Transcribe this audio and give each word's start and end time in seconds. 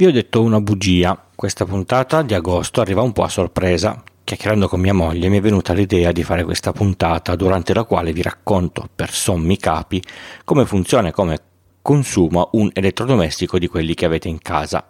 Vi 0.00 0.06
ho 0.06 0.12
detto 0.12 0.40
una 0.40 0.62
bugia. 0.62 1.26
Questa 1.34 1.66
puntata 1.66 2.22
di 2.22 2.32
agosto 2.32 2.80
arriva 2.80 3.02
un 3.02 3.12
po' 3.12 3.22
a 3.22 3.28
sorpresa. 3.28 4.02
Chiacchierando 4.24 4.66
con 4.66 4.80
mia 4.80 4.94
moglie 4.94 5.28
mi 5.28 5.36
è 5.36 5.40
venuta 5.42 5.74
l'idea 5.74 6.10
di 6.10 6.22
fare 6.22 6.42
questa 6.42 6.72
puntata 6.72 7.36
durante 7.36 7.74
la 7.74 7.84
quale 7.84 8.14
vi 8.14 8.22
racconto 8.22 8.88
per 8.94 9.10
sommi 9.10 9.58
capi 9.58 10.02
come 10.42 10.64
funziona 10.64 11.08
e 11.08 11.12
come 11.12 11.49
consuma 11.82 12.46
un 12.52 12.70
elettrodomestico 12.72 13.58
di 13.58 13.66
quelli 13.66 13.94
che 13.94 14.04
avete 14.04 14.28
in 14.28 14.38
casa. 14.40 14.86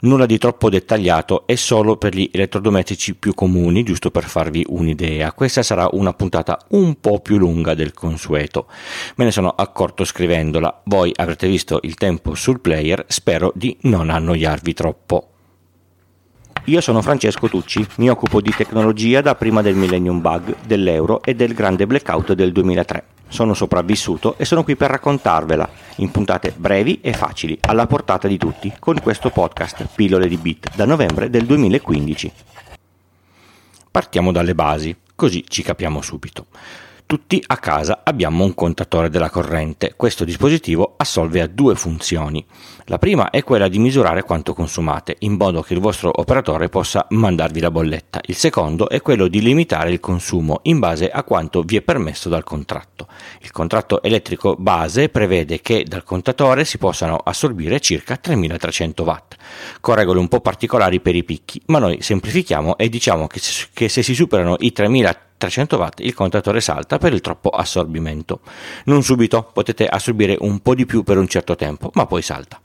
Nulla 0.00 0.26
di 0.26 0.38
troppo 0.38 0.68
dettagliato, 0.68 1.46
è 1.46 1.54
solo 1.54 1.96
per 1.96 2.14
gli 2.14 2.28
elettrodomestici 2.32 3.14
più 3.14 3.34
comuni, 3.34 3.82
giusto 3.82 4.10
per 4.10 4.24
farvi 4.24 4.64
un'idea. 4.68 5.32
Questa 5.32 5.62
sarà 5.62 5.88
una 5.92 6.12
puntata 6.12 6.58
un 6.70 7.00
po' 7.00 7.20
più 7.20 7.38
lunga 7.38 7.74
del 7.74 7.92
consueto. 7.92 8.66
Me 9.16 9.24
ne 9.24 9.30
sono 9.30 9.50
accorto 9.50 10.04
scrivendola. 10.04 10.82
Voi 10.84 11.12
avrete 11.14 11.48
visto 11.48 11.80
il 11.82 11.94
tempo 11.94 12.34
sul 12.34 12.60
player, 12.60 13.04
spero 13.08 13.52
di 13.54 13.76
non 13.82 14.10
annoiarvi 14.10 14.74
troppo. 14.74 15.28
Io 16.66 16.80
sono 16.80 17.02
Francesco 17.02 17.48
Tucci, 17.48 17.86
mi 17.96 18.08
occupo 18.08 18.40
di 18.40 18.50
tecnologia 18.56 19.20
da 19.20 19.34
prima 19.34 19.60
del 19.60 19.74
Millennium 19.74 20.20
Bug, 20.20 20.56
dell'euro 20.66 21.22
e 21.22 21.34
del 21.34 21.52
grande 21.52 21.86
blackout 21.86 22.32
del 22.32 22.52
2003 22.52 23.13
sono 23.28 23.54
sopravvissuto 23.54 24.36
e 24.38 24.44
sono 24.44 24.64
qui 24.64 24.76
per 24.76 24.90
raccontarvela 24.90 25.68
in 25.96 26.10
puntate 26.10 26.54
brevi 26.56 27.00
e 27.00 27.12
facili, 27.12 27.58
alla 27.62 27.86
portata 27.86 28.28
di 28.28 28.38
tutti, 28.38 28.72
con 28.78 29.00
questo 29.00 29.30
podcast 29.30 29.88
Pillole 29.94 30.28
di 30.28 30.36
Bit 30.36 30.74
da 30.74 30.84
novembre 30.84 31.30
del 31.30 31.46
2015. 31.46 32.32
Partiamo 33.90 34.32
dalle 34.32 34.54
basi, 34.54 34.96
così 35.14 35.44
ci 35.46 35.62
capiamo 35.62 36.00
subito. 36.02 36.46
Tutti 37.06 37.42
a 37.46 37.58
casa 37.58 38.00
abbiamo 38.02 38.44
un 38.44 38.54
contatore 38.54 39.10
della 39.10 39.28
corrente. 39.28 39.92
Questo 39.94 40.24
dispositivo 40.24 40.94
assolve 40.96 41.42
a 41.42 41.46
due 41.46 41.74
funzioni. 41.74 42.44
La 42.88 42.98
prima 42.98 43.30
è 43.30 43.42
quella 43.42 43.68
di 43.68 43.78
misurare 43.78 44.22
quanto 44.22 44.52
consumate, 44.52 45.16
in 45.20 45.36
modo 45.36 45.62
che 45.62 45.72
il 45.72 45.80
vostro 45.80 46.10
operatore 46.12 46.68
possa 46.68 47.06
mandarvi 47.08 47.58
la 47.58 47.70
bolletta. 47.70 48.20
Il 48.26 48.34
secondo 48.34 48.90
è 48.90 49.00
quello 49.00 49.26
di 49.26 49.40
limitare 49.40 49.90
il 49.90 50.00
consumo 50.00 50.60
in 50.64 50.78
base 50.80 51.08
a 51.08 51.22
quanto 51.22 51.62
vi 51.62 51.76
è 51.76 51.80
permesso 51.80 52.28
dal 52.28 52.44
contratto. 52.44 53.08
Il 53.40 53.52
contratto 53.52 54.02
elettrico 54.02 54.54
base 54.58 55.08
prevede 55.08 55.62
che 55.62 55.84
dal 55.84 56.04
contatore 56.04 56.66
si 56.66 56.76
possano 56.76 57.16
assorbire 57.16 57.80
circa 57.80 58.18
3300 58.18 59.02
watt, 59.02 59.36
con 59.80 59.94
regole 59.94 60.18
un 60.18 60.28
po' 60.28 60.40
particolari 60.40 61.00
per 61.00 61.14
i 61.14 61.24
picchi, 61.24 61.62
ma 61.68 61.78
noi 61.78 62.02
semplifichiamo 62.02 62.76
e 62.76 62.90
diciamo 62.90 63.26
che 63.26 63.88
se 63.88 64.02
si 64.02 64.14
superano 64.14 64.56
i 64.58 64.72
3300 64.72 65.32
300 65.36 65.76
watt 65.76 66.00
il 66.00 66.14
contatore 66.14 66.60
salta 66.60 66.96
per 66.96 67.12
il 67.12 67.20
troppo 67.20 67.50
assorbimento. 67.50 68.40
Non 68.84 69.02
subito, 69.02 69.50
potete 69.52 69.86
assorbire 69.86 70.36
un 70.40 70.60
po' 70.60 70.74
di 70.74 70.86
più 70.86 71.02
per 71.02 71.18
un 71.18 71.28
certo 71.28 71.54
tempo, 71.54 71.90
ma 71.94 72.06
poi 72.06 72.22
salta. 72.22 72.60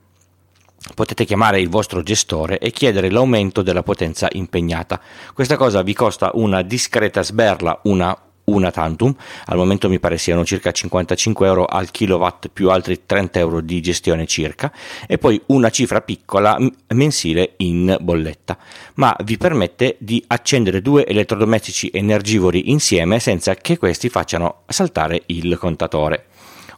Potete 0.93 1.25
chiamare 1.25 1.59
il 1.59 1.69
vostro 1.69 2.03
gestore 2.03 2.59
e 2.59 2.71
chiedere 2.71 3.09
l'aumento 3.09 3.61
della 3.61 3.83
potenza 3.83 4.27
impegnata. 4.31 4.99
Questa 5.33 5.57
cosa 5.57 5.81
vi 5.81 5.93
costa 5.93 6.31
una 6.33 6.61
discreta 6.61 7.23
sberla, 7.23 7.79
una 7.83 8.17
una 8.49 8.71
tantum, 8.71 9.15
al 9.45 9.57
momento 9.57 9.89
mi 9.89 9.99
pare 9.99 10.17
siano 10.17 10.43
circa 10.43 10.71
55 10.71 11.47
euro 11.47 11.65
al 11.65 11.91
kilowatt 11.91 12.47
più 12.51 12.69
altri 12.69 13.05
30 13.05 13.39
euro 13.39 13.61
di 13.61 13.81
gestione 13.81 14.25
circa, 14.25 14.73
e 15.07 15.17
poi 15.17 15.41
una 15.47 15.69
cifra 15.69 16.01
piccola 16.01 16.57
mensile 16.89 17.53
in 17.57 17.95
bolletta, 17.99 18.57
ma 18.95 19.15
vi 19.23 19.37
permette 19.37 19.95
di 19.99 20.23
accendere 20.27 20.81
due 20.81 21.05
elettrodomestici 21.05 21.89
energivori 21.93 22.71
insieme 22.71 23.19
senza 23.19 23.55
che 23.55 23.77
questi 23.77 24.09
facciano 24.09 24.63
saltare 24.67 25.23
il 25.27 25.57
contatore. 25.57 26.25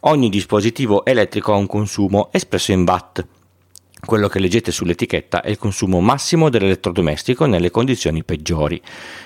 Ogni 0.01 0.29
dispositivo 0.29 1.05
elettrico 1.05 1.53
ha 1.53 1.57
un 1.57 1.67
consumo 1.67 2.29
espresso 2.31 2.71
in 2.71 2.83
watt. 2.87 3.25
Quello 4.03 4.27
che 4.27 4.39
leggete 4.39 4.71
sull'etichetta 4.71 5.41
è 5.41 5.49
il 5.49 5.59
consumo 5.59 5.99
massimo 5.99 6.49
dell'elettrodomestico 6.49 7.45
nelle 7.45 7.69
condizioni 7.69 8.23
peggiori. 8.23 8.81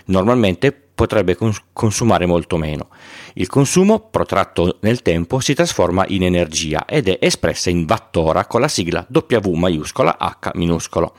Normalmente 0.06 0.74
potrebbe 0.74 1.36
cons- 1.36 1.62
consumare 1.72 2.26
molto 2.26 2.58
meno. 2.58 2.90
Il 3.34 3.48
consumo, 3.48 4.00
protratto 4.00 4.78
nel 4.82 5.02
tempo, 5.02 5.40
si 5.40 5.54
trasforma 5.54 6.06
in 6.10 6.24
energia 6.24 6.86
ed 6.86 7.08
è 7.08 7.18
espressa 7.22 7.70
in 7.70 7.86
wattora 7.88 8.46
con 8.48 8.62
la 8.62 8.68
sigla 8.68 9.06
W 9.10 9.52
maiuscola 9.54 10.18
H 10.18 10.52
minuscolo. 10.56 11.16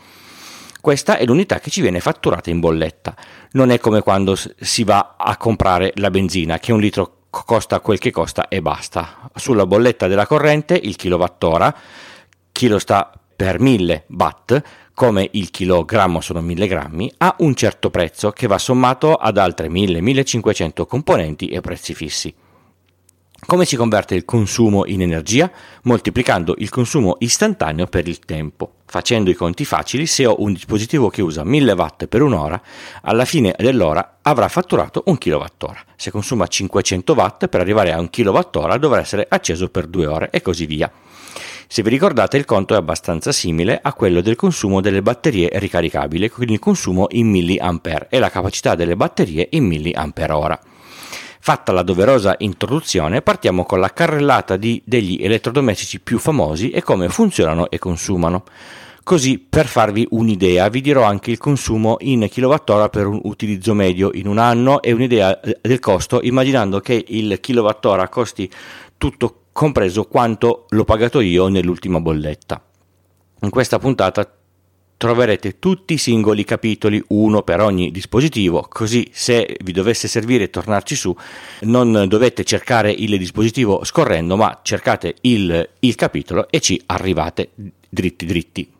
Questa 0.81 1.16
è 1.16 1.25
l'unità 1.25 1.59
che 1.59 1.71
ci 1.71 1.81
viene 1.81 2.00
fatturata 2.00 2.50
in 2.50 2.61
bolletta. 2.61 3.16
Non 3.53 3.71
è 3.71 3.78
come 3.78 4.03
quando 4.03 4.37
si 4.37 4.84
va 4.84 5.16
a 5.19 5.37
comprare 5.37 5.93
la 5.97 6.11
benzina, 6.11 6.59
che 6.59 6.72
un 6.72 6.81
litro 6.81 7.22
costa 7.31 7.81
quel 7.81 7.99
che 7.99 8.11
costa 8.11 8.49
e 8.49 8.62
basta. 8.62 9.31
Sulla 9.34 9.66
bolletta 9.66 10.06
della 10.06 10.27
corrente 10.27 10.78
il 10.81 10.95
kilowattora, 10.95 11.75
chi 12.53 12.69
lo 12.69 12.78
sta 12.78 13.11
per 13.37 13.61
1000 13.61 14.07
watt, 14.09 14.63
come 14.95 15.29
il 15.33 15.51
chilogrammo 15.51 16.23
sono 16.23 16.41
1000 16.41 16.67
grammi, 16.67 17.13
ha 17.19 17.37
un 17.41 17.55
certo 17.55 17.91
prezzo 17.91 18.31
che 18.31 18.47
va 18.47 18.57
sommato 18.57 19.15
ad 19.15 19.37
altre 19.37 19.69
1000-1500 19.69 20.87
componenti 20.87 21.49
e 21.49 21.61
prezzi 21.61 21.95
fissi. 21.95 22.35
Come 23.45 23.67
si 23.67 23.77
converte 23.77 24.15
il 24.15 24.25
consumo 24.25 24.87
in 24.87 25.03
energia? 25.03 25.51
Moltiplicando 25.83 26.55
il 26.59 26.71
consumo 26.71 27.17
istantaneo 27.19 27.87
per 27.87 28.09
il 28.09 28.19
tempo. 28.21 28.73
Facendo 28.87 29.29
i 29.29 29.35
conti 29.35 29.67
facili, 29.67 30.07
se 30.07 30.25
ho 30.25 30.37
un 30.39 30.55
dispositivo 30.55 31.11
che 31.11 31.21
usa 31.21 31.45
1000 31.45 31.73
watt 31.73 32.07
per 32.07 32.23
un'ora, 32.23 32.61
alla 33.03 33.27
fine 33.27 33.55
dell'ora 33.59 34.19
avrà 34.23 34.49
fatturato 34.49 35.03
un 35.07 35.19
kWh. 35.19 35.47
Se 35.97 36.11
consuma 36.11 36.47
500 36.47 37.13
watt, 37.13 37.47
per 37.49 37.61
arrivare 37.61 37.93
a 37.93 38.01
un 38.01 38.09
kWh 38.09 38.77
dovrà 38.79 39.01
essere 39.01 39.27
acceso 39.29 39.69
per 39.69 39.87
due 39.87 40.07
ore 40.07 40.31
e 40.31 40.41
così 40.41 40.65
via. 40.65 40.91
Se 41.69 41.82
vi 41.82 41.91
ricordate 41.91 42.37
il 42.37 42.44
conto 42.44 42.75
è 42.75 42.77
abbastanza 42.77 43.32
simile 43.32 43.81
a 43.82 43.93
quello 43.93 44.21
del 44.21 44.37
consumo 44.37 44.81
delle 44.81 45.03
batterie 45.03 45.50
ricaricabili 45.54 46.31
con 46.31 46.49
il 46.49 46.60
consumo 46.60 47.06
in 47.10 47.28
mA 47.28 48.06
e 48.09 48.19
la 48.21 48.31
capacità 48.31 48.77
delle 48.77 48.94
batterie 48.94 49.49
in 49.50 49.66
mAh. 49.66 50.60
Fatta 51.41 51.72
la 51.72 51.82
doverosa 51.82 52.37
introduzione, 52.38 53.21
partiamo 53.21 53.65
con 53.65 53.81
la 53.81 53.93
carrellata 53.93 54.56
di, 54.56 54.81
degli 54.84 55.19
elettrodomestici 55.21 56.00
più 56.00 56.19
famosi 56.19 56.71
e 56.71 56.82
come 56.82 57.09
funzionano 57.09 57.69
e 57.69 57.78
consumano. 57.78 58.44
Così, 59.03 59.38
per 59.38 59.66
farvi 59.66 60.06
un'idea, 60.10 60.69
vi 60.69 60.81
dirò 60.81 61.03
anche 61.04 61.31
il 61.31 61.38
consumo 61.38 61.97
in 62.00 62.28
kWh 62.28 62.88
per 62.91 63.06
un 63.06 63.21
utilizzo 63.22 63.75
medio 63.75 64.10
in 64.15 64.27
un 64.27 64.38
anno 64.38 64.83
e 64.83 64.91
un'idea 64.93 65.41
eh, 65.41 65.59
del 65.60 65.78
costo, 65.78 66.21
immaginando 66.22 66.81
che 66.81 67.04
il 67.06 67.38
kWh 67.41 68.09
costi 68.09 68.50
tutto 68.98 69.43
compreso 69.56 70.05
quanto 70.05 70.67
l'ho 70.69 70.84
pagato 70.84 71.21
io 71.21 71.49
nell'ultima 71.49 71.99
bolletta. 71.99 72.62
In 73.41 73.49
questa 73.49 73.78
puntata 73.78 74.31
troverete 74.99 75.59
tutti 75.59 75.94
i 75.94 75.99
singoli 75.99 76.44
capitoli, 76.44 77.03
uno 77.09 77.41
per 77.41 77.62
ogni 77.62 77.91
dispositivo, 77.91 78.66
così 78.69 79.09
se 79.12 79.56
vi 79.65 79.72
dovesse 79.72 80.09
servire 80.09 80.50
tornarci 80.50 80.95
su 80.95 81.16
non 81.61 82.05
dovete 82.06 82.45
cercare 82.45 82.91
il 82.91 83.16
dispositivo 83.16 83.83
scorrendo, 83.83 84.37
ma 84.37 84.61
cercate 84.62 85.15
il, 85.22 85.66
il 85.81 85.95
capitolo 85.95 86.49
e 86.50 86.61
ci 86.61 86.78
arrivate 86.84 87.49
dritti 87.89 88.27
dritti. 88.27 88.76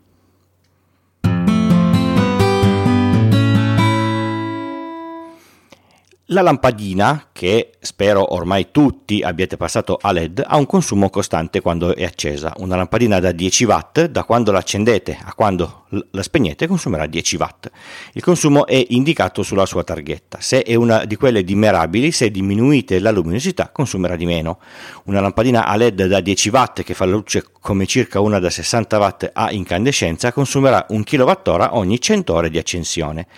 La 6.31 6.43
lampadina, 6.43 7.29
che 7.31 7.71
spero 7.79 8.35
ormai 8.35 8.73
tutti 8.73 9.23
abbiate 9.23 9.57
passato 9.57 9.97
a 10.01 10.11
LED, 10.11 10.43
ha 10.45 10.57
un 10.57 10.67
consumo 10.67 11.09
costante 11.09 11.61
quando 11.61 11.95
è 11.95 12.03
accesa. 12.03 12.53
Una 12.57 12.75
lampadina 12.75 13.21
da 13.21 13.31
10 13.31 13.65
watt, 13.65 14.07
da 14.07 14.25
quando 14.25 14.51
la 14.51 14.59
accendete 14.59 15.17
a 15.23 15.33
quando 15.35 15.85
la 16.11 16.23
spegnete, 16.25 16.67
consumerà 16.67 17.07
10 17.07 17.37
watt. 17.37 17.71
Il 18.15 18.25
consumo 18.25 18.67
è 18.67 18.85
indicato 18.89 19.45
sulla 19.45 19.67
sua 19.67 19.85
targhetta. 19.85 20.39
Se 20.41 20.65
è 20.65 20.75
una 20.75 21.05
di 21.05 21.15
quelle 21.15 21.45
dimmerabili, 21.45 22.11
se 22.11 22.29
diminuite 22.33 22.99
la 22.99 23.13
luminosità, 23.13 23.69
consumerà 23.69 24.17
di 24.17 24.27
meno. 24.27 24.59
Una 25.05 25.21
lampadina 25.21 25.65
a 25.65 25.77
LED 25.77 26.07
da 26.07 26.19
10 26.19 26.49
watt, 26.49 26.83
che 26.83 26.95
fa 26.95 27.05
la 27.05 27.13
luce 27.13 27.45
come 27.61 27.87
circa 27.87 28.19
una 28.19 28.41
da 28.41 28.51
60 28.51 28.99
watt 28.99 29.31
a 29.33 29.53
incandescenza, 29.53 30.33
consumerà 30.33 30.87
1 30.89 31.05
kWh 31.05 31.69
ogni 31.71 32.01
100 32.01 32.35
ore 32.35 32.51
di 32.51 32.59
accensione 32.59 33.29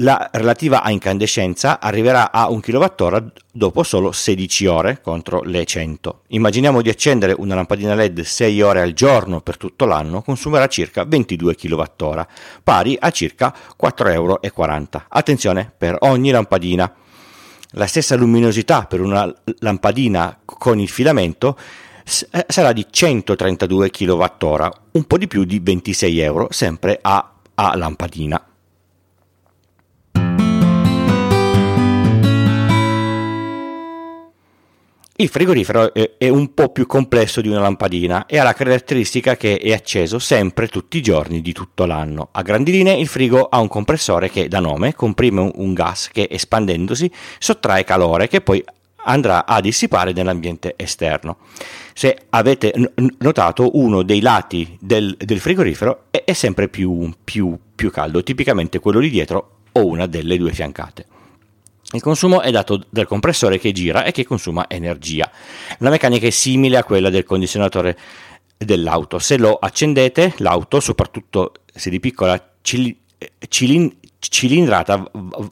la 0.00 0.28
relativa 0.32 0.82
a 0.82 0.90
incandescenza 0.90 1.80
arriverà 1.80 2.30
a 2.30 2.50
1 2.50 2.60
kWh 2.60 3.32
dopo 3.50 3.82
solo 3.82 4.12
16 4.12 4.66
ore 4.66 5.00
contro 5.00 5.42
le 5.42 5.64
100. 5.64 6.22
Immaginiamo 6.28 6.82
di 6.82 6.90
accendere 6.90 7.34
una 7.36 7.54
lampadina 7.54 7.94
LED 7.94 8.20
6 8.20 8.60
ore 8.60 8.82
al 8.82 8.92
giorno 8.92 9.40
per 9.40 9.56
tutto 9.56 9.86
l'anno, 9.86 10.20
consumerà 10.20 10.66
circa 10.66 11.04
22 11.04 11.54
kWh, 11.54 12.26
pari 12.62 12.96
a 13.00 13.10
circa 13.10 13.54
4,40 13.80 14.12
euro. 14.12 14.40
Attenzione 15.08 15.72
per 15.76 15.96
ogni 16.00 16.30
lampadina. 16.30 16.92
La 17.70 17.86
stessa 17.86 18.16
luminosità 18.16 18.84
per 18.84 19.00
una 19.00 19.32
lampadina 19.60 20.38
con 20.44 20.78
il 20.78 20.88
filamento 20.88 21.58
eh, 22.30 22.44
sarà 22.48 22.72
di 22.72 22.86
132 22.88 23.90
kWh, 23.90 24.68
un 24.92 25.04
po' 25.04 25.18
di 25.18 25.26
più 25.26 25.44
di 25.44 25.58
26 25.58 26.18
euro, 26.20 26.48
sempre 26.50 26.98
a, 27.00 27.32
a 27.54 27.76
lampadina. 27.76 28.40
Il 35.18 35.28
frigorifero 35.28 35.94
è 35.94 36.28
un 36.28 36.52
po' 36.52 36.68
più 36.68 36.86
complesso 36.86 37.40
di 37.40 37.48
una 37.48 37.60
lampadina 37.60 38.26
e 38.26 38.36
ha 38.36 38.42
la 38.42 38.52
caratteristica 38.52 39.34
che 39.34 39.56
è 39.56 39.72
acceso 39.72 40.18
sempre 40.18 40.68
tutti 40.68 40.98
i 40.98 41.00
giorni 41.00 41.40
di 41.40 41.54
tutto 41.54 41.86
l'anno. 41.86 42.28
A 42.32 42.42
grandi 42.42 42.70
linee 42.70 42.98
il 42.98 43.06
frigo 43.06 43.48
ha 43.48 43.58
un 43.58 43.68
compressore 43.68 44.28
che 44.28 44.46
da 44.46 44.60
nome 44.60 44.94
comprime 44.94 45.50
un 45.54 45.72
gas 45.72 46.10
che 46.12 46.28
espandendosi 46.30 47.10
sottrae 47.38 47.82
calore 47.82 48.28
che 48.28 48.42
poi 48.42 48.62
andrà 49.04 49.46
a 49.46 49.62
dissipare 49.62 50.12
nell'ambiente 50.12 50.74
esterno. 50.76 51.38
Se 51.94 52.24
avete 52.28 52.74
notato 53.20 53.70
uno 53.78 54.02
dei 54.02 54.20
lati 54.20 54.76
del, 54.78 55.16
del 55.16 55.40
frigorifero 55.40 56.08
è, 56.10 56.24
è 56.26 56.34
sempre 56.34 56.68
più, 56.68 57.10
più, 57.24 57.58
più 57.74 57.90
caldo, 57.90 58.22
tipicamente 58.22 58.80
quello 58.80 58.98
lì 58.98 59.08
dietro 59.08 59.60
o 59.72 59.86
una 59.86 60.04
delle 60.04 60.36
due 60.36 60.52
fiancate. 60.52 61.06
Il 61.92 62.02
consumo 62.02 62.40
è 62.40 62.50
dato 62.50 62.84
dal 62.88 63.06
compressore 63.06 63.58
che 63.58 63.72
gira 63.72 64.04
e 64.04 64.10
che 64.10 64.24
consuma 64.24 64.68
energia. 64.68 65.30
La 65.78 65.90
meccanica 65.90 66.26
è 66.26 66.30
simile 66.30 66.76
a 66.76 66.84
quella 66.84 67.10
del 67.10 67.24
condizionatore 67.24 67.96
dell'auto. 68.56 69.18
Se 69.18 69.38
lo 69.38 69.54
accendete, 69.54 70.34
l'auto, 70.38 70.80
soprattutto 70.80 71.52
se 71.72 71.90
di 71.90 72.00
piccola 72.00 72.54
cilin- 72.60 72.96
cilindrata, 74.18 75.10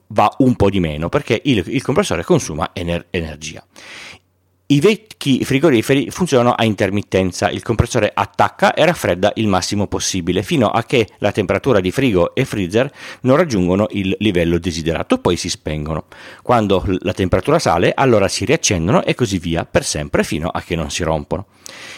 va 0.09 0.35
un 0.39 0.57
po' 0.57 0.71
di 0.71 0.81
meno 0.81 1.09
perché 1.09 1.41
il, 1.45 1.83
compressore 1.83 2.25
consuma 2.25 2.71
ener- 2.73 3.07
energia. 3.11 3.65
I 4.67 4.81
vecchi 4.81 5.45
frigoriferi 5.45 6.11
funzionano 6.11 6.53
a 6.53 6.65
intermittenza, 6.65 7.51
il 7.51 7.63
compressore 7.63 8.11
attacca 8.15 8.73
e 8.73 8.83
raffredda 8.87 9.33
il 9.35 9.47
massimo 9.47 9.87
possibile 9.89 10.43
fino 10.43 10.71
a 10.71 10.85
che 10.85 11.07
la 11.19 11.33
temperatura 11.33 11.81
di 11.81 11.91
frigo 11.91 12.35
e 12.35 12.47
freezer 12.47 12.91
non 13.21 13.37
raggiungono 13.37 13.89
il 13.91 14.17
livello 14.21 14.57
desiderato, 14.57 15.19
poi 15.19 15.37
si 15.37 15.51
spengono. 15.51 16.07
Quando 16.41 16.83
la 17.01 17.13
temperatura 17.13 17.59
sale, 17.59 17.93
allora 17.95 18.27
si 18.27 18.47
riaccendono 18.47 19.05
e 19.05 19.15
così 19.15 19.39
via 19.39 19.67
per 19.67 19.85
sempre 19.85 20.25
fino 20.25 20.49
a 20.49 20.63
che 20.63 20.77
non 20.77 20.91
si 20.91 21.03
rompono. 21.03 21.49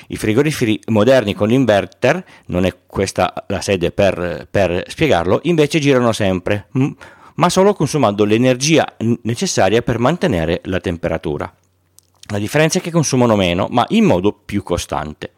I 0.09 0.17
frigoriferi 0.17 0.81
moderni 0.87 1.35
con 1.35 1.47
l'inverter, 1.47 2.25
non 2.47 2.65
è 2.65 2.75
questa 2.85 3.45
la 3.47 3.61
sede 3.61 3.93
per, 3.93 4.49
per 4.51 4.83
spiegarlo, 4.89 5.39
invece 5.45 5.79
girano 5.79 6.11
sempre, 6.11 6.67
ma 7.37 7.49
solo 7.49 7.75
consumando 7.75 8.25
l'energia 8.25 8.97
necessaria 9.23 9.83
per 9.83 10.01
mantenere 10.01 10.63
la 10.65 10.81
temperatura. 10.81 11.55
La 12.29 12.39
differenza 12.39 12.79
è 12.79 12.83
che 12.83 12.91
consumano 12.91 13.37
meno, 13.37 13.69
ma 13.71 13.85
in 13.91 14.05
modo 14.05 14.33
più 14.33 14.63
costante. 14.63 15.33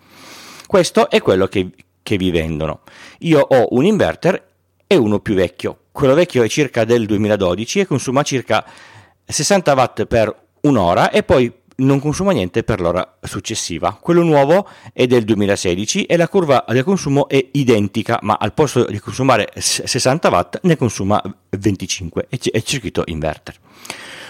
Questo 0.66 1.10
è 1.10 1.20
quello 1.20 1.46
che, 1.46 1.70
che 2.02 2.16
vi 2.16 2.30
vendono. 2.30 2.80
Io 3.20 3.40
ho 3.40 3.68
un 3.70 3.84
inverter 3.84 4.46
e 4.86 4.96
uno 4.96 5.20
più 5.20 5.34
vecchio. 5.34 5.80
Quello 5.92 6.14
vecchio 6.14 6.42
è 6.42 6.48
circa 6.48 6.84
del 6.84 7.06
2012 7.06 7.80
e 7.80 7.86
consuma 7.86 8.22
circa 8.22 8.64
60 9.24 9.72
watt 9.74 10.04
per 10.06 10.34
un'ora 10.62 11.10
e 11.10 11.22
poi 11.22 11.52
non 11.76 12.00
consuma 12.00 12.32
niente 12.32 12.64
per 12.64 12.80
l'ora 12.80 13.18
successiva. 13.22 13.96
Quello 14.00 14.22
nuovo 14.22 14.68
è 14.92 15.06
del 15.06 15.24
2016 15.24 16.04
e 16.04 16.16
la 16.16 16.28
curva 16.28 16.64
del 16.68 16.84
consumo 16.84 17.28
è 17.28 17.48
identica, 17.52 18.18
ma 18.22 18.36
al 18.40 18.52
posto 18.52 18.84
di 18.84 18.98
consumare 18.98 19.50
60 19.54 20.28
watt 20.28 20.60
ne 20.62 20.76
consuma 20.76 21.22
25 21.50 22.26
e 22.28 22.38
è 22.50 22.62
circuito 22.62 23.02
inverter. 23.06 23.56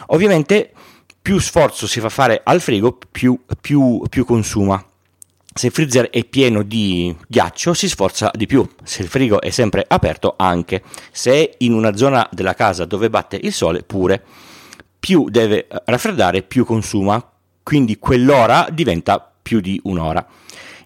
Ovviamente 0.08 0.72
più 1.20 1.38
sforzo 1.38 1.86
si 1.86 2.00
fa 2.00 2.08
fare 2.08 2.40
al 2.42 2.60
frigo, 2.60 2.98
più, 3.10 3.38
più, 3.60 4.02
più 4.08 4.24
consuma. 4.24 4.82
Se 5.52 5.66
il 5.66 5.72
freezer 5.72 6.10
è 6.10 6.24
pieno 6.24 6.62
di 6.62 7.14
ghiaccio 7.26 7.74
si 7.74 7.88
sforza 7.88 8.30
di 8.32 8.46
più, 8.46 8.66
se 8.84 9.02
il 9.02 9.08
frigo 9.08 9.40
è 9.40 9.50
sempre 9.50 9.84
aperto 9.86 10.34
anche, 10.36 10.82
se 11.10 11.32
è 11.32 11.50
in 11.58 11.72
una 11.72 11.96
zona 11.96 12.28
della 12.32 12.54
casa 12.54 12.84
dove 12.84 13.10
batte 13.10 13.38
il 13.42 13.52
sole 13.52 13.82
pure, 13.82 14.22
più 14.98 15.28
deve 15.28 15.66
raffreddare 15.84 16.42
più 16.42 16.64
consuma, 16.64 17.22
quindi 17.62 17.98
quell'ora 17.98 18.68
diventa 18.70 19.32
più 19.42 19.60
di 19.60 19.80
un'ora. 19.84 20.24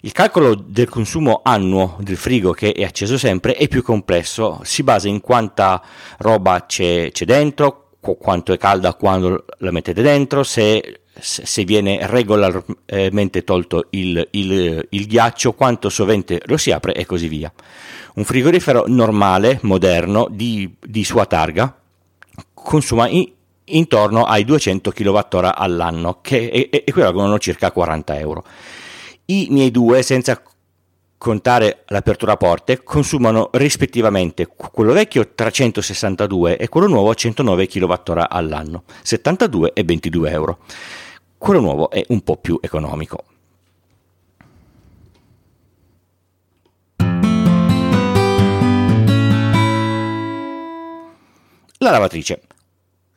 Il 0.04 0.10
calcolo 0.10 0.54
del 0.54 0.88
consumo 0.88 1.42
annuo 1.44 1.96
del 2.00 2.16
frigo 2.16 2.50
che 2.52 2.72
è 2.72 2.82
acceso 2.82 3.16
sempre 3.16 3.54
è 3.54 3.68
più 3.68 3.82
complesso, 3.82 4.58
si 4.64 4.82
basa 4.82 5.06
in 5.06 5.20
quanta 5.20 5.80
roba 6.18 6.64
c'è, 6.66 7.10
c'è 7.12 7.24
dentro, 7.24 7.81
quanto 8.18 8.52
è 8.52 8.58
calda 8.58 8.94
quando 8.94 9.44
la 9.58 9.70
mettete 9.70 10.02
dentro, 10.02 10.42
se, 10.42 11.02
se 11.14 11.64
viene 11.64 12.00
regolarmente 12.02 13.44
tolto 13.44 13.86
il, 13.90 14.26
il, 14.32 14.86
il, 14.90 15.06
ghiaccio, 15.06 15.52
quanto 15.52 15.88
sovente 15.88 16.42
lo 16.46 16.56
si 16.56 16.72
apre 16.72 16.94
e 16.94 17.06
così 17.06 17.28
via. 17.28 17.52
Un 18.14 18.24
frigorifero 18.24 18.84
normale, 18.88 19.58
moderno, 19.62 20.26
di, 20.30 20.74
di 20.84 21.04
sua 21.04 21.26
targa, 21.26 21.74
consuma 22.52 23.08
in, 23.08 23.30
intorno 23.66 24.24
ai 24.24 24.44
200 24.44 24.90
kWh 24.90 25.52
all'anno, 25.54 26.18
che 26.20 26.68
equivalgono 26.70 27.38
circa 27.38 27.70
40 27.70 28.18
euro. 28.18 28.44
I 29.26 29.46
miei 29.50 29.70
due, 29.70 30.02
senza 30.02 30.42
contare 31.22 31.84
l'apertura 31.86 32.36
porte, 32.36 32.82
consumano 32.82 33.50
rispettivamente 33.52 34.48
quello 34.48 34.92
vecchio 34.92 35.28
362 35.32 36.56
e 36.56 36.68
quello 36.68 36.88
nuovo 36.88 37.14
109 37.14 37.68
kWh 37.68 38.26
all'anno, 38.28 38.82
72 39.02 39.72
e 39.72 39.84
22 39.84 40.30
euro. 40.30 40.58
Quello 41.38 41.60
nuovo 41.60 41.90
è 41.90 42.04
un 42.08 42.22
po' 42.22 42.38
più 42.38 42.58
economico. 42.60 43.22
La 51.78 51.90
lavatrice. 51.90 52.51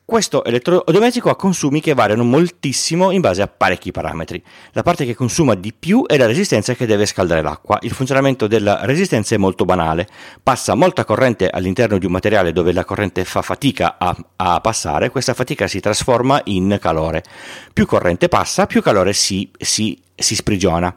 Questo 0.08 0.44
elettrodomestico 0.44 1.30
ha 1.30 1.34
consumi 1.34 1.80
che 1.80 1.92
variano 1.92 2.22
moltissimo 2.22 3.10
in 3.10 3.20
base 3.20 3.42
a 3.42 3.48
parecchi 3.48 3.90
parametri. 3.90 4.40
La 4.70 4.84
parte 4.84 5.04
che 5.04 5.16
consuma 5.16 5.56
di 5.56 5.72
più 5.72 6.06
è 6.06 6.16
la 6.16 6.26
resistenza 6.26 6.74
che 6.74 6.86
deve 6.86 7.06
scaldare 7.06 7.42
l'acqua. 7.42 7.78
Il 7.82 7.90
funzionamento 7.90 8.46
della 8.46 8.84
resistenza 8.84 9.34
è 9.34 9.38
molto 9.38 9.64
banale. 9.64 10.06
Passa 10.40 10.76
molta 10.76 11.04
corrente 11.04 11.50
all'interno 11.50 11.98
di 11.98 12.06
un 12.06 12.12
materiale 12.12 12.52
dove 12.52 12.72
la 12.72 12.84
corrente 12.84 13.24
fa 13.24 13.42
fatica 13.42 13.96
a, 13.98 14.16
a 14.36 14.60
passare, 14.60 15.10
questa 15.10 15.34
fatica 15.34 15.66
si 15.66 15.80
trasforma 15.80 16.40
in 16.44 16.78
calore. 16.80 17.24
Più 17.72 17.84
corrente 17.84 18.28
passa, 18.28 18.66
più 18.66 18.82
calore 18.82 19.12
si, 19.12 19.50
si, 19.58 20.00
si 20.14 20.36
sprigiona 20.36 20.96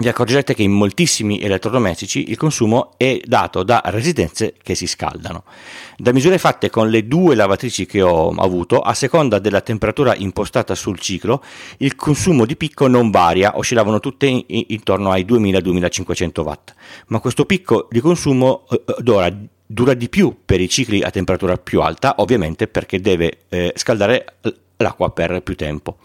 vi 0.00 0.08
accorgerete 0.08 0.54
che 0.54 0.62
in 0.62 0.72
moltissimi 0.72 1.40
elettrodomestici 1.40 2.30
il 2.30 2.38
consumo 2.38 2.94
è 2.96 3.20
dato 3.22 3.62
da 3.62 3.82
resistenze 3.84 4.54
che 4.62 4.74
si 4.74 4.86
scaldano. 4.86 5.44
Da 5.98 6.12
misure 6.12 6.38
fatte 6.38 6.70
con 6.70 6.88
le 6.88 7.06
due 7.06 7.34
lavatrici 7.34 7.84
che 7.84 8.00
ho 8.00 8.30
avuto, 8.30 8.80
a 8.80 8.94
seconda 8.94 9.38
della 9.38 9.60
temperatura 9.60 10.14
impostata 10.14 10.74
sul 10.74 10.98
ciclo, 10.98 11.42
il 11.78 11.96
consumo 11.96 12.46
di 12.46 12.56
picco 12.56 12.86
non 12.86 13.10
varia, 13.10 13.58
oscillavano 13.58 14.00
tutte 14.00 14.24
in, 14.24 14.42
in, 14.46 14.64
intorno 14.68 15.10
ai 15.10 15.26
2000-2500 15.26 16.40
watt, 16.40 16.74
ma 17.08 17.20
questo 17.20 17.44
picco 17.44 17.86
di 17.90 18.00
consumo 18.00 18.66
eh, 18.70 18.82
dura, 19.00 19.30
dura 19.66 19.92
di 19.92 20.08
più 20.08 20.34
per 20.46 20.62
i 20.62 20.68
cicli 20.70 21.02
a 21.02 21.10
temperatura 21.10 21.58
più 21.58 21.82
alta, 21.82 22.14
ovviamente 22.18 22.68
perché 22.68 23.02
deve 23.02 23.40
eh, 23.50 23.74
scaldare 23.76 24.36
l'acqua 24.78 25.10
per 25.10 25.42
più 25.42 25.56
tempo. 25.56 25.98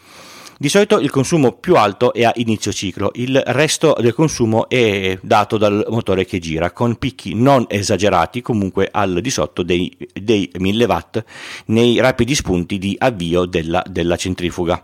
Di 0.57 0.69
solito 0.69 0.99
il 0.99 1.09
consumo 1.09 1.51
più 1.51 1.75
alto 1.75 2.13
è 2.13 2.23
a 2.23 2.31
inizio 2.35 2.71
ciclo, 2.71 3.11
il 3.15 3.43
resto 3.47 3.93
del 3.99 4.13
consumo 4.13 4.69
è 4.69 5.19
dato 5.21 5.57
dal 5.57 5.85
motore 5.89 6.23
che 6.23 6.39
gira, 6.39 6.71
con 6.71 6.95
picchi 6.95 7.33
non 7.35 7.65
esagerati, 7.67 8.41
comunque 8.41 8.87
al 8.89 9.19
di 9.19 9.29
sotto 9.29 9.63
dei, 9.63 9.93
dei 10.13 10.49
1000 10.57 10.85
watt 10.85 11.23
nei 11.65 11.99
rapidi 11.99 12.33
spunti 12.35 12.77
di 12.77 12.95
avvio 12.97 13.43
della, 13.43 13.83
della 13.85 14.15
centrifuga. 14.15 14.81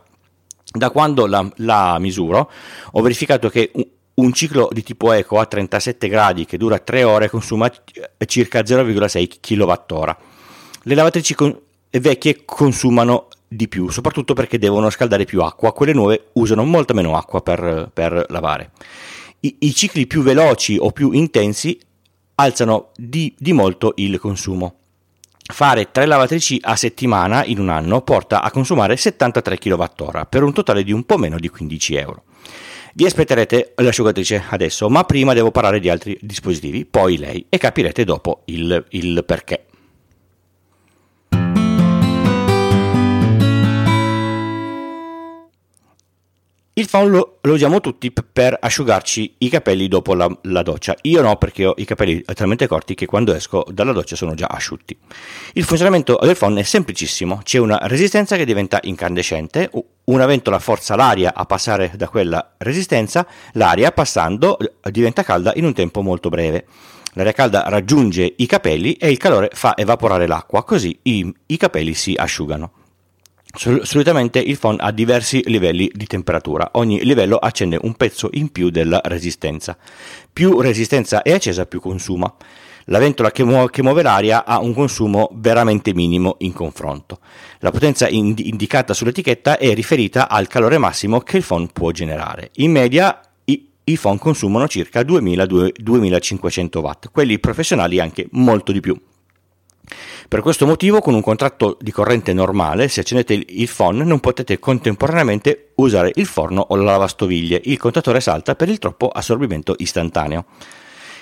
Da 0.73 0.89
quando 0.89 1.25
la, 1.25 1.49
la, 1.57 1.97
misuro 1.99 2.51
ho 2.91 3.01
verificato 3.01 3.47
che 3.47 3.71
un, 3.73 3.87
un 4.15 4.33
ciclo 4.33 4.67
di 4.73 4.83
tipo 4.83 5.13
eco 5.13 5.39
a 5.39 5.45
37 5.45 6.09
gradi 6.09 6.45
che 6.45 6.57
dura 6.57 6.79
3 6.79 7.03
ore 7.03 7.29
consuma 7.29 7.71
circa 8.25 8.59
0,6 8.59 9.39
kWh. 9.39 10.15
Le 10.83 10.95
lavatrici 10.95 11.33
con, 11.33 11.57
vecchie 11.91 12.43
consumano 12.43 13.27
di 13.53 13.67
più, 13.67 13.89
soprattutto 13.89 14.33
perché 14.33 14.57
devono 14.57 14.89
scaldare 14.89 15.25
più 15.25 15.41
acqua, 15.41 15.73
quelle 15.73 15.91
nuove 15.91 16.29
usano 16.33 16.63
molta 16.63 16.93
meno 16.93 17.17
acqua 17.17 17.41
per, 17.41 17.91
per 17.93 18.27
lavare. 18.29 18.71
I, 19.41 19.57
I, 19.59 19.73
cicli 19.73 20.07
più 20.07 20.21
veloci 20.21 20.77
o 20.79 20.91
più 20.91 21.11
intensi 21.11 21.77
alzano 22.35 22.91
di, 22.95 23.35
di 23.37 23.51
molto 23.51 23.91
il 23.97 24.19
consumo. 24.19 24.75
Fare 25.43 25.91
tre 25.91 26.05
lavatrici 26.05 26.59
a 26.61 26.77
settimana 26.77 27.43
in 27.43 27.59
un 27.59 27.67
anno 27.67 28.01
porta 28.03 28.41
a 28.41 28.51
consumare 28.51 28.95
73 28.95 29.57
kWh 29.57 30.27
per 30.29 30.43
un 30.43 30.53
totale 30.53 30.83
di 30.83 30.93
un 30.93 31.03
po' 31.03 31.17
meno 31.17 31.37
di 31.37 31.49
15 31.49 31.95
euro. 31.95 32.23
Vi 32.93 33.05
aspetterete 33.05 33.73
l'asciugatrice 33.75 34.45
adesso, 34.49 34.89
ma 34.89 35.03
prima 35.03 35.33
devo 35.33 35.51
parlare 35.51 35.81
di 35.81 35.89
altri 35.89 36.17
dispositivi, 36.21 36.85
poi 36.85 37.17
lei 37.17 37.45
e 37.49 37.57
capirete 37.57 38.05
dopo 38.05 38.43
il, 38.45 38.85
il 38.91 39.23
perché. 39.25 39.65
Il 46.81 46.89
phon 46.89 47.11
lo, 47.11 47.37
lo, 47.41 47.53
usiamo 47.53 47.79
tutti 47.79 48.11
per 48.11 48.57
asciugarci 48.59 49.35
i 49.37 49.49
capelli 49.49 49.87
dopo 49.87 50.15
la, 50.15 50.27
la, 50.45 50.63
doccia. 50.63 50.95
Io 51.03 51.21
no, 51.21 51.35
perché 51.35 51.67
ho 51.67 51.75
i 51.77 51.85
capelli 51.85 52.23
talmente 52.33 52.65
corti 52.65 52.95
che 52.95 53.05
quando 53.05 53.35
esco 53.35 53.63
dalla 53.71 53.91
doccia 53.91 54.15
sono 54.15 54.33
già 54.33 54.47
asciutti. 54.47 54.97
Il 55.53 55.63
funzionamento 55.63 56.17
del 56.19 56.35
phon 56.35 56.57
è 56.57 56.63
semplicissimo: 56.63 57.41
c'è 57.43 57.59
una 57.59 57.77
resistenza 57.83 58.35
che 58.35 58.45
diventa 58.45 58.79
incandescente, 58.81 59.69
una 60.05 60.25
ventola 60.25 60.57
forza 60.57 60.95
l'aria 60.95 61.35
a 61.35 61.45
passare 61.45 61.91
da 61.93 62.07
quella 62.09 62.55
resistenza, 62.57 63.27
l'aria 63.53 63.91
passando 63.91 64.57
diventa 64.89 65.21
calda 65.21 65.51
in 65.53 65.65
un 65.65 65.75
tempo 65.75 66.01
molto 66.01 66.29
breve. 66.29 66.65
L'aria 67.13 67.31
calda 67.31 67.65
raggiunge 67.67 68.33
i 68.37 68.47
capelli 68.47 68.93
e 68.93 69.11
il 69.11 69.17
calore 69.17 69.51
fa 69.53 69.77
evaporare 69.77 70.25
l'acqua, 70.25 70.63
così 70.63 70.97
i, 71.03 71.31
i 71.45 71.57
capelli 71.57 71.93
si 71.93 72.15
asciugano. 72.17 72.71
Solitamente 73.53 74.39
il 74.39 74.57
phon 74.57 74.77
ha 74.79 74.91
diversi 74.91 75.41
livelli 75.45 75.91
di 75.93 76.05
temperatura, 76.05 76.69
ogni 76.73 77.03
livello 77.03 77.35
accende 77.35 77.77
un 77.81 77.95
pezzo 77.95 78.29
in 78.33 78.51
più 78.51 78.69
della 78.69 79.01
resistenza. 79.03 79.77
Più 80.31 80.61
resistenza 80.61 81.21
è 81.21 81.33
accesa, 81.33 81.65
più 81.65 81.81
consuma. 81.81 82.33
La 82.85 82.97
ventola 82.97 83.31
che, 83.31 83.43
muo- 83.43 83.67
che 83.67 83.83
muove 83.83 84.01
l'aria 84.01 84.45
ha 84.45 84.59
un 84.59 84.73
consumo 84.73 85.29
veramente 85.33 85.93
minimo 85.93 86.35
in 86.39 86.53
confronto. 86.53 87.19
La 87.59 87.71
potenza 87.71 88.07
ind- 88.07 88.39
indicata 88.39 88.93
sull'etichetta 88.93 89.57
è 89.57 89.73
riferita 89.73 90.29
al 90.29 90.47
calore 90.47 90.77
massimo 90.77 91.19
che 91.19 91.37
il 91.37 91.43
phon 91.43 91.67
può 91.71 91.91
generare. 91.91 92.49
In 92.55 92.71
media 92.71 93.19
i, 93.45 93.69
i 93.83 93.97
phon 93.97 94.17
consumano 94.17 94.67
circa 94.67 95.01
2000-2500 95.01 96.79
watt, 96.79 97.09
quelli 97.11 97.37
professionali 97.37 97.99
anche 97.99 98.27
molto 98.31 98.71
di 98.71 98.79
più. 98.79 98.99
Per 100.27 100.41
questo 100.41 100.65
motivo, 100.65 100.99
con 100.99 101.13
un 101.13 101.21
contratto 101.21 101.77
di 101.81 101.91
corrente 101.91 102.33
normale, 102.33 102.87
se 102.87 103.01
accendete 103.01 103.33
il 103.33 103.69
phon 103.69 103.97
non 103.97 104.19
potete 104.19 104.59
contemporaneamente 104.59 105.71
usare 105.75 106.11
il 106.15 106.25
forno 106.25 106.65
o 106.69 106.75
la 106.75 106.83
lavastoviglie, 106.83 107.61
il 107.65 107.77
contatore 107.77 108.21
salta 108.21 108.55
per 108.55 108.69
il 108.69 108.79
troppo 108.79 109.09
assorbimento 109.09 109.75
istantaneo. 109.77 110.45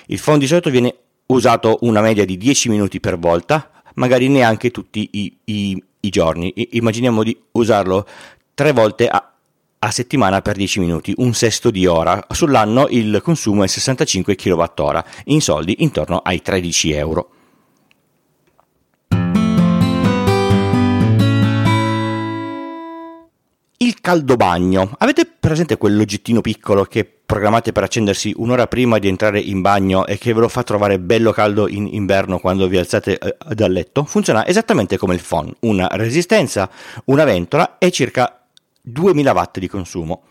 Il 0.06 0.20
phon 0.22 0.38
di 0.38 0.46
solito 0.46 0.70
viene 0.70 0.94
usato 1.26 1.78
una 1.82 2.00
media 2.00 2.24
di 2.24 2.36
10 2.36 2.68
minuti 2.68 3.00
per 3.00 3.18
volta, 3.18 3.70
magari 3.94 4.28
neanche 4.28 4.70
tutti 4.70 5.08
i, 5.12 5.38
i, 5.44 5.84
i 6.00 6.08
giorni. 6.10 6.52
I, 6.54 6.68
immaginiamo 6.72 7.22
di 7.22 7.36
usarlo 7.52 8.06
tre 8.54 8.72
volte 8.72 9.08
a, 9.08 9.32
a 9.78 9.90
settimana 9.90 10.42
per 10.42 10.56
10 10.56 10.80
minuti, 10.80 11.12
un 11.16 11.34
sesto 11.34 11.70
di 11.70 11.86
ora. 11.86 12.24
Sull'anno 12.30 12.86
il 12.90 13.20
consumo 13.22 13.64
è 13.64 13.66
65 13.66 14.36
kWh, 14.36 15.02
in 15.24 15.40
soldi 15.40 15.76
intorno 15.78 16.18
ai 16.18 16.42
13 16.42 16.92
euro. 16.92 17.30
Il 23.82 23.98
caldobagno. 24.02 24.94
Avete 24.98 25.24
presente 25.24 25.78
quell'oggettino 25.78 26.42
piccolo 26.42 26.84
che 26.84 27.06
programmate 27.06 27.72
per 27.72 27.82
accendersi 27.82 28.30
un'ora 28.36 28.66
prima 28.66 28.98
di 28.98 29.08
entrare 29.08 29.40
in 29.40 29.62
bagno 29.62 30.04
e 30.06 30.18
che 30.18 30.34
ve 30.34 30.40
lo 30.40 30.48
fa 30.48 30.62
trovare 30.62 30.98
bello 30.98 31.32
caldo 31.32 31.66
in 31.66 31.88
inverno 31.90 32.40
quando 32.40 32.68
vi 32.68 32.76
alzate 32.76 33.16
eh, 33.18 33.36
dal 33.54 33.72
letto? 33.72 34.04
Funziona 34.04 34.46
esattamente 34.46 34.98
come 34.98 35.14
il 35.14 35.22
phon, 35.26 35.50
una 35.60 35.88
resistenza, 35.92 36.68
una 37.06 37.24
ventola 37.24 37.78
e 37.78 37.90
circa 37.90 38.44
2000 38.82 39.32
watt 39.32 39.58
di 39.58 39.68
consumo. 39.68 40.24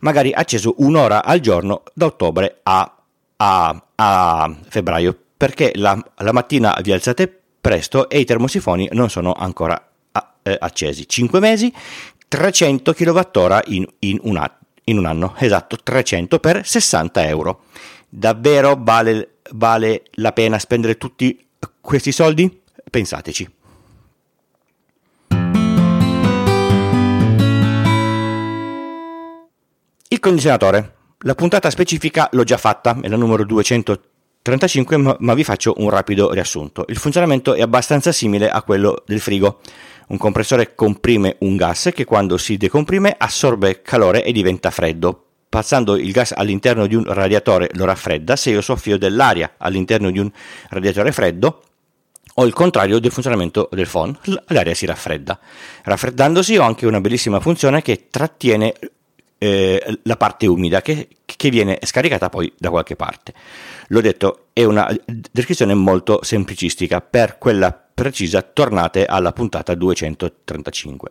Magari 0.00 0.34
acceso 0.34 0.74
un'ora 0.80 1.24
al 1.24 1.40
giorno 1.40 1.84
da 1.94 2.04
ottobre 2.04 2.60
a, 2.64 2.96
a, 3.36 3.84
a 3.94 4.56
febbraio, 4.68 5.18
perché 5.38 5.72
la, 5.76 5.98
la, 6.18 6.32
mattina 6.32 6.78
vi 6.82 6.92
alzate 6.92 7.34
presto 7.62 8.10
e 8.10 8.18
i 8.18 8.26
termosifoni 8.26 8.90
non 8.92 9.08
sono 9.08 9.32
ancora 9.32 9.90
eh, 10.42 10.56
accesi. 10.60 11.08
5 11.08 11.40
mesi, 11.40 11.72
300 12.30 12.92
kWh 12.92 13.58
in, 13.72 13.84
in, 13.98 14.18
un, 14.22 14.50
in 14.84 14.98
un 14.98 15.04
anno, 15.04 15.34
esatto, 15.36 15.76
300 15.82 16.38
per 16.38 16.64
60 16.64 17.26
euro. 17.26 17.64
Davvero 18.08 18.76
vale, 18.78 19.38
vale 19.50 20.04
la 20.12 20.30
pena 20.30 20.56
spendere 20.60 20.96
tutti 20.96 21.44
questi 21.80 22.12
soldi? 22.12 22.62
Pensateci. 22.88 23.50
Il 30.06 30.20
condizionatore. 30.20 30.94
La 31.22 31.34
puntata 31.34 31.68
specifica 31.68 32.28
l'ho 32.30 32.44
già 32.44 32.58
fatta, 32.58 32.96
è 33.00 33.08
la 33.08 33.16
numero 33.16 33.44
235, 34.42 35.16
ma 35.18 35.34
vi 35.34 35.44
faccio 35.44 35.74
un 35.78 35.90
rapido 35.90 36.32
riassunto. 36.32 36.86
Il 36.88 36.96
funzionamento 36.96 37.52
è 37.52 37.60
abbastanza 37.60 38.10
simile 38.10 38.48
a 38.48 38.62
quello 38.62 39.02
del 39.06 39.20
frigo. 39.20 39.60
Un 40.08 40.16
compressore 40.16 40.74
comprime 40.74 41.36
un 41.40 41.56
gas 41.56 41.90
che 41.94 42.04
quando 42.04 42.38
si 42.38 42.56
decomprime 42.56 43.14
assorbe 43.16 43.82
calore 43.82 44.24
e 44.24 44.32
diventa 44.32 44.70
freddo. 44.70 45.26
Passando 45.46 45.96
il 45.96 46.10
gas 46.10 46.32
all'interno 46.34 46.86
di 46.86 46.94
un 46.94 47.04
radiatore 47.04 47.68
lo 47.74 47.84
raffredda, 47.84 48.34
se 48.34 48.50
io 48.50 48.62
soffio 48.62 48.96
dell'aria 48.96 49.56
all'interno 49.58 50.10
di 50.10 50.18
un 50.18 50.30
radiatore 50.70 51.12
freddo, 51.12 51.62
o 52.34 52.46
il 52.46 52.54
contrario 52.54 52.98
del 52.98 53.10
funzionamento 53.10 53.68
del 53.72 53.88
phon, 53.88 54.16
l'aria 54.46 54.72
si 54.74 54.86
raffredda. 54.86 55.38
Raffreddandosi 55.82 56.56
ho 56.56 56.62
anche 56.62 56.86
una 56.86 57.00
bellissima 57.00 57.40
funzione 57.40 57.82
che 57.82 58.06
trattiene 58.08 58.74
eh, 59.42 59.98
la 60.02 60.16
parte 60.18 60.46
umida 60.46 60.82
che, 60.82 61.08
che, 61.24 61.48
viene 61.48 61.78
scaricata 61.82 62.28
poi 62.28 62.52
da 62.58 62.68
qualche 62.68 62.94
parte. 62.94 63.32
L'ho 63.88 64.02
detto, 64.02 64.48
è 64.52 64.64
una 64.64 64.94
descrizione 65.06 65.72
molto 65.72 66.20
semplicistica 66.22 67.00
per 67.00 67.38
quella 67.38 67.72
precisa 67.72 68.42
tornate 68.42 69.06
alla 69.06 69.32
puntata 69.32 69.74
235. 69.74 71.10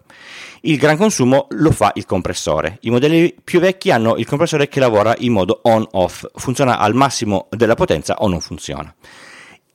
Il 0.61 0.77
gran 0.77 0.95
consumo 0.95 1.47
lo 1.49 1.71
fa 1.71 1.91
il 1.95 2.05
compressore. 2.05 2.77
I 2.81 2.91
modelli 2.91 3.35
più 3.43 3.59
vecchi 3.59 3.89
hanno 3.89 4.15
il 4.17 4.27
compressore 4.27 4.67
che 4.67 4.79
lavora 4.79 5.15
in 5.17 5.31
modo 5.31 5.61
on-off, 5.63 6.25
funziona 6.35 6.77
al 6.77 6.93
massimo 6.93 7.47
della 7.49 7.75
potenza 7.75 8.17
o 8.17 8.27
non 8.27 8.41
funziona. 8.41 8.93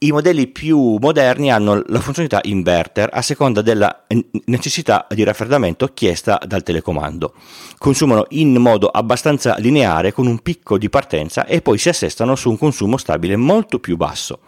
I 0.04 0.12
modelli 0.12 0.48
più 0.48 0.98
moderni 1.00 1.50
hanno 1.50 1.82
la 1.86 1.98
funzionalità 1.98 2.40
inverter 2.42 3.08
a 3.10 3.22
seconda 3.22 3.62
della 3.62 4.04
necessità 4.44 5.06
di 5.08 5.24
raffreddamento 5.24 5.92
chiesta 5.94 6.38
dal 6.46 6.62
telecomando. 6.62 7.32
Consumano 7.78 8.26
in 8.30 8.52
modo 8.56 8.88
abbastanza 8.88 9.56
lineare 9.56 10.12
con 10.12 10.26
un 10.26 10.40
picco 10.40 10.76
di 10.76 10.90
partenza 10.90 11.46
e 11.46 11.62
poi 11.62 11.78
si 11.78 11.88
assestano 11.88 12.36
su 12.36 12.50
un 12.50 12.58
consumo 12.58 12.98
stabile 12.98 13.36
molto 13.36 13.78
più 13.78 13.96
basso. 13.96 14.40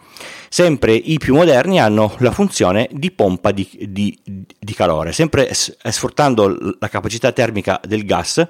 Sempre 0.47 0.93
i 0.93 1.17
più 1.17 1.33
moderni 1.33 1.79
hanno 1.79 2.13
la 2.19 2.31
funzione 2.31 2.87
di 2.91 3.09
pompa 3.09 3.49
di, 3.49 3.67
di, 3.89 4.15
di 4.23 4.73
calore, 4.75 5.11
sempre 5.11 5.49
sfruttando 5.53 6.55
la 6.77 6.87
capacità 6.87 7.31
termica 7.31 7.81
del 7.83 8.05
gas 8.05 8.47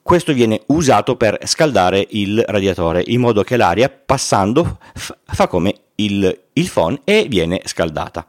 questo 0.00 0.32
viene 0.32 0.62
usato 0.68 1.16
per 1.16 1.36
scaldare 1.44 2.06
il 2.12 2.42
radiatore 2.46 3.02
in 3.08 3.20
modo 3.20 3.42
che 3.42 3.58
l'aria 3.58 3.90
passando 3.90 4.78
fa 4.94 5.46
come 5.46 5.74
il, 6.00 6.40
il 6.52 6.70
phon 6.70 7.00
e 7.04 7.26
viene 7.28 7.62
scaldata. 7.64 8.26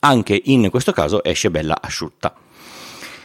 Anche 0.00 0.40
in 0.44 0.68
questo 0.70 0.92
caso 0.92 1.22
esce 1.22 1.50
bella 1.50 1.78
asciutta. 1.80 2.34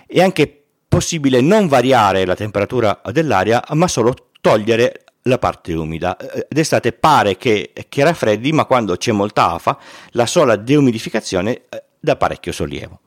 È 0.06 0.22
anche 0.22 0.64
possibile 0.88 1.42
non 1.42 1.68
variare 1.68 2.26
la 2.26 2.36
temperatura 2.36 3.02
dell'aria, 3.12 3.64
ma 3.74 3.88
solo 3.88 4.14
togliere 4.42 5.04
la 5.24 5.38
parte 5.38 5.74
umida. 5.74 6.16
D'estate 6.48 6.94
pare 6.94 7.38
che, 7.38 7.74
che 7.90 8.04
raffreddi, 8.04 8.52
ma 8.54 8.66
quando 8.66 8.96
c'è 8.96 9.12
molta 9.12 9.52
afa, 9.52 9.78
la 10.12 10.26
sola 10.26 10.56
deumidificazione 10.56 11.64
eh, 11.70 11.84
dà 12.00 12.16
parecchio 12.16 12.52
sollievo. 12.52 13.02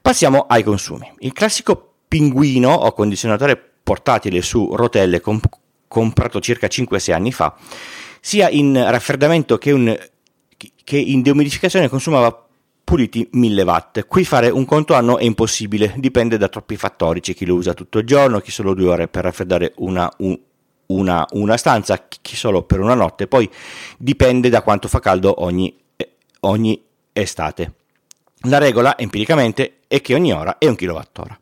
Passiamo 0.00 0.46
ai 0.48 0.62
consumi. 0.62 1.12
Il 1.20 1.32
classico 1.32 1.94
pinguino 2.06 2.72
o 2.72 2.92
condizionatore 2.92 3.60
portatile 3.82 4.40
su 4.42 4.74
rotelle 4.74 5.20
comp- 5.20 5.58
comprato 5.88 6.40
circa 6.40 6.66
5-6 6.66 7.12
anni 7.12 7.32
fa 7.32 7.54
sia 8.26 8.48
in 8.48 8.72
raffreddamento 8.72 9.58
che, 9.58 9.70
un, 9.70 9.94
che 10.56 10.96
in 10.96 11.20
deumidificazione 11.20 11.90
consumava 11.90 12.46
puliti 12.82 13.28
1000 13.32 13.62
watt. 13.64 14.06
Qui 14.06 14.24
fare 14.24 14.48
un 14.48 14.64
conto 14.64 14.94
anno 14.94 15.18
è 15.18 15.24
impossibile, 15.24 15.92
dipende 15.98 16.38
da 16.38 16.48
troppi 16.48 16.78
fattori, 16.78 17.20
c'è 17.20 17.34
chi 17.34 17.44
lo 17.44 17.54
usa 17.54 17.74
tutto 17.74 17.98
il 17.98 18.06
giorno, 18.06 18.40
chi 18.40 18.50
solo 18.50 18.72
due 18.72 18.88
ore 18.88 19.08
per 19.08 19.24
raffreddare 19.24 19.74
una, 19.76 20.10
un, 20.20 20.38
una, 20.86 21.26
una 21.32 21.56
stanza, 21.58 22.06
chi 22.22 22.34
solo 22.34 22.62
per 22.62 22.80
una 22.80 22.94
notte, 22.94 23.26
poi 23.26 23.46
dipende 23.98 24.48
da 24.48 24.62
quanto 24.62 24.88
fa 24.88 25.00
caldo 25.00 25.42
ogni, 25.42 25.76
ogni 26.40 26.82
estate. 27.12 27.74
La 28.48 28.56
regola 28.56 28.96
empiricamente 28.96 29.80
è 29.86 30.00
che 30.00 30.14
ogni 30.14 30.32
ora 30.32 30.56
è 30.56 30.66
un 30.66 30.76
kilowattora. 30.76 31.38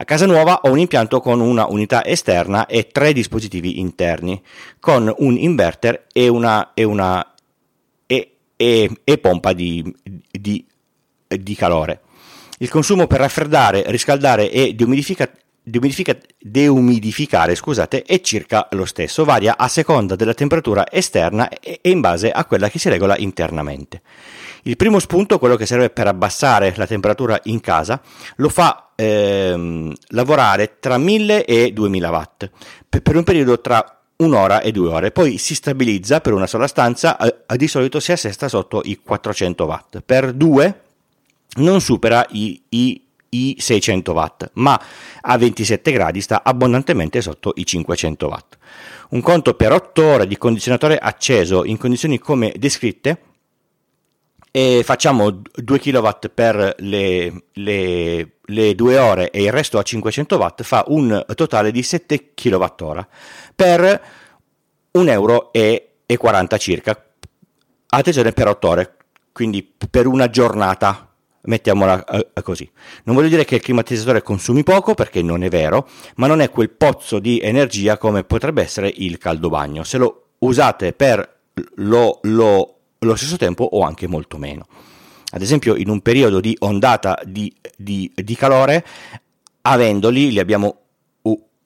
A 0.00 0.04
casa 0.04 0.26
nuova 0.26 0.60
ho 0.62 0.70
un 0.70 0.78
impianto 0.78 1.18
con 1.18 1.40
una 1.40 1.66
unità 1.66 2.04
esterna 2.04 2.66
e 2.66 2.86
tre 2.86 3.12
dispositivi 3.12 3.80
interni, 3.80 4.40
con 4.78 5.12
un 5.18 5.36
inverter 5.36 6.06
e 6.12 6.28
una, 6.28 6.70
e 6.72 6.84
una 6.84 7.34
e, 8.06 8.36
e, 8.54 8.90
e 9.02 9.18
pompa 9.18 9.52
di, 9.52 9.92
di, 10.30 10.64
di, 11.26 11.54
calore. 11.56 12.02
Il 12.58 12.68
consumo 12.68 13.08
per 13.08 13.18
raffreddare, 13.18 13.82
riscaldare 13.88 14.52
e 14.52 14.72
deumidifica, 14.72 15.28
deumidificare 15.64 17.56
scusate, 17.56 18.04
è 18.04 18.20
circa 18.20 18.68
lo 18.70 18.84
stesso, 18.84 19.24
varia 19.24 19.56
a 19.56 19.66
seconda 19.66 20.14
della 20.14 20.34
temperatura 20.34 20.88
esterna 20.88 21.48
e 21.48 21.80
in 21.82 22.00
base 22.00 22.30
a 22.30 22.44
quella 22.44 22.70
che 22.70 22.78
si 22.78 22.88
regola 22.88 23.16
internamente. 23.18 24.02
Il 24.62 24.76
primo 24.76 24.98
spunto, 24.98 25.38
quello 25.38 25.56
che 25.56 25.66
serve 25.66 25.90
per 25.90 26.06
abbassare 26.06 26.72
la 26.76 26.86
temperatura 26.86 27.38
in 27.44 27.60
casa, 27.60 28.00
lo 28.36 28.48
fa 28.48 28.90
ehm, 28.94 29.94
lavorare 30.08 30.78
tra 30.80 30.98
1000 30.98 31.44
e 31.44 31.72
2000 31.72 32.10
watt 32.10 32.50
per 32.88 33.16
un 33.16 33.24
periodo 33.24 33.60
tra 33.60 33.98
un'ora 34.16 34.60
e 34.60 34.72
due 34.72 34.88
ore, 34.88 35.10
poi 35.10 35.38
si 35.38 35.54
stabilizza 35.54 36.20
per 36.20 36.32
una 36.32 36.46
sola 36.46 36.66
stanza, 36.66 37.16
di 37.54 37.68
solito 37.68 38.00
si 38.00 38.12
assesta 38.12 38.48
sotto 38.48 38.80
i 38.84 39.00
400 39.02 39.64
watt, 39.64 40.00
per 40.04 40.32
due 40.32 40.80
non 41.56 41.80
supera 41.80 42.26
i, 42.30 42.60
i, 42.70 43.00
i 43.30 43.56
600 43.58 44.12
watt, 44.12 44.50
ma 44.54 44.80
a 45.20 45.36
27 45.36 45.92
gradi 45.92 46.20
sta 46.20 46.42
abbondantemente 46.42 47.20
sotto 47.20 47.52
i 47.56 47.64
500 47.64 48.26
watt. 48.26 48.58
Un 49.10 49.20
conto 49.20 49.54
per 49.54 49.72
8 49.72 50.02
ore 50.02 50.26
di 50.26 50.36
condizionatore 50.36 50.98
acceso 50.98 51.64
in 51.64 51.78
condizioni 51.78 52.18
come 52.18 52.52
descritte 52.56 53.20
e 54.58 54.82
facciamo 54.82 55.30
2 55.30 55.78
kW 55.78 56.08
per 56.34 56.74
le, 56.78 57.44
le, 57.52 58.30
le 58.44 58.74
2 58.74 58.98
ore 58.98 59.30
e 59.30 59.44
il 59.44 59.52
resto 59.52 59.78
a 59.78 59.84
500 59.84 60.36
watt 60.36 60.64
fa 60.64 60.82
un 60.88 61.24
totale 61.36 61.70
di 61.70 61.80
7 61.80 62.34
kWh 62.34 63.06
per 63.54 64.02
1,40 64.92 65.08
euro 65.10 65.52
circa. 66.58 67.04
Attenzione 67.90 68.32
per 68.32 68.48
8 68.48 68.68
ore, 68.68 68.96
quindi 69.30 69.62
per 69.62 70.08
una 70.08 70.28
giornata, 70.28 71.08
mettiamola 71.42 72.04
eh, 72.04 72.42
così. 72.42 72.68
Non 73.04 73.14
voglio 73.14 73.28
dire 73.28 73.44
che 73.44 73.54
il 73.54 73.62
climatizzatore 73.62 74.22
consumi 74.22 74.64
poco, 74.64 74.94
perché 74.94 75.22
non 75.22 75.44
è 75.44 75.48
vero, 75.48 75.88
ma 76.16 76.26
non 76.26 76.40
è 76.40 76.50
quel 76.50 76.70
pozzo 76.70 77.20
di 77.20 77.38
energia 77.40 77.96
come 77.96 78.24
potrebbe 78.24 78.62
essere 78.62 78.92
il 78.92 79.18
caldo 79.18 79.50
bagno. 79.50 79.84
Se 79.84 79.98
lo 79.98 80.30
usate 80.38 80.94
per 80.94 81.36
lo, 81.76 82.18
lo, 82.22 82.77
lo 83.00 83.16
stesso 83.16 83.36
tempo 83.36 83.64
o 83.64 83.82
anche 83.82 84.06
molto 84.06 84.38
meno. 84.38 84.66
Ad 85.30 85.42
esempio, 85.42 85.76
in 85.76 85.88
un 85.90 86.00
periodo 86.00 86.40
di 86.40 86.56
ondata 86.60 87.20
di, 87.24 87.54
di, 87.76 88.10
di 88.14 88.34
calore, 88.34 88.84
avendoli, 89.62 90.30
li 90.30 90.38
abbiamo 90.38 90.82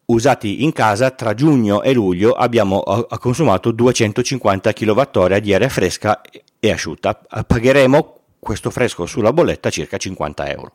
usati 0.06 0.62
in 0.62 0.72
casa 0.72 1.10
tra 1.10 1.34
giugno 1.34 1.82
e 1.82 1.92
luglio 1.92 2.32
abbiamo 2.32 2.84
eh, 2.84 3.18
consumato 3.18 3.70
250 3.70 4.72
kWh 4.72 5.38
di 5.38 5.54
aria 5.54 5.68
fresca 5.68 6.20
e 6.58 6.70
asciutta. 6.70 7.18
Pagheremo 7.46 8.16
questo 8.38 8.70
fresco 8.70 9.06
sulla 9.06 9.32
bolletta 9.32 9.70
circa 9.70 9.96
50 9.96 10.50
euro. 10.50 10.72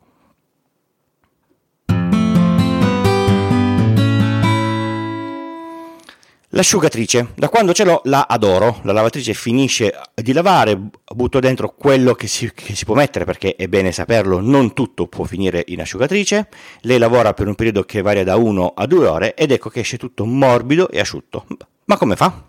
L'asciugatrice, 6.57 7.33
da 7.35 7.49
quando 7.49 7.71
ce 7.71 7.83
l'ho 7.83 8.01
la 8.05 8.25
adoro, 8.27 8.79
la 8.81 8.91
lavatrice 8.91 9.35
finisce 9.35 9.93
di 10.15 10.33
lavare, 10.33 10.75
butto 11.13 11.39
dentro 11.39 11.75
quello 11.75 12.15
che 12.15 12.25
si, 12.25 12.51
che 12.51 12.73
si, 12.73 12.83
può 12.83 12.95
mettere 12.95 13.25
perché 13.25 13.55
è 13.55 13.67
bene 13.67 13.91
saperlo, 13.91 14.39
non 14.39 14.73
tutto 14.73 15.05
può 15.05 15.23
finire 15.25 15.63
in 15.67 15.81
asciugatrice, 15.81 16.47
lei 16.81 16.97
lavora 16.97 17.35
per 17.35 17.45
un 17.45 17.53
periodo 17.53 17.83
che 17.83 18.01
varia 18.01 18.23
da 18.23 18.37
1 18.37 18.73
a 18.75 18.87
2 18.87 19.07
ore 19.07 19.35
ed 19.35 19.51
ecco 19.51 19.69
che 19.69 19.81
esce 19.81 19.97
tutto 19.97 20.25
morbido 20.25 20.89
e 20.89 20.99
asciutto. 20.99 21.45
Ma 21.85 21.95
come 21.95 22.15
fa? 22.15 22.45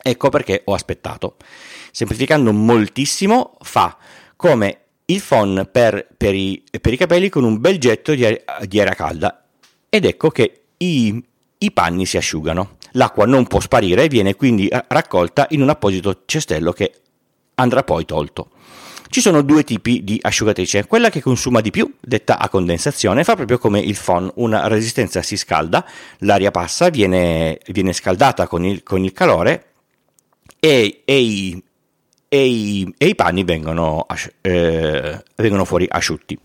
Ecco 0.00 0.28
perché 0.28 0.62
ho 0.64 0.74
aspettato. 0.74 1.34
Semplificando 1.90 2.52
moltissimo, 2.52 3.56
fa 3.62 3.98
come 4.36 4.82
il 5.06 5.20
phon 5.20 5.68
per, 5.72 6.06
per, 6.16 6.32
i, 6.36 6.62
per 6.80 6.92
i, 6.92 6.96
capelli 6.96 7.28
con 7.28 7.42
un 7.42 7.58
bel 7.58 7.78
getto 7.78 8.14
di, 8.14 8.24
di 8.68 8.80
aria 8.80 8.94
calda 8.94 9.46
ed 9.88 10.04
ecco 10.04 10.30
che 10.30 10.62
i, 10.76 11.20
i 11.58 11.72
panni 11.72 12.06
si 12.06 12.16
asciugano. 12.16 12.76
L'acqua 12.92 13.26
non 13.26 13.46
può 13.46 13.60
sparire 13.60 14.04
e 14.04 14.08
viene 14.08 14.34
quindi 14.34 14.68
raccolta 14.88 15.46
in 15.50 15.62
un 15.62 15.68
apposito 15.68 16.22
cestello 16.24 16.72
che 16.72 16.92
andrà 17.54 17.82
poi 17.82 18.04
tolto. 18.04 18.50
Ci 19.12 19.20
sono 19.20 19.42
due 19.42 19.62
tipi 19.62 20.02
di 20.04 20.18
asciugatrice, 20.22 20.86
quella 20.86 21.10
che 21.10 21.20
consuma 21.20 21.60
di 21.60 21.70
più, 21.70 21.96
detta 22.00 22.38
a 22.38 22.48
condensazione, 22.48 23.24
fa 23.24 23.36
proprio 23.36 23.58
come 23.58 23.78
il 23.78 23.98
phon, 24.02 24.30
una 24.36 24.68
resistenza 24.68 25.20
si 25.20 25.36
scalda, 25.36 25.84
l'aria 26.20 26.50
passa, 26.50 26.88
viene, 26.88 27.58
viene 27.66 27.92
scaldata 27.92 28.46
con 28.46 28.64
il, 28.64 28.82
con 28.82 29.04
il 29.04 29.12
calore 29.12 29.72
e, 30.58 31.02
e, 31.04 31.20
i, 31.20 31.62
e, 32.26 32.46
i, 32.46 32.94
e, 32.96 33.06
i, 33.06 33.14
panni 33.14 33.44
vengono, 33.44 34.06
eh, 34.40 35.22
vengono 35.36 35.66
fuori 35.66 35.86
asciutti. 35.90 36.38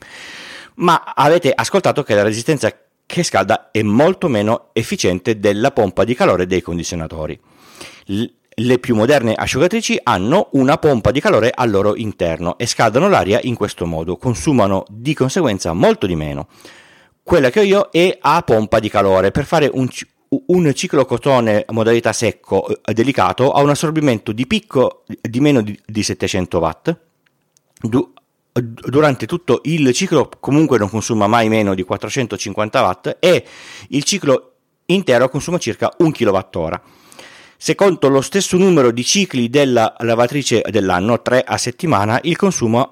Ma 0.75 1.13
avete 1.15 1.53
ascoltato 1.55 2.03
che 2.03 2.15
la 2.15 2.23
resistenza 2.23 2.75
che 3.07 3.23
scalda 3.23 3.71
è 3.71 3.81
molto 3.81 4.27
meno 4.27 4.69
efficiente 4.73 5.39
della 5.39 5.71
pompa 5.71 6.03
di 6.03 6.13
calore 6.13 6.45
dei 6.45 6.61
condizionatori. 6.61 7.39
Le 8.59 8.79
più 8.79 8.95
moderne 8.95 9.33
asciugatrici 9.33 9.99
hanno 10.03 10.49
una 10.53 10.77
pompa 10.77 11.11
di 11.11 11.21
calore 11.21 11.51
al 11.53 11.69
loro 11.71 11.95
interno 11.95 12.57
e 12.57 12.67
scaldano 12.67 13.07
l'aria 13.07 13.39
in 13.41 13.55
questo 13.55 13.85
modo, 13.85 14.17
consumano 14.17 14.83
di 14.89 15.13
conseguenza 15.13 15.73
molto 15.73 16.05
di 16.05 16.15
meno. 16.15 16.47
Quella 17.23 17.49
che 17.49 17.61
ho 17.61 17.63
io 17.63 17.89
è 17.91 18.17
a 18.19 18.41
pompa 18.41 18.79
di 18.79 18.89
calore 18.89 19.31
per 19.31 19.45
fare 19.45 19.69
un, 19.71 19.87
un 20.47 20.73
ciclocotone 20.73 21.65
modalità 21.69 22.11
secco 22.11 22.67
eh, 22.83 22.93
delicato 22.93 23.51
ha 23.51 23.61
un 23.61 23.69
assorbimento 23.69 24.31
di 24.31 24.45
picco 24.47 25.03
di 25.21 25.39
meno 25.39 25.61
di 25.61 26.03
700 26.03 26.57
watt 26.57 26.97
durante 28.61 29.25
tutto 29.25 29.61
il 29.63 29.91
ciclo 29.93 30.29
comunque 30.39 30.77
non 30.77 30.89
consuma 30.89 31.27
mai 31.27 31.49
meno 31.49 31.73
di 31.73 31.83
450 31.83 32.81
watt 32.81 33.17
e 33.19 33.45
il 33.89 34.03
ciclo 34.03 34.53
intero 34.85 35.29
consuma 35.29 35.57
circa 35.57 35.93
1 35.97 36.11
kWh. 36.11 36.81
Secondo 37.57 38.07
lo 38.07 38.21
stesso 38.21 38.55
numero 38.57 38.91
di 38.91 39.03
cicli 39.03 39.49
della 39.49 39.95
lavatrice 39.99 40.63
dell'anno, 40.69 41.21
3 41.21 41.43
a 41.43 41.57
settimana, 41.57 42.19
il 42.23 42.35
consumo 42.35 42.91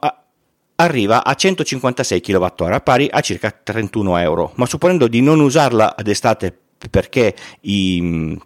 arriva 0.78 1.24
a 1.24 1.34
156 1.36 2.20
kWh, 2.20 2.82
pari 2.82 3.08
a 3.10 3.22
circa 3.22 3.52
31 3.52 4.18
euro. 4.18 4.52
Ma 4.56 4.66
supponendo 4.66 5.08
di 5.08 5.22
non 5.22 5.40
usarla 5.40 5.96
ad 5.96 6.08
estate 6.08 6.58
perché, 6.90 7.36
i, 7.62 8.38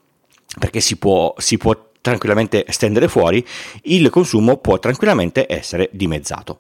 perché 0.60 0.82
si, 0.82 0.98
può, 0.98 1.34
si 1.38 1.58
può 1.58 1.90
tranquillamente 2.02 2.66
stendere 2.70 3.08
fuori, 3.08 3.46
il 3.84 4.10
consumo 4.10 4.58
può 4.58 4.78
tranquillamente 4.78 5.46
essere 5.50 5.90
dimezzato. 5.92 6.60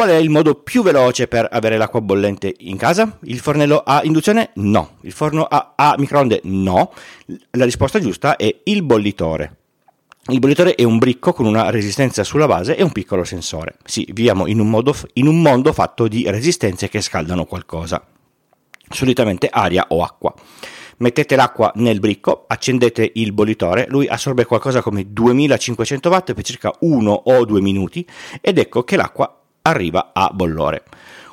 Qual 0.00 0.12
è 0.12 0.16
il 0.16 0.30
modo 0.30 0.54
più 0.54 0.82
veloce 0.82 1.28
per 1.28 1.46
avere 1.52 1.76
l'acqua 1.76 2.00
bollente 2.00 2.54
in 2.60 2.78
casa? 2.78 3.18
Il 3.24 3.38
fornello 3.38 3.82
a 3.84 4.00
induzione? 4.02 4.48
No. 4.54 4.92
Il 5.02 5.12
forno 5.12 5.44
a, 5.44 5.74
a 5.76 5.94
microonde? 5.98 6.40
No. 6.44 6.90
La 7.50 7.66
risposta 7.66 8.00
giusta 8.00 8.36
è 8.36 8.60
il 8.64 8.82
bollitore. 8.82 9.56
Il 10.28 10.38
bollitore 10.38 10.74
è 10.74 10.84
un 10.84 10.96
bricco 10.96 11.34
con 11.34 11.44
una 11.44 11.68
resistenza 11.68 12.24
sulla 12.24 12.46
base 12.46 12.76
e 12.76 12.82
un 12.82 12.92
piccolo 12.92 13.24
sensore. 13.24 13.76
Sì, 13.84 14.08
viviamo 14.10 14.46
in 14.46 14.58
un, 14.58 14.70
modo, 14.70 14.96
in 15.12 15.26
un 15.26 15.42
mondo 15.42 15.70
fatto 15.74 16.08
di 16.08 16.24
resistenze 16.30 16.88
che 16.88 17.02
scaldano 17.02 17.44
qualcosa, 17.44 18.02
solitamente 18.88 19.50
aria 19.52 19.84
o 19.90 20.02
acqua. 20.02 20.32
Mettete 20.96 21.36
l'acqua 21.36 21.72
nel 21.74 22.00
bricco, 22.00 22.46
accendete 22.48 23.10
il 23.16 23.32
bollitore, 23.32 23.84
lui 23.90 24.06
assorbe 24.06 24.46
qualcosa 24.46 24.80
come 24.80 25.12
2500 25.12 26.08
watt 26.08 26.32
per 26.32 26.42
circa 26.42 26.72
1 26.80 27.12
o 27.12 27.44
2 27.44 27.60
minuti 27.60 28.06
ed 28.40 28.56
ecco 28.56 28.82
che 28.82 28.96
l'acqua 28.96 29.34
arriva 29.70 30.10
a 30.12 30.30
bollore. 30.32 30.84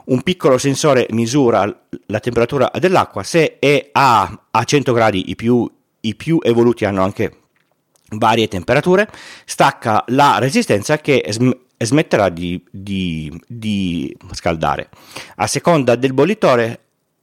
Un 0.05 0.21
piccolo 0.21 0.57
sensore 0.57 1.07
misura 1.09 1.85
la 2.05 2.19
temperatura 2.19 2.71
dell'acqua, 2.79 3.23
se 3.23 3.59
è 3.59 3.89
a, 3.91 4.45
a 4.51 4.63
100 4.63 4.93
gradi 4.93 5.29
i 5.29 5.35
più, 5.35 5.69
i 6.01 6.15
più 6.15 6.39
evoluti 6.41 6.85
hanno 6.85 7.03
anche 7.03 7.39
varie 8.11 8.47
temperature, 8.47 9.09
stacca 9.43 10.03
la 10.07 10.37
resistenza 10.39 10.97
che 10.99 11.25
sm- 11.29 11.57
smetterà 11.77 12.29
di, 12.29 12.63
di, 12.71 13.37
di, 13.45 14.17
scaldare. 14.31 14.89
A 15.35 15.47
seconda 15.47 15.95
del 15.95 16.13
bollitore 16.13 16.79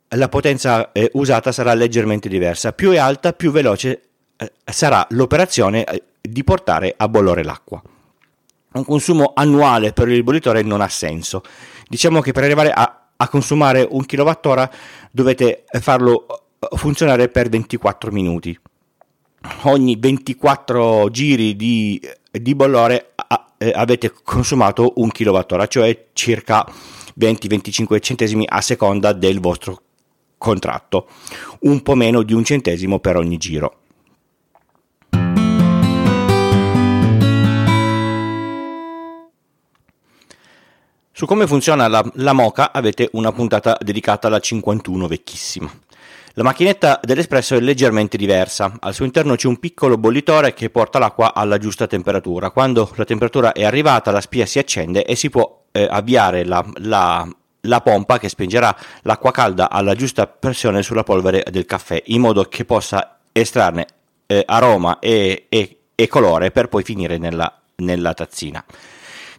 la 0.09 0.29
potenza 0.29 0.93
eh, 0.93 1.11
usata 1.15 1.53
sarà 1.53 1.73
leggermente 1.73 2.29
diversa, 2.29 2.73
più 2.73 2.91
è 2.91 2.99
alta 2.99 3.33
più 3.33 3.51
veloce 3.51 4.03
eh, 4.37 4.53
sarà 4.65 5.07
l'operazione 5.11 5.85
eh, 5.85 6.03
di 6.21 6.45
portare 6.45 6.95
a 6.97 7.09
bollore 7.09 7.43
l'acqua 7.43 7.83
un 8.75 8.85
consumo 8.85 9.33
annuale 9.35 9.93
per 9.93 10.09
il 10.09 10.23
bollitore 10.23 10.63
non 10.63 10.81
ha 10.81 10.89
senso. 10.89 11.43
Diciamo 11.89 12.21
che 12.21 12.33
per 12.33 12.45
arrivare 12.45 12.71
a, 12.71 13.09
a 13.17 13.29
consumare 13.29 13.87
un 13.89 14.05
kilowattora 14.05 14.71
dovete 15.11 15.65
farlo 15.81 16.27
eh, 16.59 16.77
funzionare 16.77 17.29
per 17.29 17.49
24 17.49 18.11
minuti. 18.11 18.59
Ogni 19.63 19.97
24 19.97 21.11
giri 21.11 21.55
di, 21.55 22.01
di 22.31 22.55
bollore 22.55 23.13
a, 23.15 23.53
eh, 23.59 23.73
avete 23.75 24.13
consumato 24.23 24.95
un 24.97 25.11
kilowattora, 25.11 25.67
cioè 25.67 26.07
circa 26.13 26.67
20-25 27.19 28.01
centesimi 28.01 28.45
a 28.49 28.61
seconda 28.61 29.13
del 29.13 29.41
vostro 29.41 29.81
contratto, 30.39 31.09
un 31.61 31.83
po' 31.83 31.95
meno 31.95 32.23
di 32.23 32.35
un 32.35 32.45
centesimo 32.45 32.99
per 32.99 33.17
ogni 33.17 33.37
giro. 33.37 33.84
Su 41.17 41.27
come 41.27 41.47
funziona 41.47 41.87
la, 41.87 42.05
la 42.15 42.33
moca 42.33 42.73
avete 42.73 43.09
una 43.13 43.31
puntata 43.31 43.79
dedicata 43.81 44.27
alla 44.27 44.41
51 44.41 45.07
vecchissima. 45.07 45.71
La 46.33 46.43
macchinetta 46.43 46.99
dell'espresso 47.01 47.55
è 47.55 47.61
leggermente 47.61 48.17
diversa. 48.17 48.79
Al 48.81 48.95
suo 48.95 49.05
interno 49.05 49.37
c'è 49.37 49.47
un 49.47 49.61
piccolo 49.61 49.97
bollitore 49.97 50.55
che 50.55 50.71
porta 50.71 50.99
l'acqua 50.99 51.33
alla 51.33 51.59
giusta 51.59 51.87
temperatura. 51.87 52.51
Quando 52.51 52.91
la 52.97 53.05
temperatura 53.05 53.53
è 53.53 53.63
arrivata, 53.63 54.11
la 54.11 54.21
spia 54.21 54.45
si 54.45 54.59
accende 54.59 55.05
e 55.05 55.15
si 55.15 55.31
può 55.31 55.67
eh, 55.71 55.87
avviare 55.89 56.45
la, 56.45 56.67
la, 56.79 57.29
la, 57.61 57.81
pompa 57.81 58.19
che 58.19 58.29
spingerà 58.29 58.77
l'acqua 59.03 59.31
calda 59.31 59.71
alla 59.71 59.95
giusta 59.95 60.27
pressione 60.27 60.83
sulla 60.83 61.05
polvere 61.05 61.45
del 61.49 61.65
caffè, 61.65 62.03
in 62.07 62.23
modo 62.23 62.43
che 62.47 62.65
possa 62.65 63.19
estrarne 63.31 63.87
eh, 64.27 64.43
aroma 64.45 64.99
e, 64.99 65.47
e, 65.49 65.79
e, 65.95 66.09
colore 66.09 66.51
per 66.51 66.69
poi 66.69 66.83
finire 66.83 67.19
nella, 67.19 67.57
nella 67.77 68.15
tazzina. 68.15 68.65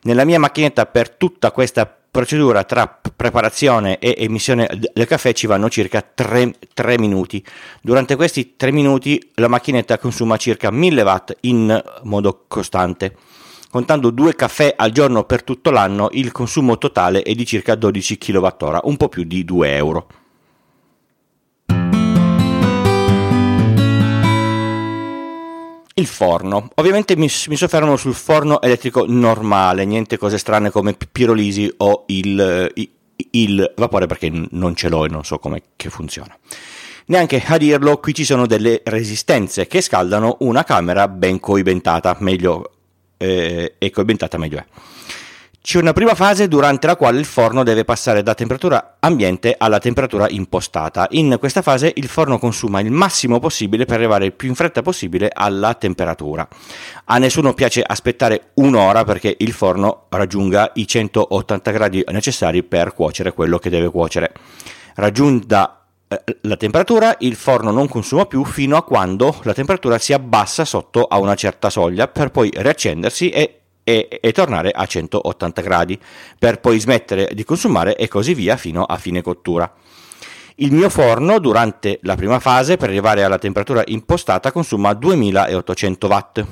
Nella 0.06 0.24
mia 0.24 0.38
macchinetta 0.38 0.86
per 0.86 1.10
tutta 1.10 1.50
questa 1.50 1.92
procedura 2.12 2.64
tra 2.64 2.88
preparazione 2.88 3.98
e 3.98 4.14
emissione 4.20 4.70
del 4.94 5.08
caffè 5.08 5.34
ci 5.34 5.48
vanno 5.48 5.68
circa 5.68 6.02
3, 6.02 6.54
3, 6.76 7.00
minuti. 7.00 7.44
Durante 7.82 8.16
questi 8.16 8.56
3 8.56 8.72
minuti 8.72 9.32
la 9.34 9.48
macchinetta 9.48 9.98
consuma 9.98 10.38
circa 10.38 10.70
1000 10.70 11.02
watt 11.02 11.38
in 11.42 11.84
modo 12.04 12.44
costante. 12.48 13.16
Contando 13.72 14.12
due 14.12 14.36
caffè 14.36 14.76
al 14.78 14.92
giorno 14.92 15.24
per 15.24 15.44
tutto 15.44 15.72
l'anno, 15.72 16.10
il 16.12 16.32
consumo 16.32 16.78
totale 16.78 17.24
è 17.24 17.34
di 17.34 17.44
circa 17.44 17.74
12 17.74 18.20
kWh, 18.20 18.82
un 18.84 18.98
po' 18.98 19.10
più 19.10 19.24
di 19.24 19.44
2 19.44 19.76
euro. 19.76 20.08
Il 25.98 26.08
forno. 26.08 26.70
Ovviamente 26.76 27.16
mi, 27.16 27.30
mi, 27.48 27.56
soffermo 27.56 27.96
sul 27.96 28.14
forno 28.14 28.62
elettrico 28.62 29.06
normale, 29.08 29.86
niente 29.86 30.18
cose 30.18 30.38
strane 30.38 30.70
come 30.70 30.94
pirolisi 31.10 31.74
o 31.78 32.04
il, 32.08 32.70
il, 32.76 32.90
il 33.32 33.74
vapore 33.78 34.06
perché 34.06 34.30
non 34.52 34.76
ce 34.76 34.90
l'ho 34.90 35.06
e 35.06 35.08
non 35.08 35.24
so 35.24 35.40
come 35.40 35.64
funziona. 35.90 36.38
Neanche 37.06 37.42
a 37.46 37.58
dirlo, 37.58 37.98
qui 38.00 38.14
ci 38.14 38.26
sono 38.26 38.46
delle 38.46 38.82
resistenze 38.84 39.68
che 39.68 39.80
scaldano 39.80 40.36
una 40.40 40.66
camera 40.66 41.08
ben 41.08 41.40
coibentata, 41.40 42.18
meglio 42.20 42.72
eh, 43.16 43.76
e 43.78 43.90
coibentata 43.90 44.38
meglio 44.38 44.58
è. 44.58 44.66
C'è 45.66 45.80
una 45.80 45.94
prima 45.94 46.14
fase 46.14 46.48
durante 46.48 46.86
la 46.86 46.96
quale 46.96 47.18
il 47.18 47.26
forno 47.26 47.64
deve 47.64 47.86
passare 47.86 48.22
da 48.22 48.36
temperatura 48.36 48.98
ambiente 49.00 49.56
alla 49.58 49.80
temperatura 49.80 50.30
impostata. 50.30 51.08
In 51.10 51.38
questa 51.40 51.64
fase 51.64 51.92
il 51.96 52.08
forno 52.08 52.38
consuma 52.38 52.82
il 52.82 52.92
massimo 52.92 53.40
possibile 53.40 53.86
per 53.86 53.96
arrivare 53.96 54.26
il 54.26 54.34
più 54.34 54.48
in 54.48 54.54
fretta 54.54 54.84
possibile 54.84 55.28
alla 55.34 55.74
temperatura. 55.74 56.48
A 57.06 57.18
nessuno 57.18 57.56
piace 57.56 57.82
aspettare 57.82 58.52
un'ora 58.54 59.06
perché 59.06 59.36
il 59.40 59.54
forno 59.54 60.06
raggiunga 60.10 60.70
i 60.76 60.86
180 60.86 61.72
gradi 61.72 62.04
necessari 62.12 62.62
per 62.62 62.94
cuocere 62.94 63.34
quello 63.34 63.58
che 63.58 63.72
deve 63.72 63.90
cuocere. 63.90 64.34
Raggiunta 64.94 65.84
eh, 66.08 66.38
la 66.42 66.58
temperatura, 66.58 67.16
il 67.22 67.34
forno 67.34 67.72
non 67.72 67.88
consuma 67.88 68.28
più 68.28 68.46
fino 68.46 68.78
a 68.78 68.84
quando 68.84 69.40
la 69.42 69.54
temperatura 69.56 69.98
si 69.98 70.14
abbassa 70.14 70.64
sotto 70.64 71.06
a 71.06 71.18
una 71.18 71.34
certa 71.34 71.72
soglia 71.72 72.08
per 72.08 72.30
poi 72.30 72.52
riaccendersi 72.54 73.32
e 73.32 73.62
e, 73.86 74.20
e, 74.20 74.32
tornare 74.32 74.72
a 74.72 74.86
180 74.86 75.62
gradi 75.62 75.98
per 76.38 76.60
poi 76.60 76.80
smettere 76.80 77.30
di 77.34 77.44
consumare 77.44 77.96
e 77.96 78.08
così 78.08 78.34
via 78.34 78.58
fino 78.58 78.84
a 78.84 78.98
fine 78.98 79.22
cottura. 79.22 79.72
Il 80.56 80.72
mio 80.72 80.90
forno 80.90 81.38
durante 81.40 82.00
la 82.02 82.16
prima 82.16 82.40
fase 82.40 82.78
per 82.78 82.90
arrivare 82.90 83.24
alla 83.24 83.38
temperatura 83.38 83.84
impostata 83.86 84.52
consuma 84.52 84.94
2800 84.94 86.08
watt. 86.08 86.46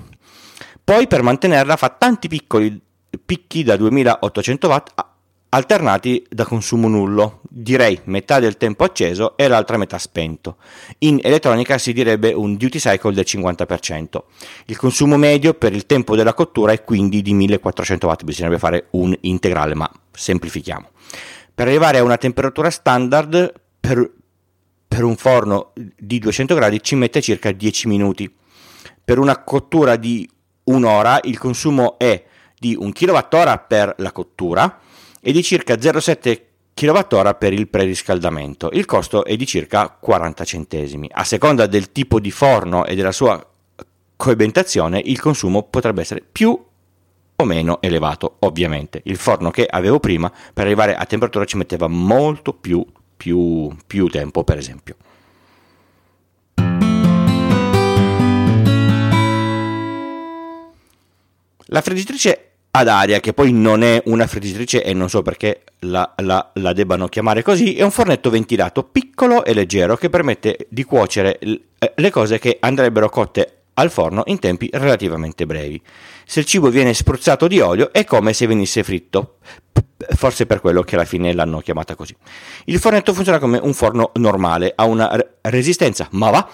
Poi 0.84 1.08
per 1.08 1.24
mantenerla 1.24 1.76
fa 1.76 1.90
tanti 1.90 2.28
piccoli 2.28 2.80
picchi 3.26 3.64
da 3.64 3.78
2800 3.78 4.68
watt 4.68 4.92
alternati 5.54 6.26
da 6.30 6.46
consumo 6.46 6.88
nullo, 6.88 7.42
direi 7.48 8.00
metà 8.06 8.40
del 8.40 8.58
tempo 8.58 8.84
acceso 8.84 9.38
e 9.38 9.48
l'altra 9.48 9.78
metà 9.78 10.00
spento. 10.00 10.58
In 11.00 11.20
elettronica 11.22 11.78
si 11.78 11.94
direbbe 11.94 12.34
un 12.34 12.56
duty 12.58 12.80
cycle 12.80 13.14
del 13.14 13.26
50%. 13.28 14.24
Il 14.66 14.78
consumo 14.78 15.16
medio 15.16 15.54
per 15.54 15.74
il 15.74 15.86
tempo 15.86 16.16
della 16.16 16.34
cottura 16.34 16.72
è 16.72 16.84
quindi 16.84 17.22
di 17.22 17.34
1400 17.34 18.08
watt, 18.08 18.24
bisognerebbe 18.24 18.60
fare 18.60 18.88
un 18.92 19.16
integrale, 19.22 19.76
ma 19.76 19.90
semplifichiamo. 20.12 20.90
Per 21.54 21.68
arrivare 21.68 22.00
a 22.00 22.04
una 22.04 22.18
temperatura 22.18 22.72
standard 22.72 23.54
per, 23.80 24.12
per 24.88 25.04
un 25.04 25.16
forno 25.16 25.72
di 25.76 26.18
200 26.18 26.56
gradi 26.56 26.82
ci 26.82 26.96
mette 26.96 27.22
circa 27.22 27.52
10 27.52 27.88
minuti. 27.88 28.34
Per 29.06 29.20
una 29.20 29.44
cottura 29.44 29.98
di 29.98 30.28
un'ora 30.64 31.20
il 31.24 31.38
consumo 31.38 32.00
è 32.00 32.24
di 32.58 32.76
1 32.80 32.92
kWh 32.92 33.66
per 33.68 33.94
la 33.98 34.12
cottura, 34.12 34.80
e 35.26 35.32
di 35.32 35.42
circa 35.42 35.76
0,7 35.76 36.42
kWh 36.74 37.38
per 37.38 37.54
il 37.54 37.70
preriscaldamento. 37.70 38.70
Il 38.74 38.84
costo 38.84 39.24
è 39.24 39.38
di 39.38 39.46
circa 39.46 39.88
40 39.90 40.44
centesimi. 40.44 41.10
A 41.10 41.24
seconda 41.24 41.66
del 41.66 41.94
tipo 41.94 42.20
di 42.20 42.30
forno 42.30 42.86
e 42.86 42.94
della 42.94 43.14
sua 43.14 43.42
coibentazione, 44.18 45.02
il 45.04 45.22
consumo 45.22 45.64
potrebbe 45.64 46.02
essere 46.02 46.22
più 46.30 46.62
o 47.36 47.46
meno 47.46 47.82
elevato, 47.82 48.36
ovviamente. 48.40 49.00
Il 49.06 49.16
forno 49.16 49.50
che 49.50 49.66
avevo 49.66 50.02
prima 50.02 50.30
per 50.54 50.66
arrivare 50.66 50.94
a 50.94 51.06
temperatura 51.06 51.46
ci 51.46 51.56
metteva 51.56 51.88
molto 51.88 52.52
più, 52.54 52.86
più, 53.16 53.74
più 53.88 54.08
tempo, 54.10 54.44
per 54.44 54.58
esempio. 54.58 54.98
La 61.68 61.82
friggitrice 61.82 62.53
ad 62.76 62.88
aria, 62.88 63.20
che 63.20 63.34
poi 63.34 63.52
non 63.52 63.84
è 63.84 64.02
una 64.06 64.26
friggitrice 64.26 64.84
e 64.84 64.94
non 64.94 65.08
so 65.08 65.22
perché 65.22 65.62
la, 65.80 66.12
la, 66.18 66.50
la, 66.54 66.74
debbano 66.74 67.08
chiamare 67.08 67.44
così, 67.44 67.76
è 67.76 67.84
un 67.84 67.92
fornetto 67.92 68.32
ventilato 68.32 68.84
piccolo 68.84 69.46
e 69.46 69.54
leggero 69.54 69.96
che 69.96 70.10
permette 70.10 70.66
di 70.70 70.84
cuocere 70.84 71.38
eh, 71.38 71.62
le 71.96 72.10
cose 72.10 72.40
che 72.40 72.58
andrebbero 72.60 73.10
cotte 73.10 73.58
al 73.76 73.92
forno 73.92 74.24
in 74.26 74.40
tempi 74.40 74.70
relativamente 74.72 75.46
brevi. 75.46 75.80
Se 76.26 76.40
il 76.40 76.46
cibo 76.46 76.70
viene 76.70 76.96
spruzzato 76.96 77.48
di 77.48 77.60
olio 77.60 77.94
è 77.94 78.06
come 78.06 78.34
se 78.34 78.48
venisse 78.48 78.84
fritto, 78.84 79.38
forse 80.16 80.46
per 80.46 80.60
quello 80.60 80.82
che 80.82 80.96
alla 80.96 81.06
fine 81.06 81.34
l'hanno 81.34 81.60
chiamata 81.60 81.96
così. 81.96 82.16
Il 82.66 82.80
fornetto 82.80 83.14
funziona 83.14 83.40
come 83.40 83.60
un 83.62 83.74
forno 83.74 84.12
normale, 84.16 84.74
ha 84.76 84.86
una 84.86 85.16
resistenza, 85.42 86.08
ma 86.12 86.30
va, 86.30 86.50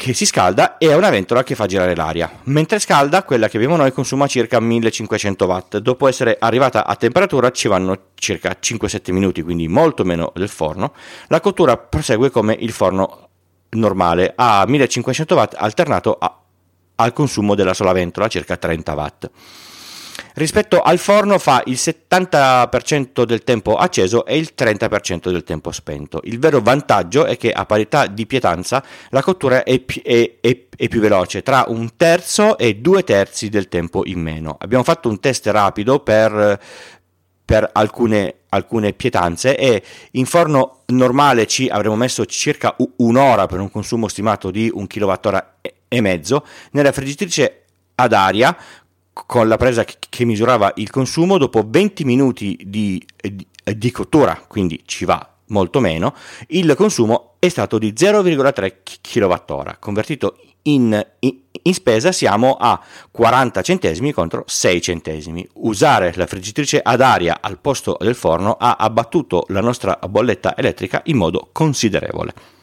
che 0.00 0.14
si 0.14 0.24
scalda 0.24 0.78
e 0.78 0.90
ha 0.90 0.96
una 0.96 1.10
ventola 1.10 1.42
che 1.42 1.54
fa 1.54 1.66
girare 1.66 1.94
l'aria. 1.94 2.40
Mentre 2.44 2.78
scalda, 2.78 3.22
quella 3.22 3.50
che 3.50 3.58
abbiamo 3.58 3.76
noi 3.76 3.92
consuma 3.92 4.26
circa 4.26 4.58
1500 4.58 5.44
watt. 5.44 5.76
Dopo 5.76 6.08
essere 6.08 6.38
arrivata 6.40 6.86
a 6.86 6.96
temperatura 6.96 7.50
ci 7.50 7.68
vanno 7.68 8.04
circa 8.14 8.56
5-7 8.58 9.12
minuti, 9.12 9.42
quindi 9.42 9.68
molto 9.68 10.02
meno 10.04 10.32
del 10.34 10.48
forno. 10.48 10.94
La 11.26 11.40
cottura 11.40 11.76
prosegue 11.76 12.30
come 12.30 12.56
il 12.58 12.72
forno 12.72 13.28
normale 13.72 14.32
a 14.34 14.64
1500 14.66 15.34
watt 15.34 15.54
alternato 15.58 16.16
a, 16.18 16.34
al 16.94 17.12
consumo 17.12 17.54
della 17.54 17.74
sola 17.74 17.92
ventola, 17.92 18.26
circa 18.28 18.56
30 18.56 18.94
watt 18.94 19.30
rispetto 20.40 20.80
al 20.80 20.98
forno 20.98 21.38
fa 21.38 21.62
il 21.66 21.74
70% 21.74 23.24
del 23.24 23.44
tempo 23.44 23.76
acceso 23.76 24.24
e 24.24 24.38
il 24.38 24.52
30% 24.56 25.30
del 25.30 25.44
tempo 25.44 25.70
spento. 25.70 26.22
Il 26.24 26.38
vero 26.38 26.60
vantaggio 26.60 27.26
è 27.26 27.36
che 27.36 27.52
a 27.52 27.66
parità 27.66 28.06
di 28.06 28.26
pietanza 28.26 28.82
la 29.10 29.22
cottura 29.22 29.62
è, 29.64 29.84
è, 30.02 30.36
è, 30.40 30.66
è 30.74 30.88
più 30.88 31.00
veloce, 31.00 31.42
tra 31.42 31.66
un 31.68 31.90
terzo 31.94 32.56
e 32.56 32.76
due 32.76 33.04
terzi 33.04 33.50
del 33.50 33.68
tempo 33.68 34.06
in 34.06 34.18
meno. 34.18 34.56
Abbiamo 34.58 34.82
fatto 34.82 35.10
un 35.10 35.20
test 35.20 35.46
rapido 35.48 36.00
per, 36.00 36.58
per 37.44 37.68
alcune, 37.74 38.36
alcune, 38.48 38.94
pietanze 38.94 39.58
e 39.58 39.82
in 40.12 40.24
forno 40.24 40.84
normale 40.86 41.46
ci 41.46 41.68
avremmo 41.68 41.96
messo 41.96 42.24
circa 42.24 42.74
un'ora 42.96 43.44
per 43.44 43.60
un 43.60 43.70
consumo 43.70 44.08
stimato 44.08 44.50
di 44.50 44.70
un 44.72 44.86
kWh 44.86 45.44
e 45.86 46.00
mezzo, 46.00 46.46
nella 46.70 46.92
friggitrice 46.92 47.64
ad 47.96 48.14
aria 48.14 48.56
con 49.26 49.48
la 49.48 49.56
presa 49.56 49.84
che 49.84 50.24
misurava 50.24 50.72
il 50.76 50.90
consumo, 50.90 51.38
dopo 51.38 51.64
20 51.66 52.04
minuti 52.04 52.58
di, 52.64 53.04
di, 53.16 53.46
di 53.76 53.90
cottura, 53.90 54.42
quindi 54.46 54.82
ci 54.84 55.04
va 55.04 55.30
molto 55.46 55.80
meno, 55.80 56.14
il 56.48 56.74
consumo 56.76 57.34
è 57.38 57.48
stato 57.48 57.78
di 57.78 57.92
0,3 57.96 58.76
kWh. 59.00 59.76
Convertito 59.78 60.36
in, 60.62 61.06
in, 61.20 61.36
in, 61.62 61.74
spesa 61.74 62.12
siamo 62.12 62.56
a 62.58 62.80
40 63.10 63.62
centesimi 63.62 64.12
contro 64.12 64.44
6 64.46 64.80
centesimi. 64.80 65.46
Usare 65.54 66.12
la 66.16 66.26
friggitrice 66.26 66.80
ad 66.82 67.00
aria 67.00 67.38
al 67.40 67.58
posto 67.58 67.96
del 68.00 68.14
forno 68.14 68.56
ha 68.58 68.76
abbattuto 68.76 69.44
la 69.48 69.60
nostra 69.60 69.98
bolletta 70.08 70.56
elettrica 70.56 71.00
in 71.04 71.16
modo 71.16 71.48
considerevole. 71.52 72.58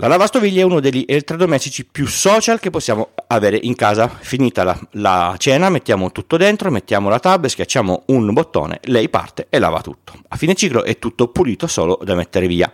La 0.00 0.06
lavastoviglie 0.06 0.60
è 0.60 0.64
uno 0.64 0.78
degli 0.78 1.04
elettrodomestici 1.08 1.84
più 1.84 2.06
social 2.06 2.60
che 2.60 2.70
possiamo 2.70 3.08
avere 3.26 3.58
in 3.60 3.74
casa. 3.74 4.06
Finita 4.08 4.62
la, 4.62 4.78
la, 4.92 5.34
cena, 5.38 5.70
mettiamo 5.70 6.12
tutto 6.12 6.36
dentro, 6.36 6.70
mettiamo 6.70 7.08
la 7.08 7.18
tab, 7.18 7.46
schiacciamo 7.46 8.04
un 8.06 8.32
bottone, 8.32 8.78
lei 8.84 9.08
parte 9.08 9.48
e 9.50 9.58
lava 9.58 9.80
tutto. 9.80 10.12
A 10.28 10.36
fine 10.36 10.54
ciclo 10.54 10.84
è 10.84 11.00
tutto 11.00 11.26
pulito 11.32 11.66
solo 11.66 11.98
da 12.04 12.14
mettere 12.14 12.46
via. 12.46 12.72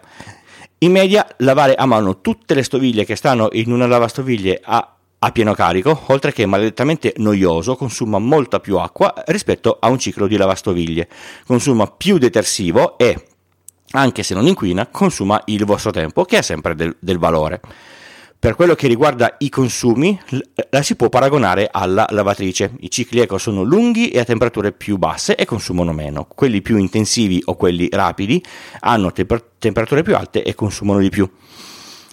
In 0.80 0.92
media, 0.92 1.26
lavare 1.38 1.74
a 1.76 1.86
mano 1.86 2.20
tutte 2.20 2.52
le 2.52 2.62
stoviglie 2.62 3.06
che 3.06 3.16
stanno 3.16 3.48
in 3.52 3.72
una 3.72 3.86
lavastoviglie 3.86 4.60
a, 4.62 4.94
a 5.18 5.32
pieno 5.32 5.54
carico, 5.54 5.98
oltre 6.08 6.30
che 6.30 6.44
maledettamente 6.44 7.14
noioso, 7.16 7.74
consuma 7.74 8.18
molta 8.18 8.60
più 8.60 8.76
acqua 8.76 9.14
rispetto 9.28 9.78
a 9.80 9.88
un 9.88 9.98
ciclo 9.98 10.26
di 10.26 10.36
lavastoviglie, 10.36 11.08
consuma 11.46 11.86
più 11.86 12.18
detersivo 12.18 12.98
e, 12.98 13.28
anche 14.00 14.22
se 14.22 14.34
non 14.34 14.46
inquina, 14.46 14.86
consuma 14.86 15.40
il 15.46 15.64
vostro 15.64 15.90
tempo, 15.90 16.24
che 16.24 16.38
ha 16.38 16.42
sempre 16.42 16.74
del, 16.74 16.96
del 16.98 17.18
valore. 17.18 17.60
Per 18.38 18.56
quello 18.56 18.74
che 18.74 18.88
riguarda 18.88 19.36
i 19.38 19.48
consumi, 19.48 20.20
la 20.68 20.82
si 20.82 20.96
può 20.96 21.08
paragonare 21.08 21.68
alla 21.72 22.04
lavatrice. 22.10 22.72
I 22.80 22.90
cicli 22.90 23.20
eco 23.20 23.38
sono 23.38 23.62
lunghi 23.62 24.10
e 24.10 24.18
a 24.18 24.24
temperature 24.24 24.72
più 24.72 24.98
basse 24.98 25.34
e 25.34 25.46
consumano 25.46 25.92
meno. 25.92 26.26
Quelli 26.26 26.60
più 26.60 26.76
intensivi 26.76 27.40
o 27.46 27.56
quelli 27.56 27.88
rapidi 27.90 28.44
hanno 28.80 29.12
temper- 29.12 29.52
temperature 29.58 30.02
più 30.02 30.14
alte 30.14 30.42
e 30.42 30.54
consumano 30.54 30.98
di 30.98 31.08
più. 31.08 31.26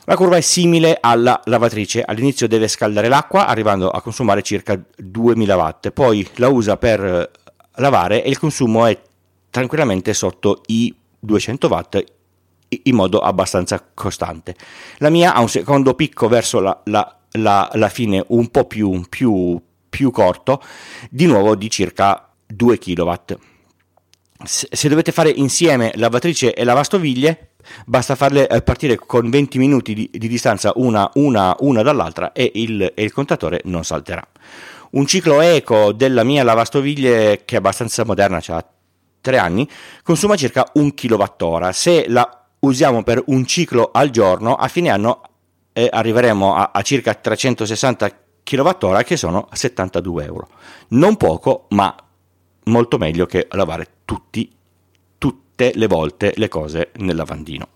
La 0.06 0.16
curva 0.16 0.38
è 0.38 0.42
simile 0.42 0.98
alla 1.02 1.42
lavatrice, 1.46 2.02
all'inizio 2.02 2.48
deve 2.48 2.70
scaldare 2.70 3.10
l'acqua 3.10 3.46
arrivando 3.46 3.90
a 3.90 4.02
consumare 4.02 4.42
circa 4.42 4.82
2000 4.96 5.56
watt, 5.58 5.90
poi 5.90 6.26
la 6.36 6.48
usa 6.48 6.78
per 6.78 7.30
lavare 7.76 8.24
e 8.24 8.30
il 8.30 8.40
consumo 8.40 8.86
è 8.86 8.98
tranquillamente 9.50 10.14
sotto 10.14 10.62
i 10.68 10.96
200 11.22 11.68
watt 11.68 12.04
in 12.84 12.96
modo 12.96 13.20
abbastanza 13.20 13.84
costante. 13.94 14.56
La 14.98 15.10
mia 15.10 15.34
ha 15.34 15.42
un 15.42 15.50
secondo 15.50 15.94
picco 15.94 16.28
verso 16.28 16.60
la, 16.60 16.80
la, 16.86 17.18
la, 17.34 17.70
la 17.74 17.90
fine 17.90 18.24
un 18.30 18.50
po' 18.50 18.66
più, 18.66 19.04
più, 19.10 19.62
più, 19.90 20.12
corto, 20.12 20.62
di 21.10 21.26
nuovo 21.26 21.56
di 21.56 21.70
circa 21.70 22.30
2 22.48 22.78
kW. 22.78 23.14
Se, 24.44 24.90
dovete 24.90 25.12
fare 25.12 25.30
insieme 25.30 25.92
lavatrice 25.96 26.54
e 26.54 26.64
lavastoviglie, 26.64 27.52
basta 27.86 28.16
farle 28.16 28.48
eh, 28.48 28.62
partire 28.64 28.96
con 28.96 29.30
20 29.30 29.58
minuti 29.60 29.94
di, 29.94 30.10
di 30.12 30.28
distanza 30.28 30.72
una, 30.76 31.10
una, 31.16 31.56
una, 31.60 31.84
dall'altra 31.84 32.32
e 32.32 32.52
il, 32.56 32.94
e 32.96 33.04
il 33.04 33.12
contatore 33.12 33.62
non 33.66 33.84
salterà. 33.84 34.26
Un 34.92 35.06
ciclo 35.06 35.42
eco 35.42 35.92
della 35.92 36.24
mia 36.24 36.44
lavastoviglie, 36.44 37.44
che 37.46 37.56
è 37.56 37.58
abbastanza 37.60 38.04
moderna, 38.04 38.42
ha 38.46 38.66
3 39.22 39.38
anni, 39.38 39.70
consuma 40.04 40.36
circa 40.36 40.70
1 40.74 40.92
kWh. 40.94 41.70
Se 41.70 42.06
la 42.10 42.46
usiamo 42.60 43.04
per 43.04 43.24
un 43.28 43.46
ciclo 43.46 43.92
al 43.94 44.10
giorno, 44.10 44.56
a 44.56 44.68
fine 44.68 44.90
anno 44.90 45.22
eh, 45.74 45.90
arriveremo 45.92 46.56
a, 46.56 46.72
a, 46.74 46.82
circa 46.82 47.14
360 47.14 48.10
kWh 48.44 49.04
che 49.04 49.18
sono 49.18 49.48
72 49.52 50.26
euro. 50.26 50.48
Non 50.90 51.16
poco, 51.18 51.68
ma 51.70 51.96
molto 52.66 52.98
meglio 52.98 53.26
che 53.26 53.48
lavare 53.52 53.88
tutti, 54.06 54.52
tutte 55.18 55.72
le 55.76 55.88
volte 55.88 56.34
le 56.36 56.48
cose 56.50 56.92
nel 56.96 57.16
lavandino. 57.16 57.68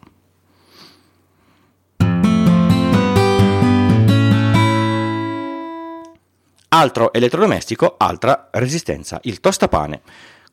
Altro 6.67 7.13
elettrodomestico, 7.13 7.95
altra 7.97 8.49
resistenza, 8.51 9.19
il 9.23 9.39
tostapane. 9.39 10.01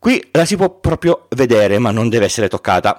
Qui 0.03 0.21
la 0.33 0.45
si 0.45 0.57
può 0.57 0.69
proprio 0.69 1.29
vedere, 1.37 1.79
ma 1.79 1.93
non 1.93 2.09
deve 2.09 2.25
essere 2.25 2.49
toccata 2.49 2.99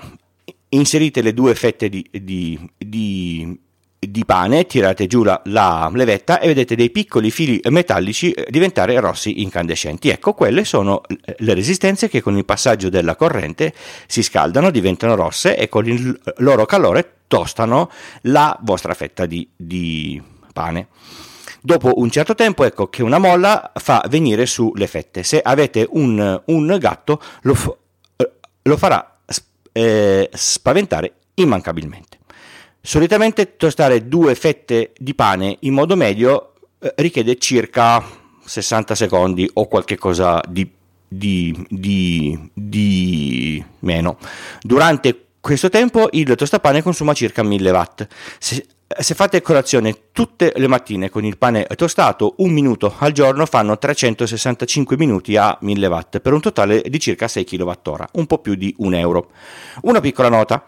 inserite 0.69 1.21
le 1.21 1.33
due 1.33 1.53
fette 1.53 1.89
di, 1.89 2.09
di, 2.09 2.57
di, 2.77 3.59
di 3.99 4.23
pane, 4.23 4.65
tirate 4.65 5.05
giù 5.07 5.21
la, 5.21 5.41
la, 5.47 5.91
levetta 5.93 6.39
e 6.39 6.47
vedete 6.47 6.77
dei 6.77 6.91
piccoli 6.91 7.29
fili 7.29 7.59
metallici 7.69 8.31
eh, 8.31 8.47
diventare 8.49 8.97
rossi 9.01 9.41
incandescenti. 9.41 10.07
Ecco, 10.07 10.31
quelle 10.31 10.63
sono 10.63 11.01
le 11.39 11.53
resistenze 11.53 12.07
che 12.07 12.21
con 12.21 12.37
il 12.37 12.45
passaggio 12.45 12.87
della 12.87 13.17
corrente 13.17 13.73
si 14.07 14.23
scaldano, 14.23 14.71
diventano 14.71 15.15
rosse 15.15 15.57
e 15.57 15.67
con 15.67 15.85
il 15.85 16.17
loro 16.37 16.65
calore 16.65 17.15
tostano 17.27 17.89
la 18.21 18.57
vostra 18.61 18.93
fetta 18.93 19.25
di, 19.25 19.45
di 19.53 20.21
pane. 20.53 20.87
Dopo 21.65 21.93
un 21.95 22.11
certo 22.11 22.35
tempo, 22.35 22.65
ecco 22.65 22.89
che 22.89 23.03
una 23.03 23.19
molla 23.19 23.71
fa 23.75 24.03
venire 24.09 24.45
su 24.45 24.73
le 24.75 24.85
fette. 24.85 25.23
Se 25.23 25.39
avete 25.39 25.87
un, 25.91 26.41
un 26.47 26.77
gatto, 26.77 27.21
lo, 27.43 27.77
eh, 28.17 28.31
lo 28.63 28.75
farà 28.75 29.19
eh, 29.71 30.29
spaventare 30.33 31.13
immancabilmente. 31.35 32.17
Solitamente 32.81 33.55
tostare 33.55 34.09
due 34.09 34.35
fette 34.35 34.91
di 34.97 35.15
pane 35.15 35.55
in 35.61 35.73
modo 35.73 35.95
medio 35.95 36.55
eh, 36.79 36.93
richiede 36.97 37.37
circa 37.37 38.03
60 38.43 38.93
secondi 38.93 39.49
o 39.53 39.69
qualche 39.69 39.97
cosa 39.97 40.43
di, 40.45 40.69
di, 41.07 41.65
di, 41.69 42.49
di 42.53 43.63
meno. 43.79 44.17
Durante 44.61 45.27
questo 45.39 45.69
tempo 45.69 46.09
il 46.11 46.35
tostapane 46.35 46.81
consuma 46.81 47.13
circa 47.13 47.41
1000 47.41 47.71
watt. 47.71 48.07
Se, 48.37 48.65
se 48.99 49.15
fate 49.15 49.41
colazione 49.41 50.09
tutte 50.11 50.53
le 50.55 50.67
mattine 50.67 51.09
con 51.09 51.25
il 51.25 51.37
pane 51.37 51.65
tostato, 51.75 52.35
un 52.37 52.51
minuto 52.51 52.95
al 52.97 53.11
giorno 53.11 53.45
fanno 53.45 53.77
365 53.77 54.97
minuti 54.97 55.35
a 55.37 55.57
1000 55.61 55.87
watt, 55.87 56.19
per 56.19 56.33
un 56.33 56.41
totale 56.41 56.81
di 56.81 56.99
circa 56.99 57.27
6 57.27 57.43
kWh, 57.43 58.05
un 58.13 58.25
po' 58.25 58.39
più 58.39 58.55
di 58.55 58.73
un 58.79 58.93
euro. 58.93 59.31
Una 59.81 59.99
piccola 59.99 60.29
nota, 60.29 60.65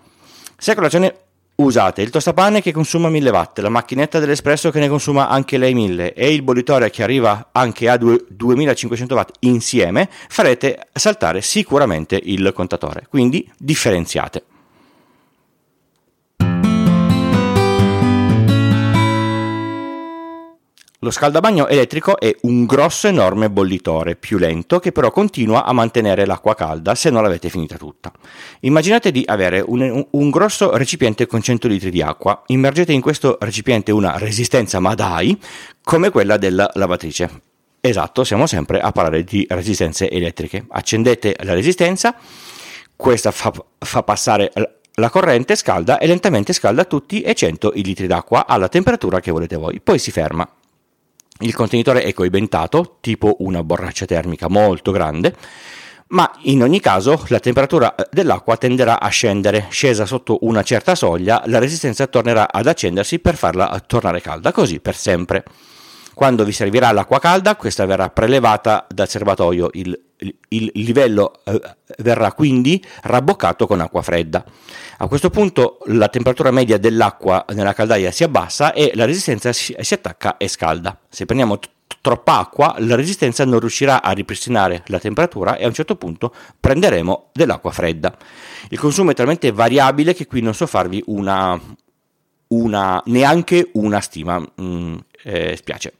se 0.57 0.71
a 0.71 0.75
colazione 0.75 1.15
usate 1.55 2.01
il 2.01 2.09
tostapane 2.09 2.61
che 2.61 2.71
consuma 2.71 3.09
1000 3.09 3.29
watt, 3.29 3.59
la 3.59 3.69
macchinetta 3.69 4.19
dell'espresso 4.19 4.71
che 4.71 4.79
ne 4.79 4.89
consuma 4.89 5.29
anche 5.29 5.57
lei 5.57 5.73
1000 5.73 6.13
e 6.13 6.33
il 6.33 6.41
bollitore 6.41 6.89
che 6.89 7.03
arriva 7.03 7.49
anche 7.51 7.89
a 7.89 7.97
2500 7.97 9.13
watt 9.15 9.31
insieme, 9.41 10.09
farete 10.27 10.87
saltare 10.93 11.41
sicuramente 11.41 12.19
il 12.21 12.51
contatore, 12.53 13.07
quindi 13.09 13.49
differenziate. 13.57 14.43
Lo 21.05 21.11
scaldabagno 21.11 21.67
elettrico 21.67 22.19
è 22.19 22.35
un 22.41 22.65
grosso 22.65 23.07
enorme 23.07 23.51
bollitore, 23.51 24.15
più 24.15 24.39
lento, 24.39 24.79
che 24.79 24.91
però 24.91 25.11
continua 25.11 25.63
a 25.63 25.71
mantenere 25.71 26.25
l'acqua 26.25 26.55
calda 26.55 26.95
se 26.95 27.11
non 27.11 27.21
l'avete 27.21 27.47
finita 27.49 27.77
tutta. 27.77 28.11
Immaginate 28.61 29.11
di 29.11 29.23
avere 29.23 29.63
un, 29.63 30.03
un 30.09 30.29
grosso 30.31 30.75
recipiente 30.75 31.27
con 31.27 31.43
100 31.43 31.67
litri 31.67 31.91
di 31.91 32.01
acqua, 32.01 32.41
immergete 32.47 32.91
in 32.91 33.01
questo 33.01 33.37
recipiente 33.39 33.91
una 33.91 34.17
resistenza 34.17 34.79
Madai 34.79 35.39
come 35.83 36.09
quella 36.09 36.37
della 36.37 36.71
lavatrice. 36.73 37.29
Esatto, 37.81 38.23
siamo 38.23 38.47
sempre 38.47 38.79
a 38.79 38.91
parlare 38.91 39.23
di 39.23 39.45
resistenze 39.47 40.09
elettriche. 40.09 40.65
Accendete 40.67 41.35
la 41.43 41.53
resistenza, 41.53 42.15
questa 42.95 43.29
fa, 43.29 43.53
fa 43.77 44.01
passare 44.01 44.51
la 44.95 45.09
corrente 45.11 45.55
scalda 45.55 45.99
e 45.99 46.07
lentamente 46.07 46.51
scalda 46.51 46.83
tutti 46.85 47.21
e 47.21 47.35
100 47.35 47.73
i 47.75 47.83
litri 47.83 48.07
d'acqua 48.07 48.47
alla 48.47 48.69
temperatura 48.69 49.19
che 49.19 49.29
volete 49.29 49.55
voi, 49.55 49.79
poi 49.81 49.99
si 49.99 50.09
ferma. 50.09 50.49
Il 51.39 51.53
contenitore 51.53 52.03
è 52.03 52.13
coibentato, 52.13 52.97
tipo 53.01 53.35
una 53.39 53.61
borraccia 53.61 54.05
termica 54.05 54.47
molto 54.47 54.91
grande, 54.91 55.35
ma 56.07 56.31
in 56.43 56.61
ogni 56.63 56.79
caso 56.79 57.25
la 57.27 57.39
temperatura 57.39 57.93
dell'acqua 58.09 58.55
tenderà 58.55 59.01
a 59.01 59.09
scendere. 59.09 59.67
Scesa 59.69 60.05
sotto 60.05 60.37
una 60.41 60.63
certa 60.63 60.95
soglia, 60.95 61.43
la 61.47 61.59
resistenza 61.59 62.07
tornerà 62.07 62.47
ad 62.49 62.67
accendersi 62.67 63.19
per 63.19 63.35
farla 63.35 63.83
tornare 63.85 64.21
calda, 64.21 64.53
così 64.53 64.79
per 64.79 64.95
sempre. 64.95 65.43
Quando 66.13 66.45
vi 66.45 66.53
servirà 66.53 66.93
l'acqua 66.93 67.19
calda, 67.19 67.57
questa 67.57 67.85
verrà 67.85 68.09
prelevata 68.09 68.87
dal 68.89 69.09
serbatoio, 69.09 69.71
il, 69.73 70.04
il, 70.49 70.71
livello 70.73 71.41
eh, 71.43 71.59
verrà 71.99 72.31
quindi 72.33 72.83
rabboccato 73.03 73.67
con 73.67 73.79
acqua 73.81 74.01
fredda. 74.01 74.43
A 74.97 75.07
questo 75.07 75.29
punto 75.29 75.79
la 75.85 76.07
temperatura 76.07 76.51
media 76.51 76.77
dell'acqua 76.77 77.45
nella 77.53 77.73
caldaia 77.73 78.11
si 78.11 78.23
abbassa 78.23 78.73
e 78.73 78.91
la 78.95 79.05
resistenza 79.05 79.51
si, 79.53 79.75
si 79.79 79.93
attacca 79.93 80.37
e 80.37 80.47
scalda. 80.47 80.97
Se 81.09 81.25
prendiamo 81.25 81.59
t- 81.59 81.69
troppa 82.01 82.39
acqua, 82.39 82.75
la 82.79 82.95
resistenza 82.95 83.45
non 83.45 83.59
riuscirà 83.59 84.01
a 84.01 84.11
ripristinare 84.11 84.83
la 84.87 84.99
temperatura 84.99 85.57
e 85.57 85.63
a 85.63 85.67
un 85.67 85.73
certo 85.73 85.95
punto 85.95 86.33
prenderemo 86.59 87.29
dell'acqua 87.33 87.71
fredda. 87.71 88.15
Il 88.69 88.79
consumo 88.79 89.11
è 89.11 89.13
talmente 89.13 89.51
variabile 89.51 90.13
che 90.13 90.27
qui 90.27 90.41
non 90.41 90.53
so 90.53 90.67
farvi 90.67 91.03
una, 91.07 91.59
una 92.47 93.01
neanche 93.05 93.69
una 93.73 94.01
stima. 94.01 94.43
Mm, 94.61 94.95
eh, 95.25 95.55
spiace. 95.57 95.93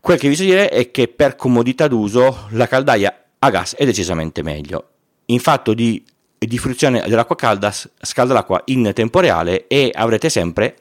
Quel 0.00 0.18
che 0.18 0.28
vi 0.28 0.36
so 0.36 0.44
dire 0.44 0.68
è 0.68 0.90
che 0.90 1.08
per 1.08 1.36
comodità 1.36 1.88
d'uso 1.88 2.46
la 2.50 2.66
caldaia 2.66 3.19
a 3.40 3.50
gas 3.50 3.74
è 3.74 3.84
decisamente 3.84 4.42
meglio. 4.42 4.88
In 5.26 5.40
fatto 5.40 5.74
di, 5.74 6.04
di 6.38 6.58
fruizione 6.58 7.02
dell'acqua 7.06 7.36
calda 7.36 7.72
scalda 7.72 8.34
l'acqua 8.34 8.62
in 8.66 8.90
tempo 8.94 9.20
reale 9.20 9.66
e 9.66 9.90
avrete 9.92 10.28
sempre 10.28 10.76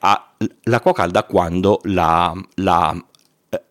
l'acqua 0.63 0.93
calda 0.93 1.23
quando 1.23 1.79
la, 1.83 2.33
la, 2.55 3.05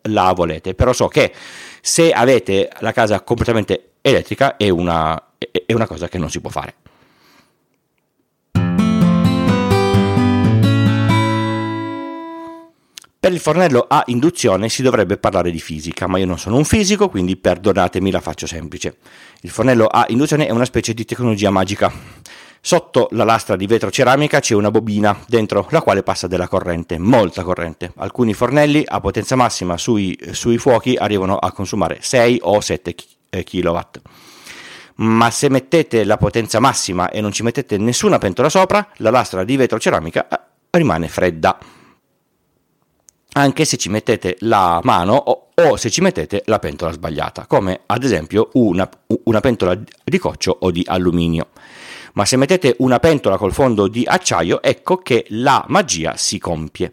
la 0.02 0.32
volete. 0.32 0.74
Però 0.74 0.92
so 0.92 1.08
che 1.08 1.32
se 1.80 2.12
avete 2.12 2.70
la 2.80 2.92
casa 2.92 3.20
completamente 3.22 3.92
elettrica 4.00 4.56
è 4.56 4.68
una, 4.68 5.32
è 5.38 5.72
una 5.72 5.86
cosa 5.86 6.08
che 6.08 6.18
non 6.18 6.30
si 6.30 6.40
può 6.40 6.50
fare. 6.50 6.74
Per 13.20 13.32
il 13.32 13.40
fornello 13.40 13.84
a 13.88 14.04
induzione 14.06 14.68
si 14.68 14.80
dovrebbe 14.80 15.16
parlare 15.16 15.50
di 15.50 15.58
fisica, 15.58 16.06
ma 16.06 16.18
io 16.18 16.24
non 16.24 16.38
sono 16.38 16.56
un 16.56 16.64
fisico, 16.64 17.08
quindi 17.08 17.36
perdonatemi, 17.36 18.12
la 18.12 18.20
faccio 18.20 18.46
semplice. 18.46 18.98
Il 19.40 19.50
fornello 19.50 19.86
a 19.86 20.06
induzione 20.10 20.46
è 20.46 20.52
una 20.52 20.64
specie 20.64 20.94
di 20.94 21.04
tecnologia 21.04 21.50
magica. 21.50 21.92
Sotto 22.60 23.08
la 23.10 23.24
lastra 23.24 23.56
di 23.56 23.66
vetro 23.66 23.90
ceramica 23.90 24.38
c'è 24.38 24.54
una 24.54 24.70
bobina 24.70 25.18
dentro 25.26 25.66
la 25.70 25.82
quale 25.82 26.04
passa 26.04 26.28
della 26.28 26.46
corrente, 26.46 26.96
molta 27.00 27.42
corrente. 27.42 27.92
Alcuni 27.96 28.34
fornelli 28.34 28.84
a 28.86 29.00
potenza 29.00 29.34
massima 29.34 29.76
sui, 29.76 30.16
sui 30.30 30.58
fuochi 30.58 30.94
arrivano 30.94 31.38
a 31.38 31.50
consumare 31.50 31.98
6 32.00 32.38
o 32.42 32.60
7 32.60 32.94
kW. 33.42 33.78
Ma 34.98 35.28
se 35.32 35.48
mettete 35.48 36.04
la 36.04 36.18
potenza 36.18 36.60
massima 36.60 37.10
e 37.10 37.20
non 37.20 37.32
ci 37.32 37.42
mettete 37.42 37.78
nessuna 37.78 38.18
pentola 38.18 38.48
sopra, 38.48 38.88
la 38.98 39.10
lastra 39.10 39.42
di 39.42 39.56
vetro 39.56 39.80
ceramica 39.80 40.28
eh, 40.28 40.40
rimane 40.70 41.08
fredda. 41.08 41.58
Anche 43.32 43.64
se 43.64 43.76
ci 43.76 43.88
mettete 43.88 44.36
la 44.40 44.80
mano 44.82 45.14
o, 45.14 45.48
o 45.54 45.76
se 45.76 45.90
ci 45.90 46.00
mettete 46.00 46.42
la 46.46 46.58
pentola 46.58 46.92
sbagliata, 46.92 47.46
come 47.46 47.80
ad 47.86 48.02
esempio 48.02 48.50
una, 48.54 48.88
una 49.24 49.40
pentola 49.40 49.78
di 50.04 50.18
coccio 50.18 50.56
o 50.60 50.70
di 50.70 50.84
alluminio 50.86 51.48
ma 52.18 52.24
se 52.24 52.36
mettete 52.36 52.74
una 52.78 52.98
pentola 52.98 53.36
col 53.36 53.52
fondo 53.52 53.86
di 53.86 54.02
acciaio, 54.04 54.60
ecco 54.60 54.96
che 54.96 55.26
la 55.28 55.64
magia 55.68 56.16
si 56.16 56.40
compie. 56.40 56.90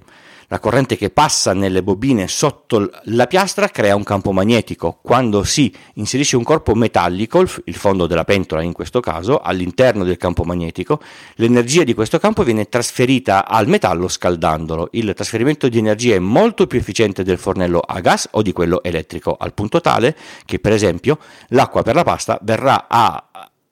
La 0.56 0.62
corrente 0.62 0.96
che 0.96 1.10
passa 1.10 1.54
nelle 1.54 1.84
bobine 1.84 2.30
sotto 2.30 2.90
la 3.08 3.28
piastra 3.28 3.68
crea 3.68 3.94
un 3.94 4.06
campo 4.06 4.32
magnetico. 4.32 5.00
Quando 5.02 5.44
si 5.44 5.70
inserisce 5.96 6.38
un 6.38 6.46
corpo 6.46 6.74
metallico, 6.76 7.42
il 7.42 7.76
fondo 7.76 8.08
della 8.08 8.24
pentola 8.24 8.62
in 8.62 8.72
questo 8.72 9.02
caso, 9.02 9.42
all'interno 9.42 10.06
del 10.06 10.16
campo 10.16 10.46
magnetico, 10.46 11.02
l'energia 11.36 11.84
di 11.84 11.94
questo 11.94 12.20
campo 12.20 12.44
viene 12.44 12.70
trasferita 12.70 13.46
al 13.46 13.68
metallo 13.68 14.08
scaldandolo. 14.08 14.88
Il 14.94 15.12
trasferimento 15.14 15.68
di 15.68 15.78
energia 15.78 16.16
è 16.16 16.20
molto 16.20 16.68
più 16.68 16.80
efficiente 16.80 17.24
del 17.24 17.38
fornello 17.38 17.82
a 17.82 18.00
gas 18.00 18.30
o 18.32 18.42
di 18.42 18.54
quello 18.54 18.82
elettrico, 18.82 19.36
al 19.38 19.54
punto 19.54 19.82
tale 19.82 20.16
che 20.46 20.60
per 20.60 20.72
esempio 20.72 21.18
l'acqua 21.50 21.82
per 21.82 21.96
la 21.96 22.04
pasta 22.06 22.40
verrà 22.42 22.86
a 22.88 23.22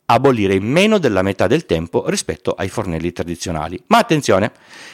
abolire 0.05 0.55
in 0.55 0.63
meno 0.63 0.97
della 0.97 1.21
metà 1.21 1.47
del 1.47 1.65
tempo 1.65 2.09
rispetto 2.09 2.51
ai 2.51 2.69
fornelli 2.69 3.11
tradizionali. 3.11 3.81
Ma 3.87 3.99
attenzione, 3.99 4.51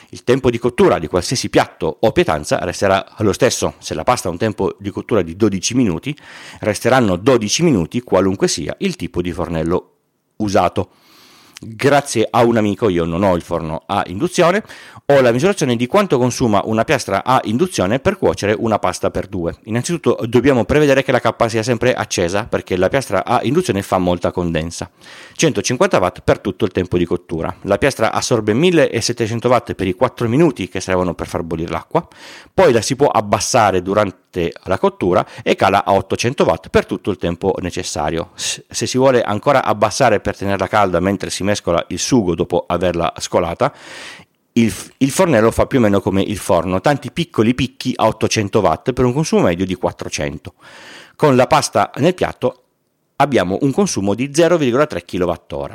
il 0.09 0.23
tempo 0.23 0.49
di 0.49 0.57
cottura 0.57 0.99
di 0.99 1.07
qualsiasi 1.07 1.49
piatto 1.49 1.97
o 1.99 2.11
pietanza 2.11 2.59
resterà 2.59 3.05
lo 3.19 3.33
stesso. 3.33 3.75
Se 3.79 3.93
la 3.93 4.03
pasta 4.03 4.27
ha 4.27 4.31
un 4.31 4.37
tempo 4.37 4.75
di 4.79 4.89
cottura 4.89 5.21
di 5.21 5.35
12 5.35 5.75
minuti, 5.75 6.15
resteranno 6.59 7.15
12 7.15 7.63
minuti 7.63 8.01
qualunque 8.01 8.47
sia 8.47 8.75
il 8.79 8.95
tipo 8.95 9.21
di 9.21 9.31
fornello 9.31 9.93
usato. 10.37 10.89
Grazie 11.61 12.25
a 12.31 12.45
un 12.45 12.55
amico, 12.55 12.87
io 12.87 13.03
non 13.03 13.21
ho 13.21 13.35
il 13.35 13.41
forno 13.41 13.83
a 13.85 14.01
induzione, 14.07 14.63
ho 15.07 15.19
la 15.19 15.33
misurazione 15.33 15.75
di 15.75 15.87
quanto 15.87 16.17
consuma 16.17 16.61
una 16.63 16.85
piastra 16.85 17.21
a 17.25 17.41
induzione 17.43 17.99
per 17.99 18.17
cuocere 18.17 18.55
una 18.57 18.79
pasta 18.79 19.11
per 19.11 19.27
due. 19.27 19.57
Innanzitutto 19.65 20.19
dobbiamo 20.25 20.63
prevedere 20.63 21.03
che 21.03 21.11
la 21.11 21.19
cappa 21.19 21.49
sia 21.49 21.61
sempre 21.61 21.93
accesa 21.93 22.45
perché 22.45 22.77
la 22.77 22.87
piastra 22.87 23.25
a 23.25 23.41
induzione 23.43 23.81
fa 23.81 23.97
molta 23.97 24.31
condensa. 24.31 24.89
150 25.33 25.97
watt 25.97 26.21
per 26.23 26.39
tutto 26.39 26.63
il 26.63 26.71
tempo 26.71 26.97
di 26.97 27.03
cottura. 27.03 27.53
La 27.63 27.77
piastra 27.77 28.13
assorbe 28.13 28.53
1700 28.53 29.49
watt 29.49 29.73
per 29.73 29.87
i 29.87 29.93
4 29.93 30.29
minuti 30.29 30.69
che 30.69 30.79
servono 30.79 31.13
per 31.13 31.27
far 31.27 31.43
bollire 31.43 31.71
l'acqua, 31.71 32.07
poi 32.53 32.71
la 32.71 32.81
si 32.81 32.95
può 32.95 33.07
abbassare 33.07 33.81
durante 33.81 34.18
la 34.63 34.77
cottura 34.77 35.25
e 35.43 35.55
cala 35.55 35.83
a 35.83 35.93
800 35.93 36.43
watt 36.43 36.69
per 36.69 36.85
tutto 36.85 37.09
il 37.09 37.17
tempo 37.17 37.55
necessario. 37.61 38.31
Se 38.35 38.63
si 38.67 38.97
vuole 38.97 39.21
ancora 39.21 39.63
abbassare 39.63 40.19
per 40.19 40.37
tenerla 40.37 40.67
calda 40.67 40.99
mentre 40.99 41.29
si 41.29 41.43
mescola 41.43 41.83
il 41.89 41.99
sugo 41.99 42.35
dopo 42.35 42.65
averla 42.67 43.13
scolata, 43.17 43.73
il, 44.53 44.73
il, 44.97 45.11
fornello 45.11 45.51
fa 45.51 45.65
più 45.65 45.79
o 45.79 45.81
meno 45.81 46.01
come 46.01 46.21
il 46.21 46.37
forno, 46.37 46.81
tanti 46.81 47.11
piccoli 47.11 47.53
picchi 47.55 47.93
a 47.95 48.07
800 48.07 48.59
watt 48.59 48.91
per 48.93 49.05
un 49.05 49.13
consumo 49.13 49.43
medio 49.43 49.65
di 49.65 49.75
400. 49.75 50.53
Con 51.15 51.35
la 51.35 51.47
pasta 51.47 51.91
nel 51.97 52.13
piatto 52.13 52.63
abbiamo 53.17 53.57
un 53.61 53.71
consumo 53.71 54.13
di 54.13 54.29
0,3 54.29 55.05
kWh. 55.05 55.73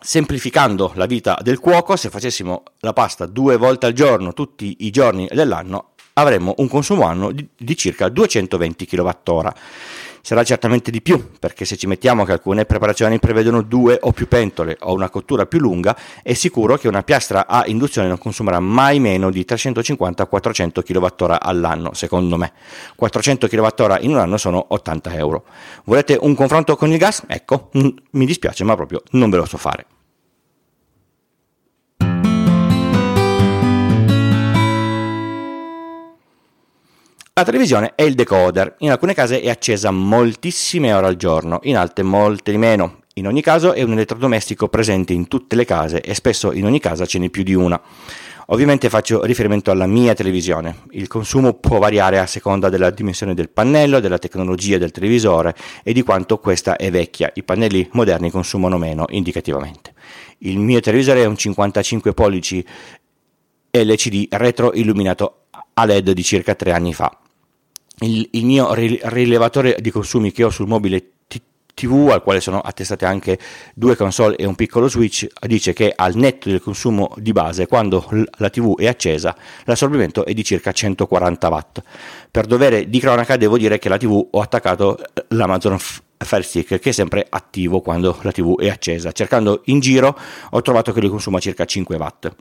Semplificando 0.00 0.92
la 0.94 1.06
vita 1.06 1.38
del 1.42 1.58
cuoco, 1.58 1.96
se 1.96 2.08
facessimo 2.08 2.62
la 2.80 2.92
pasta 2.92 3.26
due 3.26 3.56
volte 3.56 3.86
al 3.86 3.92
giorno 3.92 4.32
tutti 4.32 4.76
i 4.80 4.90
giorni 4.90 5.28
dell'anno, 5.32 5.94
avremmo 6.18 6.54
un 6.58 6.68
consumo 6.68 7.04
annuo 7.04 7.32
di, 7.32 7.76
circa 7.76 8.08
220 8.08 8.86
kWh 8.86 9.52
sarà 10.28 10.42
certamente 10.42 10.90
di 10.90 11.00
più, 11.00 11.30
perché 11.38 11.64
se 11.64 11.78
ci 11.78 11.86
mettiamo 11.86 12.24
che 12.24 12.32
alcune 12.32 12.66
preparazioni 12.66 13.18
prevedono 13.18 13.62
due 13.62 13.96
o 13.98 14.12
più 14.12 14.28
pentole 14.28 14.76
o 14.80 14.92
una 14.92 15.08
cottura 15.08 15.46
più 15.46 15.58
lunga, 15.58 15.96
è 16.22 16.34
sicuro 16.34 16.76
che 16.76 16.86
una 16.86 17.02
piastra 17.02 17.46
a 17.46 17.64
induzione 17.66 18.08
non 18.08 18.18
consumerà 18.18 18.60
mai 18.60 19.00
meno 19.00 19.30
di 19.30 19.46
350-400 19.48 20.82
kWh 20.82 21.36
all'anno, 21.40 21.94
secondo 21.94 22.36
me. 22.36 22.52
400 22.94 23.48
kWh 23.48 23.96
in 24.00 24.10
un 24.10 24.18
anno 24.18 24.36
sono 24.36 24.66
80 24.68 25.14
euro. 25.14 25.44
Volete 25.84 26.18
un 26.20 26.34
confronto 26.34 26.76
con 26.76 26.90
il 26.90 26.98
gas? 26.98 27.22
Ecco, 27.26 27.70
mi 27.72 28.26
dispiace, 28.26 28.64
ma 28.64 28.74
proprio 28.74 29.02
non 29.12 29.30
ve 29.30 29.38
lo 29.38 29.46
so 29.46 29.56
fare. 29.56 29.86
La 37.38 37.44
televisione 37.44 37.92
è 37.94 38.02
il 38.02 38.14
decoder, 38.14 38.74
in 38.78 38.90
alcune 38.90 39.14
case 39.14 39.40
è 39.40 39.48
accesa 39.48 39.92
moltissime 39.92 40.92
ore 40.92 41.06
al 41.06 41.14
giorno, 41.14 41.60
in 41.62 41.76
altre 41.76 42.02
molte 42.02 42.50
di 42.50 42.56
meno. 42.56 43.02
In 43.14 43.28
ogni 43.28 43.42
caso 43.42 43.74
è 43.74 43.82
un 43.82 43.92
elettrodomestico 43.92 44.66
presente 44.68 45.12
in 45.12 45.28
tutte 45.28 45.54
le 45.54 45.64
case 45.64 46.00
e 46.00 46.14
spesso 46.14 46.50
in 46.50 46.64
ogni 46.64 46.80
casa 46.80 47.06
ce 47.06 47.20
n'è 47.20 47.28
più 47.28 47.44
di 47.44 47.54
una. 47.54 47.80
Ovviamente 48.46 48.88
faccio 48.88 49.22
riferimento 49.22 49.70
alla 49.70 49.86
mia 49.86 50.14
televisione. 50.14 50.78
Il 50.90 51.06
consumo 51.06 51.54
può 51.54 51.78
variare 51.78 52.18
a 52.18 52.26
seconda 52.26 52.68
della 52.68 52.90
dimensione 52.90 53.34
del 53.34 53.50
pannello, 53.50 54.00
della 54.00 54.18
tecnologia 54.18 54.76
del 54.76 54.90
televisore 54.90 55.54
e 55.84 55.92
di 55.92 56.02
quanto 56.02 56.38
questa 56.38 56.74
è 56.74 56.90
vecchia. 56.90 57.30
I 57.32 57.44
pannelli 57.44 57.88
moderni 57.92 58.32
consumano 58.32 58.78
meno 58.78 59.04
indicativamente. 59.10 59.92
Il 60.38 60.58
mio 60.58 60.80
televisore 60.80 61.22
è 61.22 61.26
un 61.26 61.36
55 61.36 62.12
pollici 62.14 62.66
LCD 63.70 64.26
retro 64.30 64.72
illuminato 64.74 65.44
a 65.74 65.84
LED 65.84 66.10
di 66.10 66.24
circa 66.24 66.56
3 66.56 66.72
anni 66.72 66.92
fa 66.92 67.16
il, 68.00 68.28
il 68.32 68.44
mio 68.44 68.72
rilevatore 68.74 69.76
di 69.80 69.90
consumi 69.90 70.32
che 70.32 70.44
ho 70.44 70.50
sul 70.50 70.66
mobile 70.66 71.12
TV, 71.78 72.10
al 72.10 72.24
quale 72.24 72.40
sono 72.40 72.58
attestate 72.58 73.04
anche 73.04 73.38
due 73.72 73.94
console 73.94 74.34
e 74.34 74.44
un 74.44 74.56
piccolo 74.56 74.88
switch, 74.88 75.28
dice 75.46 75.72
che 75.72 75.92
al 75.94 76.16
netto 76.16 76.48
del 76.48 76.60
consumo 76.60 77.12
di 77.18 77.30
base, 77.30 77.68
quando 77.68 78.04
la 78.38 78.50
TV 78.50 78.76
è 78.76 78.88
accesa, 78.88 79.36
l'assorbimento 79.64 80.24
è 80.24 80.34
di 80.34 80.42
circa 80.42 80.72
140 80.72 81.48
watt. 81.48 81.82
Per 82.32 82.46
dovere 82.46 82.88
di 82.88 82.98
cronaca 82.98 83.36
devo 83.36 83.56
dire 83.56 83.78
che 83.78 83.88
la 83.88 83.96
TV 83.96 84.28
ho 84.28 84.40
attaccato 84.40 84.98
l'Amazon 85.28 85.78
Fire 85.78 86.42
Stick 86.42 86.80
che 86.80 86.88
è 86.88 86.92
sempre 86.92 87.24
attivo 87.28 87.80
quando 87.80 88.18
la 88.22 88.32
TV 88.32 88.58
è 88.58 88.68
accesa. 88.68 89.12
Cercando 89.12 89.62
in 89.66 89.78
giro 89.78 90.18
ho 90.50 90.62
trovato 90.62 90.92
che 90.92 91.00
lui 91.00 91.10
consuma 91.10 91.38
circa 91.38 91.64
5 91.64 91.96
watt. 91.96 92.34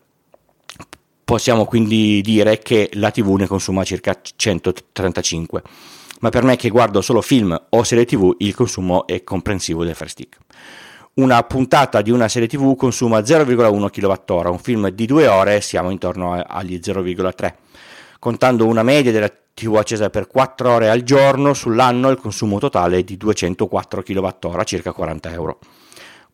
Possiamo 1.28 1.66
quindi 1.66 2.22
dire 2.22 2.58
che 2.60 2.90
la 2.94 3.12
TV 3.12 3.36
ne 3.36 3.48
consuma 3.48 3.84
circa 3.84 4.18
135, 4.18 5.62
ma 6.22 6.30
per 6.30 6.44
me 6.44 6.56
che 6.56 6.70
guardo 6.70 7.02
solo 7.02 7.20
film 7.20 7.54
o 7.72 7.84
serie 7.84 8.06
TV 8.06 8.34
il 8.38 8.56
consumo 8.56 9.06
è 9.06 9.26
comprensivo 9.26 9.84
del 9.84 9.94
Fire 9.94 10.08
Stick. 10.08 10.38
Una 11.16 11.44
puntata 11.44 12.02
di 12.02 12.12
una 12.12 12.30
serie 12.30 12.48
TV 12.48 12.78
consuma 12.78 13.20
0,1 13.20 13.90
kWh, 13.90 14.50
un 14.50 14.58
film 14.58 14.88
di 14.88 15.06
due 15.06 15.28
ore 15.28 15.60
siamo 15.60 15.90
intorno 15.90 16.32
agli 16.48 16.80
0,3. 16.82 17.54
Contando 18.20 18.66
una 18.66 18.84
media 18.84 19.12
della 19.12 19.30
TV 19.54 19.76
accesa 19.76 20.10
per 20.10 20.28
4 20.28 20.72
ore 20.72 20.90
al 20.90 21.04
giorno, 21.04 21.54
sull'anno 21.54 22.08
il 22.08 22.20
consumo 22.20 22.58
totale 22.58 23.00
è 23.00 23.04
di 23.04 23.18
204 23.18 24.02
kWh, 24.02 24.64
circa 24.64 24.94
40 24.94 25.34
euro 25.34 25.60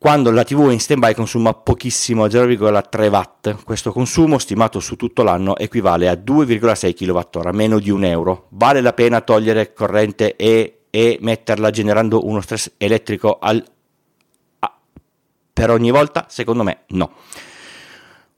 quando 0.03 0.31
la 0.31 0.43
TV 0.43 0.69
in 0.69 0.81
stand-by 0.81 1.13
consuma 1.13 1.53
pochissimo 1.53 2.25
0,3 2.25 3.09
watt. 3.09 3.63
Questo 3.63 3.93
consumo, 3.93 4.37
stimato 4.37 4.81
su 4.81 4.97
tutto 4.97 5.23
l'anno, 5.23 5.55
equivale 5.55 6.09
a 6.09 6.13
2,6 6.13 6.93
kWh, 6.93 7.49
meno 7.53 7.79
di 7.79 7.89
un 7.89 8.03
euro. 8.03 8.47
Vale 8.49 8.81
la 8.81 8.91
pena 8.91 9.21
togliere 9.21 9.71
corrente 9.71 10.35
e, 10.35 10.81
e 10.89 11.17
metterla 11.21 11.69
generando 11.69 12.27
uno 12.27 12.41
stress 12.41 12.73
elettrico 12.75 13.39
al, 13.39 13.63
a, 14.59 14.77
per 15.53 15.69
ogni 15.69 15.89
volta? 15.89 16.25
Secondo 16.27 16.63
me 16.63 16.79
no. 16.87 17.13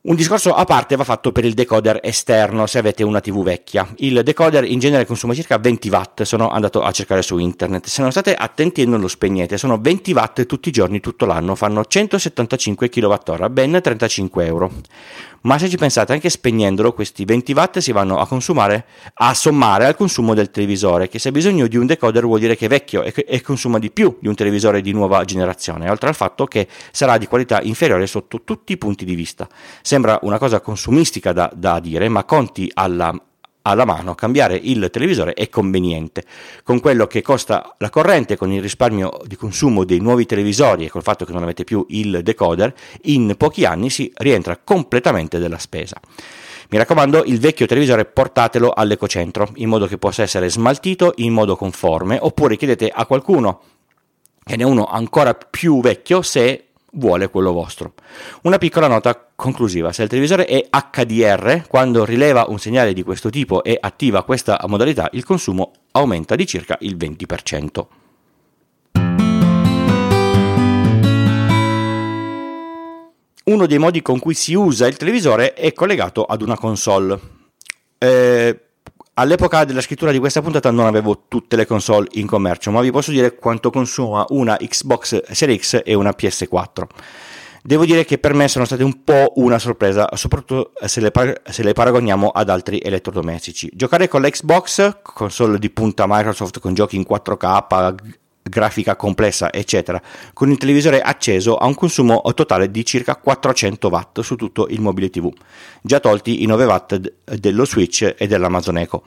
Un 0.08 0.14
discorso 0.14 0.54
a 0.54 0.66
parte 0.66 0.96
va 0.96 1.04
fatto 1.04 1.32
per 1.32 1.46
il 1.46 1.56
decoder 1.56 2.00
esterno 2.04 2.68
se 2.68 2.78
avete 2.78 3.02
una 3.02 3.22
TV 3.22 3.42
vecchia. 3.42 3.88
Il 3.98 4.22
decoder 4.22 4.64
in 4.64 4.78
genere 4.78 5.04
consuma 5.04 5.34
circa 5.34 5.58
20 5.58 5.90
watt, 5.90 6.22
sono 6.22 6.50
andato 6.50 6.84
a 6.84 6.92
cercare 6.92 7.24
su 7.24 7.40
internet. 7.40 7.88
Se 7.88 8.04
non 8.04 8.12
state 8.12 8.36
attenti 8.36 8.84
e 8.84 8.86
non 8.86 9.00
lo 9.00 9.08
spegnete, 9.08 9.58
sono 9.58 9.80
20 9.80 10.12
watt 10.12 10.46
tutti 10.46 10.70
i 10.70 10.72
giorni, 10.72 11.00
tutto 11.00 11.26
l'anno, 11.26 11.56
fanno 11.56 11.84
175 11.84 12.88
kWh, 12.88 13.48
ben 13.50 13.80
35 13.82 14.46
euro 14.46 14.72
ma 15.46 15.58
se 15.58 15.70
ci 15.70 15.78
pensate 15.78 16.14
anche 16.14 16.30
spegnendolo 16.30 16.94
questi 16.94 17.26
20 17.26 17.54
watt 17.54 17.78
si 17.80 17.92
vanno 17.92 18.20
a 18.20 18.28
consumare 18.28 18.86
a 19.16 19.34
sommare 19.34 19.86
al 19.86 19.96
consumo 19.96 20.34
del 20.34 20.52
televisore 20.52 21.08
che 21.08 21.20
se 21.20 21.30
ha 21.30 21.32
bisogno 21.32 21.68
di 21.68 21.78
un 21.78 21.86
decoder 21.86 22.26
vuol 22.26 22.40
dire 22.40 22.56
che 22.56 22.66
è 22.66 22.70
vecchio 22.70 23.04
e, 23.04 23.14
e 23.16 23.42
consuma 23.42 23.80
di 23.80 23.92
più 23.92 24.18
di 24.20 24.28
un 24.28 24.36
televisore 24.36 24.82
di 24.82 24.92
nuova 24.92 25.24
generazione 25.24 25.90
oltre 25.90 26.10
al 26.10 26.16
fatto 26.16 26.46
che 26.46 26.68
sarà 26.92 27.18
di 27.18 27.28
qualità 27.28 27.62
inferiore 27.62 28.08
sotto 28.08 28.42
tutti 28.44 28.74
i 28.74 28.78
punti 28.78 29.06
di 29.06 29.16
vista. 29.16 29.48
Sembra 29.82 30.20
una 30.24 30.38
cosa 30.38 30.60
consumistica 30.60 31.32
da, 31.32 31.52
da 31.56 31.80
dire 31.80 32.10
ma 32.10 32.24
conti 32.24 32.70
alla 32.74 33.14
alla 33.68 33.86
mano, 33.86 34.16
cambiare 34.16 34.56
il 34.56 34.90
televisore 34.92 35.34
è 35.34 35.50
conveniente. 35.50 36.24
Con 36.64 36.80
quello 36.80 37.08
che 37.08 37.22
costa 37.22 37.76
la 37.80 37.90
corrente, 37.90 38.38
con 38.38 38.52
il 38.52 38.62
risparmio 38.62 39.20
di 39.26 39.36
consumo 39.36 39.84
dei 39.84 40.00
nuovi 40.00 40.26
televisori 40.26 40.86
e 40.86 40.90
col 40.90 41.04
fatto 41.04 41.26
che 41.26 41.34
non 41.34 41.44
avete 41.44 41.64
più 41.64 41.86
il 41.90 42.22
decoder, 42.22 42.74
in 43.04 43.36
pochi 43.38 43.66
anni 43.66 43.90
si 43.90 44.12
rientra 44.16 44.60
completamente 44.64 45.40
della 45.40 45.58
spesa. 45.58 46.00
Mi 46.70 46.78
raccomando, 46.78 47.24
il 47.26 47.40
vecchio 47.40 47.66
televisore 47.66 48.06
portatelo 48.06 48.72
all'ecocentro, 48.72 49.50
in 49.56 49.70
modo 49.70 49.88
che 49.88 49.98
possa 49.98 50.24
essere 50.24 50.50
smaltito 50.50 51.14
in 51.18 51.34
modo 51.34 51.56
conforme, 51.56 52.18
oppure 52.20 52.58
chiedete 52.58 52.90
a 52.90 53.06
qualcuno 53.06 53.62
che 54.44 54.56
ne 54.56 54.64
è 54.64 54.66
uno 54.66 54.86
ancora 54.86 55.34
più 55.34 55.82
vecchio 55.82 56.22
se 56.22 56.66
vuole 56.96 57.30
quello 57.30 57.52
vostro. 57.52 57.94
Una 58.44 58.58
piccola 58.58 58.88
nota 58.88 59.30
conclusiva, 59.36 59.92
se 59.92 60.04
il 60.04 60.10
televisore 60.10 60.46
è 60.46 60.68
HDR, 60.70 61.68
quando 61.68 62.06
rileva 62.06 62.46
un 62.48 62.60
segnale 62.60 62.94
di 62.94 63.04
questo 63.04 63.30
tipo 63.30 63.64
e 63.64 63.78
attiva 63.80 64.24
questa 64.24 64.60
modalità, 64.68 65.10
il 65.14 65.24
consumo 65.24 65.72
aumenta 65.92 66.36
di 66.36 66.46
circa 66.46 66.78
il 66.82 66.96
20%. 66.98 67.86
Uno 73.46 73.68
dei 73.68 73.78
modi 73.78 74.02
con 74.02 74.18
cui 74.18 74.34
si 74.34 74.56
usa 74.56 74.88
il 74.88 74.98
televisore 74.98 75.54
è 75.54 75.72
collegato 75.72 76.24
ad 76.24 76.42
una 76.42 76.58
console. 76.58 77.20
Eh, 78.00 78.65
All'epoca 79.18 79.64
della 79.64 79.80
scrittura 79.80 80.12
di 80.12 80.20
questa 80.20 80.42
puntata 80.42 80.72
non 80.72 80.88
avevo 80.88 81.24
tutte 81.30 81.56
le 81.56 81.66
console 81.66 82.10
in 82.16 82.28
commercio, 82.28 82.70
ma 82.70 82.82
vi 82.82 82.92
posso 82.92 83.12
dire 83.12 83.36
quanto 83.36 83.70
consuma 83.70 84.26
una 84.30 84.58
Xbox 84.58 85.32
Series 85.32 85.78
X 85.78 85.82
e 85.86 85.94
una 85.94 86.14
PS4. 86.14 86.84
Devo 87.64 87.86
dire 87.86 88.04
che 88.04 88.18
per 88.18 88.34
me 88.34 88.50
sono 88.50 88.66
state 88.66 88.84
un 88.84 89.06
po' 89.06 89.32
una 89.36 89.58
sorpresa, 89.58 90.10
soprattutto 90.16 90.74
se 90.86 91.00
le, 91.00 91.12
par- 91.12 91.42
se 91.46 91.64
le 91.64 91.72
paragoniamo 91.72 92.28
ad 92.28 92.50
altri 92.50 92.80
elettrodomestici. 92.80 93.72
Giocare 93.74 94.10
con 94.10 94.22
l'Xbox, 94.22 94.98
console 95.02 95.60
di 95.60 95.70
punta 95.70 96.04
Microsoft 96.06 96.60
con 96.60 96.74
giochi 96.74 96.98
in 96.98 97.06
4K, 97.10 97.96
grafica 98.48 98.96
complessa, 98.96 99.52
eccetera, 99.52 100.00
con 100.34 100.52
il 100.52 100.58
televisore 100.58 101.02
acceso 101.02 101.58
ha 101.58 101.66
un 101.66 101.74
consumo 101.74 102.22
totale 102.36 102.70
di 102.70 102.86
circa 102.86 103.16
400 103.16 103.88
watt 103.88 104.22
su 104.22 104.36
tutto 104.36 104.68
il 104.70 104.82
mobile 104.82 105.10
TV, 105.10 105.34
già 105.82 106.00
tolti 106.00 106.44
i 106.44 106.46
9 106.46 106.66
watt 106.66 106.96
dello 107.24 107.66
Switch 107.66 108.14
e 108.16 108.28
dell'Amazon 108.28 108.78
Echo. 108.78 109.04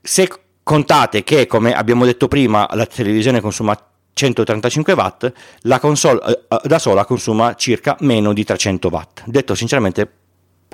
Se 0.00 0.30
contate 0.62 1.24
che, 1.24 1.46
come 1.46 1.74
abbiamo 1.74 2.04
detto 2.04 2.28
prima, 2.28 2.68
la 2.72 2.86
televisione 2.86 3.40
consuma 3.40 3.76
135 4.12 4.92
watt, 4.92 5.32
la 5.62 5.80
console 5.80 6.46
eh, 6.48 6.60
da 6.64 6.78
sola 6.78 7.04
consuma 7.04 7.54
circa 7.54 7.96
meno 8.00 8.32
di 8.32 8.44
300 8.44 8.88
watt. 8.88 9.22
Detto 9.26 9.56
sinceramente, 9.56 10.10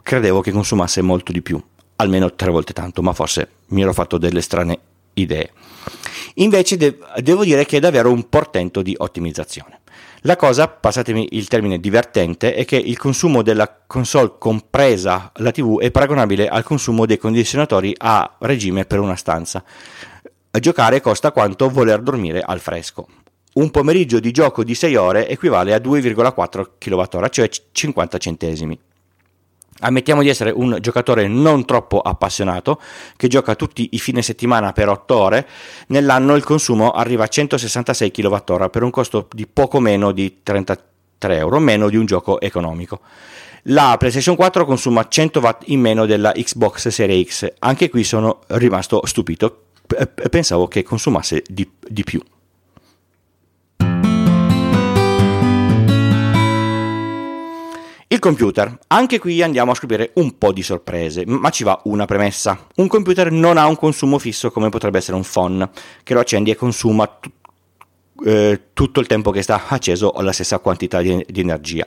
credevo 0.02 0.42
che 0.42 0.52
consumasse 0.52 1.00
molto 1.00 1.32
di 1.32 1.40
più, 1.40 1.60
almeno 1.96 2.34
tre 2.34 2.50
volte 2.50 2.74
tanto, 2.74 3.00
ma 3.00 3.14
forse 3.14 3.48
mi 3.68 3.80
ero 3.80 3.94
fatto 3.94 4.18
delle 4.18 4.42
strane 4.42 4.78
idee. 5.14 5.52
Invece 6.34 6.76
de- 6.76 6.98
devo 7.18 7.44
dire 7.44 7.64
che 7.66 7.76
è 7.76 7.80
davvero 7.80 8.10
un 8.10 8.28
portento 8.28 8.82
di 8.82 8.94
ottimizzazione. 8.96 9.80
La 10.24 10.36
cosa, 10.36 10.68
passatemi 10.68 11.30
il 11.32 11.48
termine 11.48 11.80
divertente, 11.80 12.54
è 12.54 12.64
che 12.64 12.76
il 12.76 12.96
consumo 12.96 13.42
della 13.42 13.82
console 13.86 14.34
compresa 14.38 15.32
la 15.36 15.50
TV 15.50 15.80
è 15.80 15.90
paragonabile 15.90 16.46
al 16.46 16.62
consumo 16.62 17.06
dei 17.06 17.18
condizionatori 17.18 17.92
a 17.96 18.36
regime 18.38 18.84
per 18.84 19.00
una 19.00 19.16
stanza. 19.16 19.64
Giocare 20.48 21.00
costa 21.00 21.32
quanto 21.32 21.68
voler 21.68 22.00
dormire 22.00 22.40
al 22.40 22.60
fresco. 22.60 23.08
Un 23.54 23.70
pomeriggio 23.70 24.20
di 24.20 24.30
gioco 24.30 24.62
di 24.62 24.76
6 24.76 24.94
ore 24.94 25.28
equivale 25.28 25.74
a 25.74 25.78
2,4 25.78 26.66
kWh, 26.78 27.28
cioè 27.28 27.50
50 27.72 28.18
centesimi. 28.18 28.78
Ammettiamo 29.80 30.22
di 30.22 30.28
essere 30.28 30.50
un 30.50 30.78
giocatore 30.80 31.26
non 31.26 31.64
troppo 31.64 32.00
appassionato, 32.00 32.80
che 33.16 33.26
gioca 33.28 33.54
tutti 33.54 33.88
i 33.92 33.98
fine 33.98 34.22
settimana 34.22 34.72
per 34.72 34.88
8 34.88 35.16
ore, 35.16 35.48
nell'anno 35.88 36.34
il 36.36 36.44
consumo 36.44 36.90
arriva 36.90 37.24
a 37.24 37.28
166 37.28 38.10
kWh 38.10 38.68
per 38.70 38.82
un 38.82 38.90
costo 38.90 39.28
di 39.32 39.46
poco 39.46 39.80
meno 39.80 40.12
di 40.12 40.38
33 40.42 41.36
euro, 41.36 41.58
meno 41.58 41.88
di 41.88 41.96
un 41.96 42.06
gioco 42.06 42.40
economico. 42.40 43.00
La 43.66 43.96
PlayStation 43.98 44.36
4 44.36 44.64
consuma 44.64 45.06
100 45.08 45.40
watt 45.40 45.62
in 45.66 45.80
meno 45.80 46.04
della 46.04 46.32
Xbox 46.32 46.88
Series 46.88 47.28
X, 47.28 47.52
anche 47.60 47.88
qui 47.88 48.04
sono 48.04 48.40
rimasto 48.48 49.04
stupito, 49.06 49.66
pensavo 50.30 50.68
che 50.68 50.82
consumasse 50.82 51.42
di, 51.46 51.68
di 51.78 52.04
più. 52.04 52.20
Il 58.12 58.18
computer. 58.18 58.78
Anche 58.88 59.18
qui 59.18 59.40
andiamo 59.40 59.70
a 59.70 59.74
scoprire 59.74 60.10
un 60.16 60.36
po' 60.36 60.52
di 60.52 60.62
sorprese, 60.62 61.24
ma 61.24 61.48
ci 61.48 61.64
va 61.64 61.80
una 61.84 62.04
premessa. 62.04 62.66
Un 62.74 62.86
computer 62.86 63.30
non 63.30 63.56
ha 63.56 63.66
un 63.66 63.74
consumo 63.74 64.18
fisso 64.18 64.50
come 64.50 64.68
potrebbe 64.68 64.98
essere 64.98 65.16
un 65.16 65.22
phone, 65.24 65.70
che 66.02 66.12
lo 66.12 66.20
accendi 66.20 66.50
e 66.50 66.54
consuma 66.54 67.06
t- 67.06 67.30
eh, 68.26 68.60
tutto 68.74 69.00
il 69.00 69.06
tempo 69.06 69.30
che 69.30 69.40
sta 69.40 69.62
acceso 69.66 70.12
la 70.18 70.32
stessa 70.32 70.58
quantità 70.58 71.00
di, 71.00 71.24
di 71.26 71.40
energia. 71.40 71.86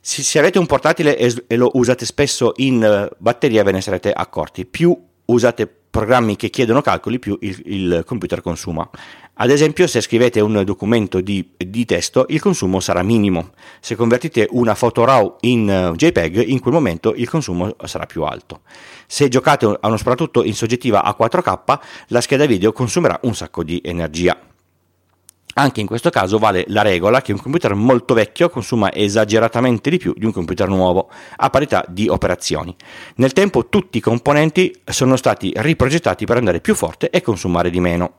Se, 0.00 0.22
se, 0.22 0.38
avete 0.38 0.58
un 0.58 0.64
portatile 0.64 1.18
e, 1.18 1.44
e, 1.46 1.56
lo 1.56 1.68
usate 1.74 2.06
spesso 2.06 2.54
in 2.56 3.10
uh, 3.10 3.14
batteria 3.18 3.62
ve 3.62 3.72
ne 3.72 3.82
sarete 3.82 4.10
accorti. 4.10 4.64
Più 4.64 4.98
usate 5.26 5.66
programmi 5.66 6.36
che 6.36 6.48
chiedono 6.48 6.80
calcoli, 6.80 7.18
più 7.18 7.36
il, 7.42 7.60
il 7.66 8.02
computer 8.06 8.40
consuma. 8.40 8.88
Ad 9.34 9.50
esempio, 9.50 9.86
se 9.86 10.02
scrivete 10.02 10.40
un 10.40 10.62
documento 10.62 11.22
di, 11.22 11.52
di, 11.56 11.84
testo, 11.86 12.26
il 12.28 12.40
consumo 12.40 12.80
sarà 12.80 13.02
minimo. 13.02 13.52
Se 13.80 13.96
convertite 13.96 14.46
una 14.50 14.74
foto 14.74 15.04
RAW 15.04 15.36
in 15.40 15.90
uh, 15.90 15.96
JPEG, 15.96 16.48
in 16.48 16.60
quel 16.60 16.74
momento 16.74 17.14
il 17.14 17.28
consumo 17.28 17.74
sarà 17.84 18.04
più 18.04 18.24
alto. 18.24 18.60
Se 19.06 19.28
giocate 19.28 19.64
a 19.64 19.86
uno 19.86 19.96
soprattutto 19.96 20.44
in 20.44 20.54
soggettiva 20.54 21.02
a 21.02 21.16
4K, 21.18 21.78
la 22.08 22.20
scheda 22.20 22.44
video 22.44 22.72
consumerà 22.72 23.18
un 23.22 23.34
sacco 23.34 23.64
di 23.64 23.80
energia. 23.82 24.38
Anche 25.54 25.80
in 25.80 25.86
questo 25.86 26.10
caso 26.10 26.38
vale 26.38 26.64
la 26.68 26.82
regola 26.82 27.20
che 27.20 27.32
un 27.32 27.40
computer 27.40 27.74
molto 27.74 28.14
vecchio 28.14 28.48
consuma 28.48 28.92
esageratamente 28.92 29.90
di 29.90 29.98
più 29.98 30.14
di 30.16 30.24
un 30.24 30.32
computer 30.32 30.68
nuovo, 30.68 31.10
a 31.36 31.50
parità 31.50 31.84
di 31.88 32.08
operazioni. 32.08 32.74
Nel 33.16 33.32
tempo 33.32 33.68
tutti 33.68 33.98
i 33.98 34.00
componenti 34.00 34.74
sono 34.84 35.16
stati 35.16 35.52
riprogettati 35.56 36.24
per 36.24 36.38
andare 36.38 36.60
più 36.60 36.74
forte 36.74 37.10
e 37.10 37.20
consumare 37.20 37.68
di 37.68 37.80
meno. 37.80 38.14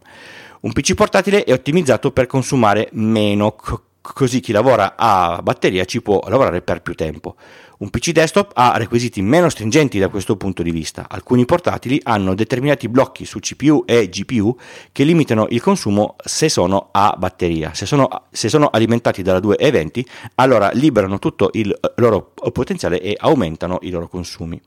Un 0.63 0.71
PC 0.71 0.93
portatile 0.93 1.43
è 1.43 1.51
ottimizzato 1.51 2.13
per 2.13 2.25
consumare 2.25 2.87
meno, 2.93 3.57
così 3.99 4.39
chi 4.39 4.53
lavora 4.53 4.95
a 4.95 5.41
batteria 5.43 5.83
ci 5.83 6.01
può 6.01 6.21
lavorare 6.25 6.61
per 6.61 6.81
più 6.81 6.95
tempo. 6.95 7.35
Un 7.79 7.89
PC 7.89 8.11
desktop 8.11 8.51
ha 8.53 8.77
requisiti 8.77 9.21
meno 9.21 9.49
stringenti 9.49 9.99
da 9.99 10.07
questo 10.07 10.37
punto 10.37 10.63
di 10.63 10.71
vista. 10.71 11.07
Alcuni 11.09 11.43
portatili 11.43 11.99
hanno 12.03 12.33
determinati 12.33 12.87
blocchi 12.87 13.25
su 13.25 13.39
CPU 13.39 13.83
e 13.85 14.07
GPU 14.07 14.57
che 14.93 15.03
limitano 15.03 15.47
il 15.49 15.61
consumo 15.61 16.15
se 16.23 16.47
sono 16.47 16.87
a 16.93 17.13
batteria. 17.17 17.73
Se 17.73 17.85
sono, 17.85 18.27
se 18.31 18.47
sono 18.47 18.69
alimentati 18.69 19.21
dalla 19.21 19.41
220, 19.41 20.07
allora 20.35 20.71
liberano 20.71 21.19
tutto 21.19 21.49
il 21.55 21.77
loro 21.97 22.31
potenziale 22.53 23.01
e 23.01 23.17
aumentano 23.19 23.79
i 23.81 23.89
loro 23.89 24.07
consumi. 24.07 24.61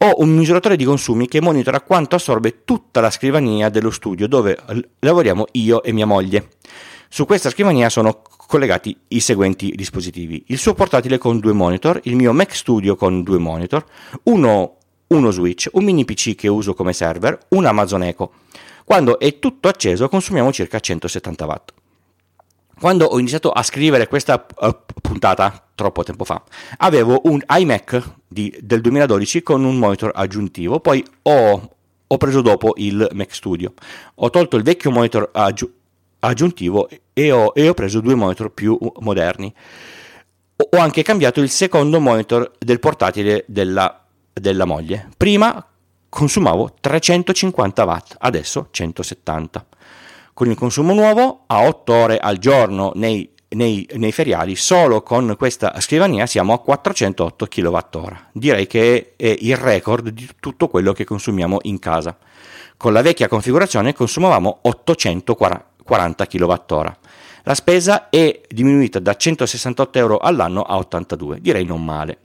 Ho 0.00 0.14
un 0.18 0.28
misuratore 0.36 0.76
di 0.76 0.84
consumi 0.84 1.26
che 1.26 1.40
monitora 1.40 1.80
quanto 1.80 2.14
assorbe 2.14 2.62
tutta 2.64 3.00
la 3.00 3.10
scrivania 3.10 3.68
dello 3.68 3.90
studio 3.90 4.28
dove 4.28 4.56
lavoriamo 5.00 5.46
io 5.52 5.82
e 5.82 5.90
mia 5.90 6.06
moglie. 6.06 6.50
Su 7.08 7.26
questa 7.26 7.50
scrivania 7.50 7.88
sono 7.88 8.22
collegati 8.46 8.96
i 9.08 9.18
seguenti 9.18 9.72
dispositivi. 9.74 10.44
Il 10.48 10.58
suo 10.58 10.74
portatile 10.74 11.18
con 11.18 11.40
due 11.40 11.52
monitor, 11.52 11.98
il 12.04 12.14
mio 12.14 12.32
Mac 12.32 12.54
Studio 12.54 12.94
con 12.94 13.24
due 13.24 13.38
monitor, 13.38 13.84
uno, 14.24 14.76
uno 15.08 15.30
switch, 15.32 15.68
un 15.72 15.82
mini 15.82 16.04
PC 16.04 16.36
che 16.36 16.46
uso 16.46 16.74
come 16.74 16.92
server, 16.92 17.36
un 17.48 17.66
Amazon 17.66 18.04
Echo. 18.04 18.34
Quando 18.84 19.18
è 19.18 19.40
tutto 19.40 19.66
acceso 19.66 20.08
consumiamo 20.08 20.52
circa 20.52 20.78
170 20.78 21.44
watt. 21.44 21.77
Quando 22.78 23.06
ho 23.06 23.18
iniziato 23.18 23.50
a 23.50 23.62
scrivere 23.64 24.06
questa 24.06 24.46
uh, 24.60 24.76
puntata, 25.02 25.68
troppo 25.74 26.04
tempo 26.04 26.24
fa, 26.24 26.42
avevo 26.78 27.20
un 27.24 27.40
iMac 27.48 28.14
di, 28.28 28.56
del 28.60 28.80
2012 28.80 29.42
con 29.42 29.64
un 29.64 29.78
monitor 29.78 30.12
aggiuntivo, 30.14 30.78
poi 30.78 31.04
ho, 31.22 31.76
ho, 32.06 32.16
preso 32.16 32.40
dopo 32.40 32.74
il 32.76 33.08
Mac 33.14 33.34
Studio. 33.34 33.72
Ho 34.16 34.30
tolto 34.30 34.56
il 34.56 34.62
vecchio 34.62 34.92
monitor 34.92 35.28
aggi- 35.32 35.68
aggiuntivo 36.20 36.88
e 37.12 37.32
ho, 37.32 37.50
e 37.52 37.68
ho, 37.68 37.74
preso 37.74 38.00
due 38.00 38.14
monitor 38.14 38.50
più 38.52 38.78
moderni. 39.00 39.52
Ho 40.70 40.78
anche 40.78 41.02
cambiato 41.02 41.40
il 41.40 41.50
secondo 41.50 41.98
monitor 41.98 42.52
del 42.58 42.78
portatile 42.78 43.44
della, 43.48 44.04
della 44.32 44.66
moglie. 44.66 45.08
Prima 45.16 45.66
consumavo 46.08 46.74
350 46.80 47.84
watt, 47.84 48.16
adesso 48.18 48.68
170 48.70 49.66
con 50.38 50.48
il 50.48 50.56
consumo 50.56 50.94
nuovo 50.94 51.42
a 51.48 51.66
8 51.66 51.92
ore 51.92 52.18
al 52.18 52.38
giorno 52.38 52.92
nei, 52.94 53.28
nei, 53.56 53.88
nei 53.94 54.12
feriali, 54.12 54.54
solo 54.54 55.02
con 55.02 55.34
questa 55.36 55.80
scrivania 55.80 56.26
siamo 56.26 56.52
a 56.52 56.60
408 56.60 57.46
kWh. 57.46 58.16
Direi 58.34 58.68
che 58.68 59.14
è 59.16 59.36
il 59.36 59.56
record 59.56 60.10
di 60.10 60.28
tutto 60.38 60.68
quello 60.68 60.92
che 60.92 61.02
consumiamo 61.02 61.58
in 61.62 61.80
casa. 61.80 62.16
Con 62.76 62.92
la 62.92 63.02
vecchia 63.02 63.26
configurazione 63.26 63.92
consumavamo 63.92 64.60
840 64.62 66.26
kWh. 66.28 66.96
La 67.42 67.54
spesa 67.54 68.08
è 68.08 68.40
diminuita 68.48 69.00
da 69.00 69.16
168 69.16 69.98
euro 69.98 70.18
all'anno 70.18 70.62
a 70.62 70.76
82, 70.76 71.40
direi 71.40 71.64
non 71.64 71.84
male. 71.84 72.18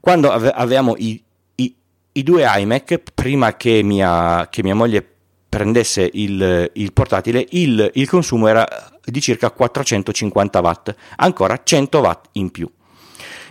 Quando 0.00 0.30
avevamo 0.32 0.94
i, 0.96 1.22
i, 1.56 1.76
i 2.12 2.22
due 2.22 2.46
iMac, 2.46 3.02
prima 3.12 3.56
che 3.58 3.82
mia, 3.82 4.48
che 4.48 4.62
mia 4.62 4.74
moglie 4.74 5.15
prendesse 5.56 6.10
il, 6.12 6.70
il 6.74 6.92
portatile, 6.92 7.46
il, 7.52 7.90
il, 7.94 8.06
consumo 8.06 8.46
era 8.46 8.68
di 9.02 9.22
circa 9.22 9.50
450 9.50 10.60
watt, 10.60 10.94
ancora 11.16 11.58
100 11.64 11.98
watt 11.98 12.26
in 12.32 12.50
più. 12.50 12.70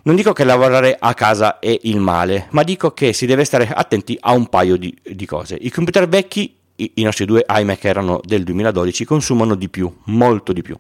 Non 0.04 0.16
dico 0.16 0.32
che 0.32 0.44
lavorare 0.44 0.96
a 1.00 1.16
casa 1.16 1.58
è 1.58 1.76
il 1.82 2.00
male, 2.00 2.46
ma 2.52 2.62
dico 2.62 2.92
che 2.92 3.12
si 3.12 3.26
deve 3.26 3.44
stare 3.44 3.68
attenti 3.74 4.16
a 4.20 4.34
un 4.34 4.50
paio 4.50 4.78
di, 4.78 4.96
di 5.02 5.26
cose. 5.26 5.58
I 5.60 5.72
computer 5.72 6.08
vecchi, 6.08 6.56
i, 6.76 6.92
i 6.94 7.02
nostri 7.02 7.26
due 7.26 7.44
iMac 7.50 7.84
erano 7.86 8.20
del 8.24 8.44
2012, 8.44 9.04
consumano 9.04 9.56
di 9.56 9.68
più, 9.68 9.92
molto 10.04 10.54
di 10.54 10.62
più. 10.62 10.78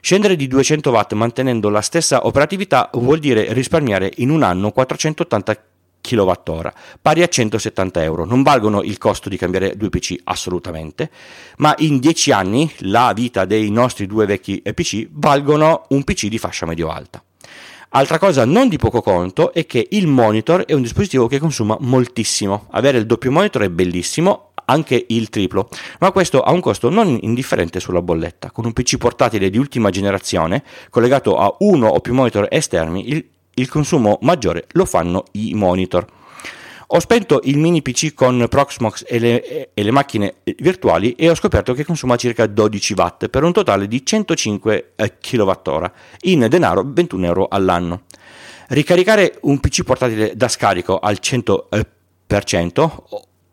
Scendere 0.00 0.36
di 0.36 0.46
200 0.46 0.88
watt 0.90 1.14
mantenendo 1.14 1.68
la 1.68 1.80
stessa 1.80 2.26
operatività 2.28 2.90
vuol 2.92 3.18
dire 3.18 3.52
risparmiare 3.52 4.12
in 4.18 4.30
un 4.30 4.44
anno 4.44 4.70
480 4.70 5.54
kWh, 5.54 5.69
pari 7.00 7.22
a 7.22 7.28
170 7.28 8.02
euro. 8.02 8.24
Non 8.24 8.42
valgono 8.42 8.82
il 8.82 8.98
costo 8.98 9.28
di 9.28 9.36
cambiare 9.36 9.76
due 9.76 9.88
PC 9.88 10.16
assolutamente, 10.24 11.10
ma 11.58 11.74
in 11.78 11.98
10 11.98 12.32
anni 12.32 12.70
la 12.80 13.12
vita 13.14 13.44
dei 13.44 13.70
nostri 13.70 14.06
due 14.06 14.26
vecchi 14.26 14.62
PC 14.62 15.08
valgono 15.10 15.84
un 15.88 16.02
PC 16.04 16.26
di 16.26 16.38
fascia 16.38 16.66
medio-alta. 16.66 17.22
Altra 17.92 18.18
cosa 18.18 18.44
non 18.44 18.68
di 18.68 18.76
poco 18.76 19.02
conto 19.02 19.52
è 19.52 19.66
che 19.66 19.84
il 19.90 20.06
monitor 20.06 20.64
è 20.64 20.74
un 20.74 20.82
dispositivo 20.82 21.26
che 21.26 21.40
consuma 21.40 21.76
moltissimo. 21.80 22.68
Avere 22.70 22.98
il 22.98 23.06
doppio 23.06 23.32
monitor 23.32 23.62
è 23.62 23.68
bellissimo, 23.68 24.50
anche 24.70 25.06
il 25.08 25.28
triplo, 25.28 25.68
ma 25.98 26.12
questo 26.12 26.40
ha 26.40 26.52
un 26.52 26.60
costo 26.60 26.88
non 26.88 27.18
indifferente 27.20 27.80
sulla 27.80 28.00
bolletta. 28.00 28.52
Con 28.52 28.64
un 28.64 28.72
PC 28.72 28.96
portatile 28.96 29.50
di 29.50 29.58
ultima 29.58 29.90
generazione, 29.90 30.62
collegato 30.88 31.36
a 31.36 31.52
uno 31.58 31.88
o 31.88 31.98
più 31.98 32.14
monitor 32.14 32.46
esterni, 32.48 33.10
il, 33.10 33.26
il 33.60 33.68
consumo 33.68 34.18
maggiore 34.22 34.66
lo 34.72 34.84
fanno 34.84 35.24
i 35.32 35.54
monitor. 35.54 36.06
Ho 36.92 36.98
spento 36.98 37.40
il 37.44 37.56
mini 37.56 37.82
PC 37.82 38.14
con 38.14 38.46
Proxmox 38.48 39.04
e 39.06 39.20
le, 39.20 39.72
e 39.72 39.82
le, 39.82 39.90
macchine 39.92 40.36
virtuali 40.56 41.12
e 41.12 41.30
ho 41.30 41.36
scoperto 41.36 41.72
che 41.72 41.84
consuma 41.84 42.16
circa 42.16 42.46
12 42.46 42.94
watt 42.94 43.28
per 43.28 43.44
un 43.44 43.52
totale 43.52 43.86
di 43.86 44.04
105 44.04 44.94
kWh, 45.20 45.92
in 46.22 46.48
denaro 46.48 46.82
21 46.84 47.26
euro 47.26 47.46
all'anno. 47.48 48.02
Ricaricare 48.68 49.38
un 49.42 49.60
PC 49.60 49.84
portatile 49.84 50.34
da 50.34 50.48
scarico 50.48 50.98
al 50.98 51.18
100%, 51.20 52.90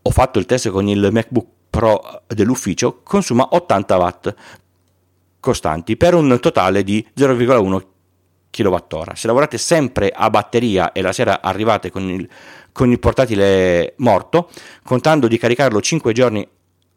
ho 0.01 0.09
fatto 0.09 0.39
il 0.39 0.45
test 0.45 0.69
con 0.69 0.87
il 0.87 1.09
MacBook 1.11 1.47
Pro 1.69 2.23
dell'ufficio, 2.25 3.01
consuma 3.03 3.49
80 3.51 3.97
watt 3.97 4.35
costanti 5.39 5.95
per 5.95 6.15
un 6.15 6.39
totale 6.41 6.83
di 6.83 7.05
0,1 7.15 7.45
kWh. 7.45 7.96
Se 9.15 9.27
lavorate 9.27 9.57
sempre 9.57 10.11
a 10.13 10.29
batteria 10.29 10.91
e 10.91 11.01
la 11.01 11.13
sera 11.13 11.41
arrivate 11.41 11.91
con 11.91 12.09
il 12.09 12.29
con 12.77 12.91
il 12.91 12.99
portatile 12.99 13.95
morto, 13.97 14.51
contando 14.83 15.27
di 15.27 15.39
caricarlo 15.39 15.81
5 15.81 16.13
giorni 16.13 16.47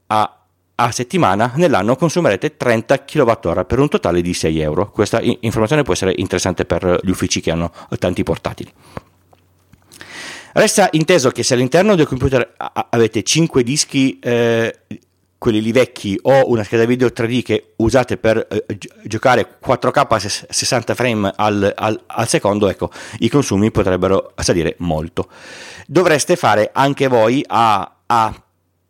a, 0.08 0.38
a 0.74 0.90
settimana, 0.92 1.52
nell'anno 1.56 1.96
consumerete 1.96 2.58
30 2.58 3.04
kWh 3.04 3.64
per 3.64 3.78
un 3.78 3.88
totale 3.88 4.20
di 4.20 4.34
6 4.34 4.60
euro. 4.60 4.90
Questa 4.90 5.22
informazione 5.22 5.82
può 5.82 5.94
essere 5.94 6.12
interessante 6.16 6.66
per 6.66 7.00
gli 7.02 7.08
uffici 7.08 7.40
che 7.40 7.50
hanno 7.50 7.72
tanti 7.98 8.22
portatili. 8.22 8.70
Resta 10.52 10.88
inteso 10.92 11.30
che 11.30 11.42
se 11.42 11.54
all'interno 11.54 11.94
del 11.94 12.06
computer 12.06 12.56
avete 12.90 13.22
5 13.22 13.62
dischi 13.62 14.18
eh, 14.18 14.80
quelli 15.40 15.62
lì 15.62 15.72
vecchi 15.72 16.18
o 16.20 16.50
una 16.50 16.62
scheda 16.62 16.84
video 16.84 17.08
3D 17.08 17.42
che 17.42 17.72
usate 17.76 18.18
per 18.18 18.46
eh, 18.50 18.78
giocare 19.04 19.56
4K 19.58 20.06
a 20.06 20.18
60 20.18 20.94
frame 20.94 21.32
al, 21.34 21.72
al, 21.74 21.98
al, 22.08 22.28
secondo, 22.28 22.68
ecco, 22.68 22.90
i 23.20 23.30
consumi 23.30 23.70
potrebbero 23.70 24.34
salire 24.36 24.74
molto. 24.80 25.30
Dovreste 25.86 26.36
fare 26.36 26.68
anche 26.74 27.08
voi 27.08 27.42
a, 27.46 27.90
a, 28.04 28.42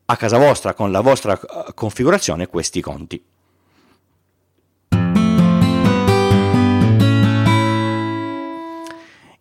a 0.07 0.17
casa 0.17 0.39
vostra, 0.39 0.75
con 0.75 0.91
la 0.91 1.03
vostra 1.03 1.39
eh, 1.39 1.73
configurazione, 1.73 2.49
questi 2.49 2.81
conti. 2.81 3.25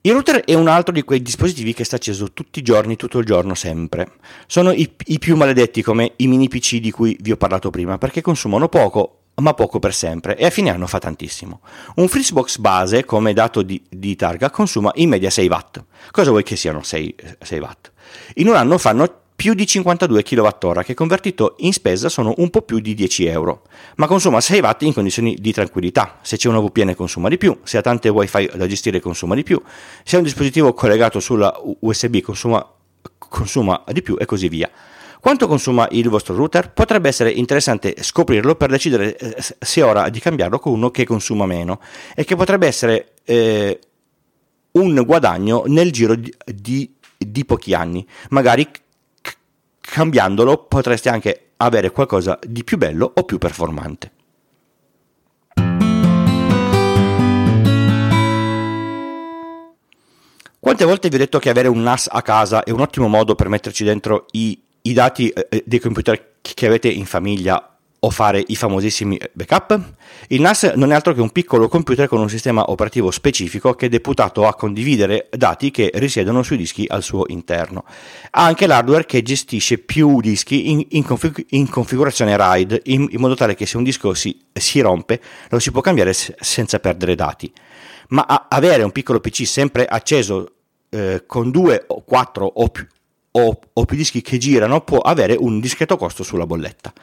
Il 0.01 0.13
router 0.13 0.45
è 0.45 0.53
un 0.53 0.69
altro 0.69 0.93
di 0.93 1.03
quei 1.03 1.21
dispositivi 1.21 1.73
che 1.73 1.83
sta 1.83 1.97
acceso 1.97 2.31
tutti 2.31 2.59
i 2.59 2.61
giorni, 2.61 2.95
tutto 2.95 3.19
il 3.19 3.25
giorno, 3.25 3.53
sempre. 3.53 4.13
Sono 4.47 4.71
i, 4.71 4.89
i, 5.07 5.19
più 5.19 5.35
maledetti 5.35 5.81
come 5.81 6.13
i 6.17 6.27
mini 6.27 6.47
PC 6.47 6.77
di 6.77 6.89
cui 6.89 7.17
vi 7.19 7.33
ho 7.33 7.35
parlato 7.35 7.69
prima, 7.69 7.97
perché 7.97 8.21
consumano 8.21 8.69
poco, 8.69 9.23
ma 9.35 9.53
poco 9.53 9.79
per 9.79 9.93
sempre, 9.93 10.37
e 10.37 10.45
a 10.45 10.49
fine 10.51 10.69
anno 10.69 10.87
fa 10.87 10.99
tantissimo. 10.99 11.59
Un 11.95 12.07
Fritzbox 12.07 12.59
base, 12.59 13.03
come 13.03 13.33
dato 13.33 13.61
di, 13.61 13.83
di 13.89 14.15
targa, 14.15 14.49
consuma 14.49 14.89
in 14.95 15.09
media 15.09 15.29
6 15.29 15.47
watt. 15.49 15.83
Cosa 16.11 16.29
vuoi 16.29 16.43
che 16.43 16.55
siano 16.55 16.81
6, 16.81 17.15
6 17.41 17.59
watt? 17.59 17.91
In 18.35 18.47
un 18.47 18.55
anno 18.55 18.77
fanno 18.77 19.23
più 19.39 19.53
di 19.53 19.65
52 19.65 20.21
kWh 20.21 20.81
che 20.83 20.93
convertito 20.93 21.55
in 21.59 21.71
spesa 21.71 22.09
sono 22.09 22.33
un 22.39 22.49
po' 22.49 22.61
più 22.61 22.79
di 22.79 22.93
10 22.93 23.25
euro, 23.27 23.61
ma 23.95 24.05
consuma 24.05 24.41
6 24.41 24.59
watt 24.59 24.81
in 24.81 24.93
condizioni 24.93 25.37
di 25.39 25.53
tranquillità. 25.53 26.19
Se 26.21 26.35
c'è 26.35 26.49
una 26.49 26.59
VPN 26.59 26.93
consuma 26.93 27.29
di 27.29 27.37
più, 27.37 27.57
se 27.63 27.77
ha 27.77 27.81
tante 27.81 28.09
wifi 28.09 28.51
da 28.53 28.67
gestire 28.67 28.99
consuma 28.99 29.35
di 29.35 29.43
più, 29.43 29.61
se 30.03 30.17
ha 30.17 30.19
un 30.19 30.25
dispositivo 30.25 30.73
collegato 30.73 31.21
sulla 31.21 31.57
USB 31.79 32.19
consuma, 32.19 32.69
consuma 33.17 33.81
di 33.93 34.01
più 34.01 34.17
e 34.19 34.25
così 34.25 34.49
via. 34.49 34.69
Quanto 35.21 35.47
consuma 35.47 35.87
il 35.91 36.09
vostro 36.09 36.35
router? 36.35 36.73
Potrebbe 36.73 37.07
essere 37.07 37.31
interessante 37.31 37.95
scoprirlo 38.01 38.55
per 38.55 38.69
decidere 38.69 39.15
eh, 39.15 39.35
se 39.57 39.79
è 39.79 39.85
ora 39.85 40.09
di 40.09 40.19
cambiarlo 40.19 40.59
con 40.59 40.73
uno 40.73 40.91
che 40.91 41.05
consuma 41.05 41.45
meno 41.45 41.79
e 42.13 42.25
che 42.25 42.35
potrebbe 42.35 42.67
essere 42.67 43.13
eh, 43.23 43.79
un 44.71 45.01
guadagno 45.05 45.63
nel 45.67 45.93
giro 45.93 46.15
di, 46.15 46.33
di, 46.45 46.93
di 47.17 47.45
pochi 47.45 47.73
anni, 47.73 48.05
magari 48.31 48.69
cambiandolo 49.89 50.65
potresti 50.65 51.09
anche 51.09 51.51
avere 51.57 51.91
qualcosa 51.91 52.39
di 52.45 52.63
più 52.63 52.77
bello 52.77 53.11
o 53.13 53.23
più 53.23 53.37
performante. 53.37 54.11
Quante 60.59 60.85
volte 60.85 61.09
vi 61.09 61.15
ho 61.15 61.19
detto 61.19 61.39
che 61.39 61.49
avere 61.49 61.69
un 61.69 61.81
NAS 61.81 62.09
a 62.11 62.21
casa 62.21 62.63
è 62.63 62.71
un 62.71 62.81
ottimo 62.81 63.07
modo 63.07 63.33
per 63.33 63.47
metterci 63.47 63.83
dentro 63.83 64.25
i, 64.31 64.61
i 64.83 64.93
dati 64.93 65.29
eh, 65.29 65.63
dei 65.65 65.79
computer 65.79 66.33
che 66.41 66.65
avete 66.65 66.89
in 66.89 67.05
famiglia 67.05 67.78
o 67.99 68.09
fare 68.09 68.43
i 68.47 68.55
famosissimi 68.55 69.19
backup? 69.33 69.79
Il 70.27 70.41
NAS 70.41 70.73
non 70.75 70.91
è 70.91 70.95
altro 70.95 71.13
che 71.13 71.21
un 71.21 71.31
piccolo 71.31 71.67
computer 71.67 72.07
con 72.07 72.19
un 72.19 72.29
sistema 72.29 72.69
operativo 72.69 73.11
specifico 73.11 73.73
che 73.73 73.87
è 73.87 73.89
deputato 73.89 74.45
a 74.45 74.55
condividere 74.55 75.29
dati 75.31 75.71
che 75.71 75.91
risiedono 75.95 76.43
sui 76.43 76.57
dischi 76.57 76.85
al 76.87 77.03
suo 77.03 77.23
interno. 77.27 77.83
Ha 78.31 78.43
anche 78.43 78.67
l'hardware 78.67 79.05
che 79.05 79.21
gestisce 79.21 79.77
più 79.77 80.21
dischi 80.21 80.69
in, 80.71 80.85
in, 80.89 81.03
config- 81.03 81.45
in 81.49 81.69
configurazione 81.69 82.35
RAID 82.35 82.81
in, 82.85 83.07
in, 83.09 83.19
modo 83.19 83.35
tale 83.35 83.55
che 83.55 83.65
se 83.65 83.77
un 83.77 83.83
disco 83.83 84.13
si, 84.13 84.39
si 84.53 84.79
rompe 84.79 85.21
lo 85.49 85.59
si 85.59 85.71
può 85.71 85.81
cambiare 85.81 86.13
s- 86.13 86.33
senza 86.39 86.79
perdere 86.79 87.15
dati. 87.15 87.51
Ma 88.09 88.47
avere 88.49 88.83
un 88.83 88.91
piccolo 88.91 89.19
PC 89.19 89.45
sempre 89.45 89.85
acceso 89.85 90.53
eh, 90.89 91.23
con 91.25 91.51
due 91.51 91.83
o 91.87 92.03
quattro 92.03 92.45
o 92.45 92.67
più, 92.69 92.87
o, 93.31 93.59
o 93.73 93.85
più 93.85 93.97
dischi 93.97 94.21
che 94.21 94.37
girano 94.37 94.81
può 94.81 94.99
avere 94.99 95.35
un 95.37 95.59
discreto 95.59 95.97
costo 95.97 96.23
sulla 96.23 96.45
bolletta. 96.45 96.93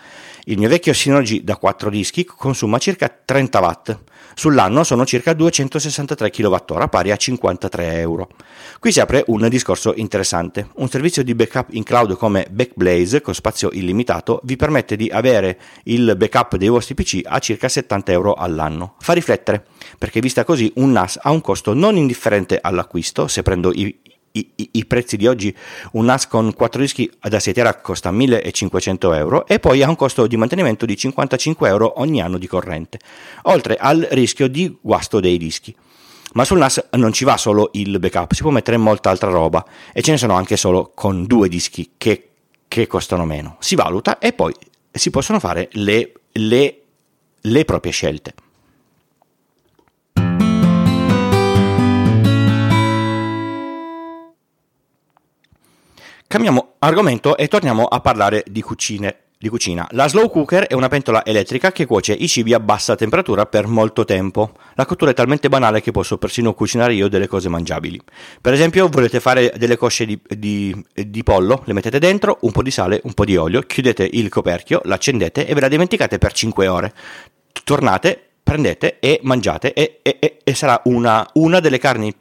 Il 0.49 0.59
mio 0.59 0.69
vecchio 0.69 0.93
Synology 0.93 1.43
da 1.43 1.57
4 1.57 1.91
dischi 1.91 2.25
consuma 2.25 2.79
circa 2.79 3.09
30 3.09 3.61
watt. 3.61 3.99
Sull'anno 4.35 4.85
sono 4.85 5.05
circa 5.05 5.33
263 5.33 6.31
kWh, 6.31 6.89
pari 6.89 7.11
a 7.11 7.17
53 7.17 7.99
euro. 7.99 8.29
Qui 8.79 8.93
si 8.93 9.01
apre 9.01 9.25
un 9.29 9.49
discorso 9.49 9.95
interessante. 9.97 10.69
Un 10.75 10.89
servizio 10.89 11.25
di 11.25 11.35
backup 11.35 11.73
in 11.73 11.83
cloud 11.83 12.17
come 12.17 12.47
Backblaze, 12.51 13.23
con 13.23 13.35
spazio 13.35 13.71
illimitato, 13.73 14.41
vi 14.45 14.57
permette 14.57 14.95
di 14.95 15.09
avere 15.09 15.59
il 15.85 16.15
backup 16.17 16.57
dei 16.57 16.69
vostri 16.69 16.95
PC 16.95 17.23
a 17.25 17.39
circa 17.39 17.69
70 17.69 18.13
euro 18.13 18.35
all'anno. 18.35 18.95
Fa 19.01 19.15
riflettere, 19.15 19.65
perché 19.99 20.21
vista 20.21 20.45
così 20.45 20.71
un 20.77 20.93
NAS 20.93 21.19
ha 21.23 21.31
un 21.31 21.41
costo 21.41 21.73
non 21.73 21.97
indifferente 21.97 22.59
all'acquisto, 22.61 23.27
se 23.27 23.43
prendo 23.43 23.73
i, 23.73 23.99
i, 24.39 24.51
i, 24.57 24.69
i, 24.73 24.87
prezzi 24.87 25.17
di 25.17 25.27
oggi 25.27 25.55
un 25.93 26.05
NAS 26.05 26.27
con 26.27 26.53
4 26.53 26.81
dischi 26.81 27.11
da 27.21 27.41
6 27.41 27.53
tera 27.53 27.75
costa 27.75 28.11
1500 28.11 29.13
euro 29.15 29.47
e 29.47 29.59
poi 29.59 29.83
ha 29.83 29.89
un 29.89 29.97
costo 29.97 30.27
di 30.27 30.37
mantenimento 30.37 30.87
di 30.87 30.97
55 30.97 31.69
euro 31.69 32.01
ogni 32.01 32.21
anno 32.21 32.39
di 32.39 32.47
corrente, 32.47 32.99
oltre 33.43 33.77
al 33.77 34.07
rischio 34.11 34.49
di 34.49 34.77
guasto 34.81 35.21
dei 35.21 35.39
dischi. 35.39 35.75
Ma 36.35 36.45
sul 36.45 36.59
NAS 36.59 36.89
non 36.93 37.13
ci 37.13 37.25
va 37.25 37.37
solo 37.37 37.71
il 37.73 37.99
backup, 37.99 38.33
si 38.33 38.43
può 38.43 38.51
mettere 38.51 38.77
molta 38.77 39.11
altra 39.11 39.31
roba 39.31 39.65
e 39.93 40.03
ce 40.03 40.11
ne 40.11 40.19
sono 40.19 40.35
anche 40.35 40.57
solo 40.57 40.93
con 40.95 41.25
due 41.25 41.49
dischi 41.49 41.93
che, 41.97 42.29
che 42.69 42.87
costano 42.87 43.25
meno. 43.25 43.57
Si 43.61 43.75
valuta 43.75 44.19
e 44.19 44.33
poi 44.33 44.55
si 44.91 45.11
possono 45.11 45.41
fare 45.41 45.69
le, 45.73 46.13
le, 46.33 46.81
le 47.41 47.65
proprie 47.65 47.93
scelte. 47.93 48.35
Cambiamo 56.29 56.75
argomento 56.81 57.37
e 57.37 57.47
torniamo 57.47 57.85
a 57.85 58.01
parlare 58.01 58.43
di 58.49 58.61
cucine 58.61 59.19
di 59.39 59.49
cucina. 59.49 59.87
La 59.91 60.09
slow 60.09 60.29
cooker 60.31 60.67
è 60.67 60.75
una 60.75 60.89
pentola 60.89 61.25
elettrica 61.25 61.71
che 61.71 61.85
cuoce 61.85 62.15
i 62.15 62.27
cibi 62.27 62.55
a 62.55 62.59
bassa 62.59 62.97
temperatura 62.97 63.47
per 63.47 63.67
molto 63.67 64.05
tempo. 64.05 64.53
La 64.75 64.87
cottura 64.87 65.11
è 65.11 65.15
talmente 65.15 65.49
banale 65.49 65.81
che 65.83 65.93
posso 65.93 66.17
persino 66.17 66.55
cucinare 66.55 66.95
io 66.95 67.09
delle 67.09 67.27
cose 67.27 67.49
mangiabili. 67.49 68.01
Per 68.41 68.53
esempio, 68.53 68.89
volete 68.89 69.21
fare 69.21 69.53
delle 69.57 69.77
cosce 69.77 70.07
di, 70.07 70.19
di, 70.27 70.85
di 70.95 71.23
pollo, 71.23 71.63
le 71.65 71.75
mettete 71.75 71.99
dentro, 71.99 72.39
un 72.41 72.51
po' 72.51 72.63
di 72.63 72.71
sale, 72.71 73.01
un 73.05 73.13
po' 73.13 73.25
di 73.25 73.37
olio, 73.37 73.61
chiudete 73.61 74.09
il 74.11 74.29
coperchio, 74.29 74.81
l'accendete 74.85 75.47
e 75.47 75.55
ve 75.55 75.61
la 75.61 75.69
dimenticate 75.69 76.19
per 76.19 76.33
5 76.33 76.67
ore. 76.67 76.95
Tornate, 77.63 78.21
prendete 78.43 78.99
e 78.99 79.21
mangiate 79.23 79.75
e, 79.75 80.01
e, 80.03 80.39
e 80.43 80.55
sarà 80.55 80.81
una, 80.85 81.29
una 81.35 81.61
delle 81.61 81.79
carni 81.79 82.13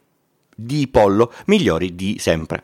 di 0.54 0.88
pollo 0.90 1.32
migliori 1.46 1.96
di 1.96 2.18
sempre. 2.20 2.64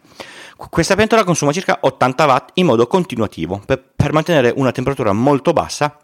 Questa 0.70 0.96
pentola 0.96 1.24
consuma 1.24 1.52
circa 1.52 1.80
80 1.82 2.26
watt 2.26 2.50
in 2.56 2.68
modo 2.68 2.86
continuativo 2.88 3.62
per, 3.66 3.84
per 3.96 4.14
mantenere 4.14 4.54
una 4.56 4.72
temperatura 4.72 5.12
molto 5.12 5.54
bassa 5.54 5.98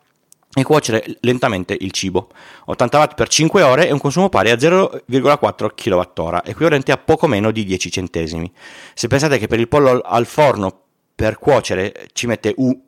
e 0.53 0.63
cuocere 0.63 1.05
lentamente 1.21 1.77
il 1.79 1.91
cibo. 1.91 2.29
80 2.65 2.97
watt 2.97 3.13
per 3.13 3.27
5 3.27 3.61
ore 3.61 3.87
è 3.87 3.91
un 3.91 3.99
consumo 3.99 4.29
pari 4.29 4.49
a 4.49 4.55
0,4 4.55 5.69
kWh, 5.75 6.41
equivalente 6.49 6.91
a 6.91 6.97
poco 6.97 7.27
meno 7.27 7.51
di 7.51 7.63
10 7.63 7.91
centesimi. 7.91 8.51
Se 8.93 9.07
pensate 9.07 9.37
che 9.37 9.47
per 9.47 9.59
il 9.59 9.67
pollo 9.67 10.01
al 10.01 10.25
forno 10.25 10.81
per 11.13 11.37
cuocere 11.37 12.07
ci 12.13 12.25
mette 12.25 12.53
u- 12.57 12.85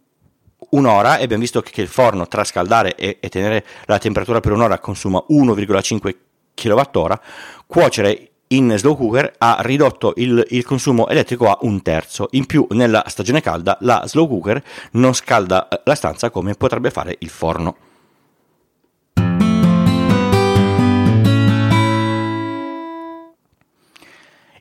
un'ora 0.72 1.18
e 1.18 1.24
abbiamo 1.24 1.42
visto 1.42 1.62
che 1.62 1.82
il 1.82 1.88
forno 1.88 2.28
tra 2.28 2.44
scaldare 2.44 2.96
e, 2.96 3.18
e 3.20 3.30
tenere 3.30 3.66
la 3.86 4.00
temperatura 4.00 4.40
per 4.40 4.52
un'ora 4.52 4.80
consuma 4.80 5.24
1,5 5.30 6.16
kWh, 6.56 7.20
cuocere 7.68 8.29
in 8.52 8.74
slow 8.78 8.96
cooker 8.96 9.34
ha 9.38 9.58
ridotto 9.62 10.14
il, 10.16 10.44
il, 10.50 10.66
consumo 10.66 11.08
elettrico 11.08 11.50
a 11.50 11.58
un 11.62 11.82
terzo. 11.82 12.30
In 12.32 12.46
più, 12.46 12.66
nella 12.72 13.04
stagione 13.08 13.42
calda, 13.42 13.78
la 13.82 14.04
slow 14.08 14.28
cooker 14.28 14.64
non 14.92 15.14
scalda 15.14 15.68
eh, 15.68 15.82
la 15.84 15.96
stanza 15.96 16.30
come 16.30 16.56
potrebbe 16.56 16.90
fare 16.90 17.16
il 17.20 17.30
forno. 17.30 17.76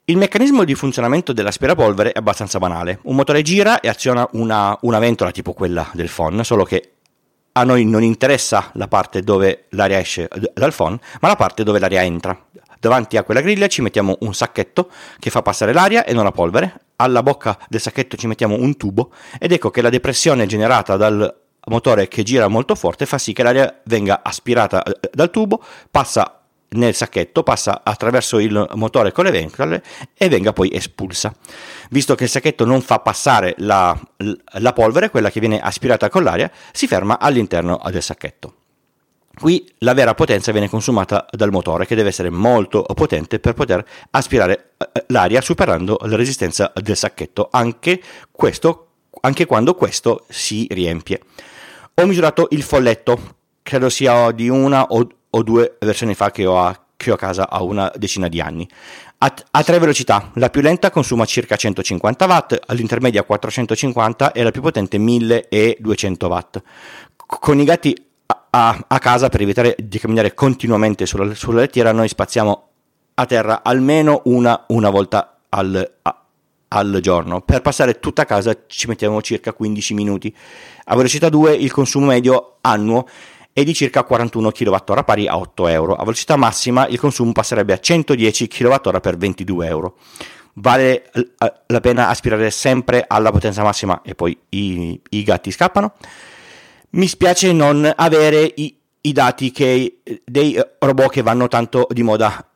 Il 0.05 0.17
meccanismo 0.17 0.65
di 0.65 0.75
funzionamento 0.75 1.35
dell'aspirapolvere 1.35 2.13
è 2.13 2.19
abbastanza 2.19 2.59
banale. 2.59 2.99
Un 3.03 3.15
motore 3.15 3.43
gira 3.43 3.81
e 3.81 3.89
aziona 3.89 4.27
una, 4.33 4.77
una 4.83 4.99
ventola 4.99 5.31
tipo 5.31 5.53
quella 5.53 5.87
del 5.93 6.11
phon, 6.11 6.45
solo 6.45 6.65
che 6.65 6.93
a 7.53 7.65
noi 7.65 7.85
non 7.85 8.03
interessa 8.03 8.71
la 8.75 8.89
parte 8.89 9.23
dove 9.23 9.65
l'aria 9.71 9.99
esce 9.99 10.29
dal 10.55 10.75
phon, 10.75 10.99
ma 11.21 11.29
la 11.29 11.37
parte 11.37 11.63
dove 11.63 11.79
l'aria 11.79 12.03
entra. 12.03 12.39
Davanti 12.81 13.17
a 13.17 13.25
quella 13.25 13.41
griglia 13.41 13.67
ci 13.67 13.83
mettiamo 13.83 14.17
un 14.21 14.35
sacchetto 14.35 14.91
che 15.19 15.31
fa 15.31 15.43
passare 15.43 15.73
l'aria 15.73 16.05
e 16.05 16.13
non 16.13 16.25
la 16.25 16.33
polvere. 16.33 16.81
Alla 16.97 17.23
bocca 17.23 17.59
del 17.69 17.81
sacchetto 17.81 18.17
ci 18.17 18.27
mettiamo 18.27 18.57
un 18.57 18.77
tubo 18.77 19.13
ed 19.39 19.53
ecco 19.53 19.71
che 19.71 19.83
la 19.83 19.91
depressione 19.91 20.47
generata 20.47 20.97
dal 20.97 21.47
motore 21.67 22.09
che 22.09 22.23
gira 22.23 22.49
molto 22.49 22.75
forte 22.75 23.07
fa 23.07 23.19
sì 23.19 23.33
che 23.33 23.43
l'aria 23.43 23.81
venga 23.85 24.21
aspirata 24.23 24.83
eh, 24.83 25.11
dal 25.13 25.31
tubo, 25.31 25.63
passa 25.91 26.39
nel 26.71 26.95
sacchetto, 26.95 27.43
passa 27.43 27.81
attraverso 27.83 28.39
il 28.39 28.69
motore 28.75 29.13
con 29.13 29.25
le 29.25 29.31
ventole 29.31 29.83
e 30.15 30.29
venga 30.29 30.53
poi 30.53 30.71
espulsa. 30.75 31.35
Visto 31.91 32.15
che 32.15 32.25
il 32.25 32.31
sacchetto 32.31 32.65
non 32.65 32.83
fa 32.83 32.99
passare 32.99 33.55
la, 33.59 33.99
la 34.59 34.73
polvere, 34.73 35.11
quella 35.11 35.31
che 35.31 35.41
viene 35.41 35.61
aspirata 35.61 36.11
con 36.11 36.23
l'aria, 36.23 36.51
si 36.73 36.87
ferma 36.87 37.19
all'interno 37.19 37.81
del 37.91 38.03
sacchetto. 38.03 38.55
Qui 39.39 39.65
la 39.79 39.95
vera 39.95 40.15
potenza 40.15 40.51
viene 40.51 40.69
consumata 40.69 41.25
dal 41.31 41.53
motore 41.53 41.87
che 41.87 41.95
deve 41.95 42.09
essere 42.09 42.29
molto 42.29 42.83
potente 42.83 43.39
per 43.39 43.55
poter 43.55 43.85
aspirare 44.11 44.73
eh, 44.77 45.05
l'aria 45.09 45.41
superando 45.41 45.97
la 46.03 46.17
resistenza 46.17 46.73
del 46.75 46.97
sacchetto, 46.97 47.49
anche, 47.53 48.03
questo, 48.33 48.89
anche 49.21 49.47
quando 49.47 49.75
questo 49.75 50.25
si 50.29 50.67
riempie. 50.71 51.21
Ho 51.95 52.07
misurato 52.07 52.49
il 52.51 52.63
folletto, 52.63 53.37
credo 53.63 53.89
sia 53.89 54.33
di 54.33 54.49
una 54.49 54.87
o, 54.87 55.07
o 55.31 55.43
due 55.45 55.77
versioni 55.79 56.15
fa 56.15 56.33
che 56.33 56.45
ho, 56.45 56.59
a, 56.59 56.77
che 56.97 57.13
ho, 57.13 57.15
a, 57.15 57.19
casa 57.19 57.49
a 57.49 57.63
una 57.63 57.93
decina 57.95 58.27
di 58.27 58.41
anni. 58.41 58.69
A, 59.19 59.33
a, 59.53 59.63
tre 59.63 59.79
velocità, 59.79 60.33
la 60.35 60.51
più 60.51 60.63
lenta 60.63 60.91
consuma 60.91 61.25
circa 61.25 61.55
150 61.55 62.27
watt, 62.27 62.61
all'intermedia 62.67 63.23
450 63.23 64.33
e 64.33 64.43
la 64.43 64.51
più 64.51 64.63
potente 64.63 64.99
1200 64.99 66.27
watt. 66.27 66.63
Con 67.25 67.61
i 67.61 67.65
gatti 67.65 68.07
a, 68.51 68.85
a, 68.87 68.99
casa 68.99 69.29
per 69.29 69.43
evitare 69.43 69.77
di 69.79 69.99
camminare 69.99 70.35
continuamente 70.35 71.07
sulla, 71.07 71.35
sulla, 71.35 71.61
lettiera, 71.61 71.93
noi 71.93 72.09
spaziamo 72.09 72.69
a 73.15 73.27
terra 73.27 73.63
almeno 73.63 74.23
una, 74.25 74.65
una 74.69 74.91
volta 74.91 75.41
al, 75.49 75.99
a, 76.03 76.25
al, 76.69 76.99
giorno. 77.01 77.41
Per 77.41 77.61
passare 77.63 77.99
tutta 77.99 78.25
casa 78.25 78.57
ci 78.67 78.87
mettiamo 78.89 79.21
circa 79.23 79.53
15 79.53 79.95
minuti. 79.95 80.35
A 80.85 80.97
velocità 80.97 81.29
2 81.29 81.55
il 81.55 81.73
consumo 81.73 82.07
medio 82.07 82.57
annuo 82.61 83.07
è 83.53 83.65
di 83.65 83.75
circa 83.75 84.05
41 84.05 84.51
kWh 84.51 85.05
pari 85.05 85.27
a 85.27 85.37
8 85.37 85.67
euro. 85.69 85.95
A 85.95 86.05
velocità 86.05 86.37
massima 86.37 86.87
il 86.87 86.99
consumo 86.99 87.33
passerebbe 87.33 87.73
a 87.73 87.79
110 87.79 88.47
kWh 88.47 89.01
per 89.01 89.17
22 89.17 89.67
euro. 89.67 89.97
Vale 90.55 91.11
la 91.67 91.81
pena 91.81 92.09
aspirare 92.09 92.51
sempre 92.51 93.05
alla 93.07 93.31
potenza 93.31 93.63
massima 93.63 94.01
e 94.03 94.15
poi 94.15 94.37
i, 94.51 95.01
i 95.11 95.23
gatti 95.23 95.51
scappano? 95.51 95.95
Mi 96.91 97.07
spiace 97.07 97.53
non 97.53 97.91
avere 97.97 98.53
i, 98.57 98.77
i 99.03 99.13
dati 99.13 99.51
che, 99.51 99.99
dei 100.25 100.55
eh, 100.55 100.77
robot 100.79 101.11
che 101.11 101.23
vanno 101.23 101.49
tanto 101.49 101.87
di 101.91 102.03
moda, 102.03 102.47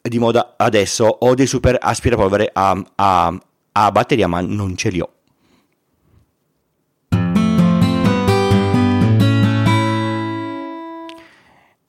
di 0.00 0.18
moda 0.18 0.54
adesso 0.56 1.04
o 1.04 1.34
dei 1.34 1.46
super 1.46 1.76
aspirapolvere 1.80 2.50
a, 2.52 2.82
a, 2.96 3.40
a 3.72 3.92
batteria, 3.92 4.28
ma 4.28 4.40
non 4.40 4.76
ce 4.76 4.90
li 4.90 5.00
ho. 5.00 5.10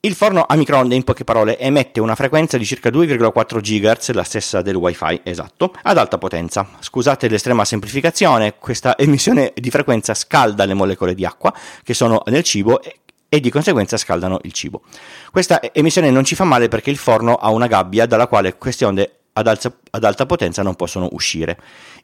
Il 0.04 0.16
forno 0.16 0.44
a 0.48 0.56
microonde, 0.56 0.96
in 0.96 1.04
poche 1.04 1.22
parole, 1.22 1.56
emette 1.60 2.00
una 2.00 2.16
frequenza 2.16 2.58
di 2.58 2.64
circa 2.64 2.90
2,4 2.90 3.60
GHz, 3.60 4.10
la 4.10 4.24
stessa 4.24 4.60
del 4.60 4.74
WiFi, 4.74 5.20
esatto, 5.22 5.72
ad 5.80 5.96
alta 5.96 6.18
potenza. 6.18 6.66
Scusate 6.80 7.28
l'estrema 7.28 7.64
semplificazione, 7.64 8.56
questa 8.58 8.98
emissione 8.98 9.52
di 9.54 9.70
frequenza 9.70 10.12
scalda 10.12 10.64
le 10.64 10.74
molecole 10.74 11.14
di 11.14 11.24
acqua 11.24 11.54
che 11.84 11.94
sono 11.94 12.20
nel 12.26 12.42
cibo 12.42 12.82
e, 12.82 12.96
e 13.28 13.38
di 13.38 13.48
conseguenza 13.48 13.96
scaldano 13.96 14.40
il 14.42 14.52
cibo. 14.52 14.82
Questa 15.30 15.60
emissione 15.72 16.10
non 16.10 16.24
ci 16.24 16.34
fa 16.34 16.42
male 16.42 16.66
perché 16.66 16.90
il 16.90 16.96
forno 16.96 17.36
ha 17.36 17.50
una 17.50 17.68
gabbia 17.68 18.04
dalla 18.04 18.26
quale 18.26 18.56
queste 18.56 18.84
onde 18.84 19.21
ad, 19.34 19.46
alza, 19.46 19.74
ad 19.90 20.04
alta 20.04 20.26
potenza 20.26 20.62
non 20.62 20.74
possono 20.74 21.08
uscire. 21.12 21.58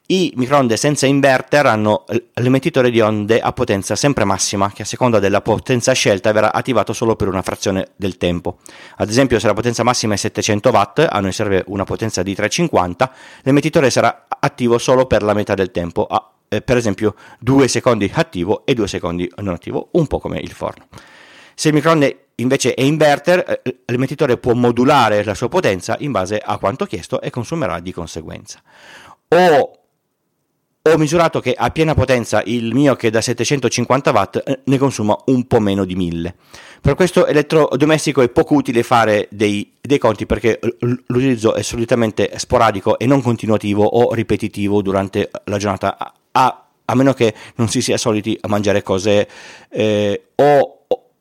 I 0.07 0.33
microonde 0.35 0.77
senza 0.77 1.05
inverter 1.05 1.65
hanno 1.67 2.05
l'emettitore 2.35 2.89
di 2.89 2.99
onde 2.99 3.39
a 3.39 3.53
potenza 3.53 3.95
sempre 3.95 4.25
massima, 4.25 4.71
che 4.71 4.81
a 4.81 4.85
seconda 4.85 5.19
della 5.19 5.41
potenza 5.41 5.93
scelta 5.93 6.31
verrà 6.31 6.51
attivato 6.51 6.93
solo 6.93 7.15
per 7.15 7.27
una 7.27 7.41
frazione 7.41 7.89
del 7.95 8.17
tempo. 8.17 8.57
Ad 8.97 9.09
esempio, 9.09 9.39
se 9.39 9.47
la 9.47 9.53
potenza 9.53 9.83
massima 9.83 10.15
è 10.15 10.17
700 10.17 10.69
watt, 10.69 11.05
a 11.07 11.19
noi 11.19 11.31
serve 11.31 11.63
una 11.67 11.83
potenza 11.83 12.23
di 12.23 12.33
350, 12.33 13.11
l'emettitore 13.43 13.89
sarà 13.89 14.25
attivo 14.39 14.77
solo 14.77 15.05
per 15.05 15.21
la 15.21 15.33
metà 15.33 15.53
del 15.53 15.69
tempo, 15.69 16.05
a, 16.05 16.31
eh, 16.47 16.61
per 16.61 16.77
esempio 16.77 17.15
2 17.39 17.67
secondi 17.67 18.11
attivo 18.11 18.65
e 18.65 18.73
2 18.73 18.87
secondi 18.87 19.31
non 19.37 19.53
attivo, 19.53 19.89
un 19.91 20.07
po' 20.07 20.19
come 20.19 20.39
il 20.39 20.51
forno. 20.51 20.87
Se 21.53 21.67
il 21.67 21.73
microonde 21.75 22.28
invece 22.41 22.73
è 22.73 22.81
inverter, 22.81 23.61
eh, 23.63 23.79
l'emettitore 23.85 24.37
può 24.37 24.53
modulare 24.53 25.23
la 25.23 25.33
sua 25.33 25.49
potenza 25.49 25.95
in 25.99 26.11
base 26.11 26.37
a 26.37 26.57
quanto 26.57 26.85
chiesto 26.85 27.21
e 27.21 27.29
consumerà 27.29 27.79
di 27.79 27.91
conseguenza. 27.91 28.61
O 29.29 29.79
ho 30.81 30.97
misurato 30.97 31.39
che 31.39 31.53
a 31.55 31.69
piena 31.71 31.93
potenza 31.93 32.41
il 32.45 32.73
mio 32.73 32.95
che 32.95 33.09
da 33.09 33.21
750 33.21 34.11
watt 34.11 34.41
eh, 34.43 34.61
ne 34.63 34.77
consuma 34.77 35.17
un 35.25 35.45
po' 35.45 35.59
meno 35.59 35.83
di 35.85 35.95
1000. 35.95 36.35
Per 36.81 36.95
questo 36.95 37.27
elettrodomestico 37.27 38.21
è 38.21 38.29
poco 38.29 38.55
utile 38.55 38.81
fare 38.83 39.27
dei, 39.29 39.73
dei 39.81 39.97
conti 39.97 40.25
perché 40.25 40.59
l'utilizzo 40.79 41.53
è 41.53 41.61
solitamente 41.61 42.31
sporadico 42.37 42.97
e 42.97 43.05
non 43.05 43.21
continuativo 43.21 43.83
o 43.83 44.13
ripetitivo 44.13 44.81
durante 44.81 45.29
la 45.45 45.57
giornata, 45.57 46.13
a, 46.31 46.65
a 46.85 46.95
meno 46.95 47.13
che 47.13 47.33
non 47.55 47.67
si 47.67 47.81
sia 47.81 47.97
soliti 47.97 48.37
a 48.39 48.47
mangiare 48.47 48.81
cose 48.81 49.27
eh, 49.69 50.23
o 50.35 50.78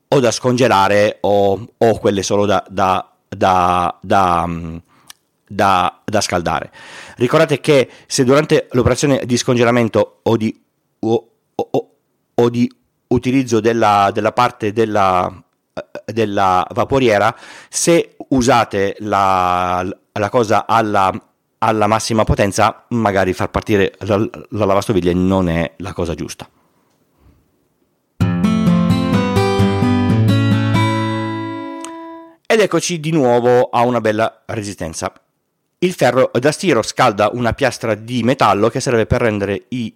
o 0.09 0.21
da 0.21 0.31
scongelare 0.31 1.19
o, 1.21 1.67
o 1.77 1.99
quelle 1.99 2.23
solo 2.23 2.47
da, 2.47 2.65
da, 2.69 3.13
da, 3.29 3.99
da, 4.01 6.01
da 6.05 6.21
scaldare. 6.21 6.71
Ricordate 7.17 7.61
che 7.61 7.89
se 8.07 8.25
durante 8.25 8.69
l'operazione 8.73 9.23
di 9.25 9.37
scongelamento 9.37 10.21
o 10.23 10.37
di, 10.37 10.63
o, 11.01 11.29
o, 12.35 12.49
di 12.49 12.71
utilizzo 13.09 13.61
della, 13.61 14.11
della 14.13 14.33
parte 14.33 14.73
della, 14.73 15.33
della 16.05 16.67
vaporiera, 16.73 17.35
se 17.69 18.17
usate 18.29 18.97
la, 19.01 19.87
la 20.13 20.31
cosa 20.31 20.67
alla, 20.67 21.13
alla 21.59 21.87
massima 21.87 22.25
potenza, 22.25 22.85
magari 22.89 23.33
far 23.33 23.51
partire 23.51 23.95
la, 24.01 24.17
la 24.17 24.65
lavastoviglie 24.65 25.13
non 25.13 25.49
è 25.49 25.75
la 25.79 25.93
cosa 25.93 26.15
giusta. 26.15 26.49
Ed 32.51 32.61
eccoci 32.61 32.99
di 32.99 33.11
nuovo 33.11 33.69
a 33.69 33.83
una 33.83 34.01
bella 34.01 34.45
resistenza. 34.47 35.13
Il 35.81 35.93
ferro 35.93 36.31
da 36.33 36.51
stiro 36.51 36.81
scalda 36.81 37.29
una 37.35 37.53
piastra 37.53 37.95
di 37.95 38.23
metallo 38.23 38.71
che 38.71 38.81
serve 38.81 39.05
per 39.05 39.21
rendere 39.21 39.67
i, 39.69 39.95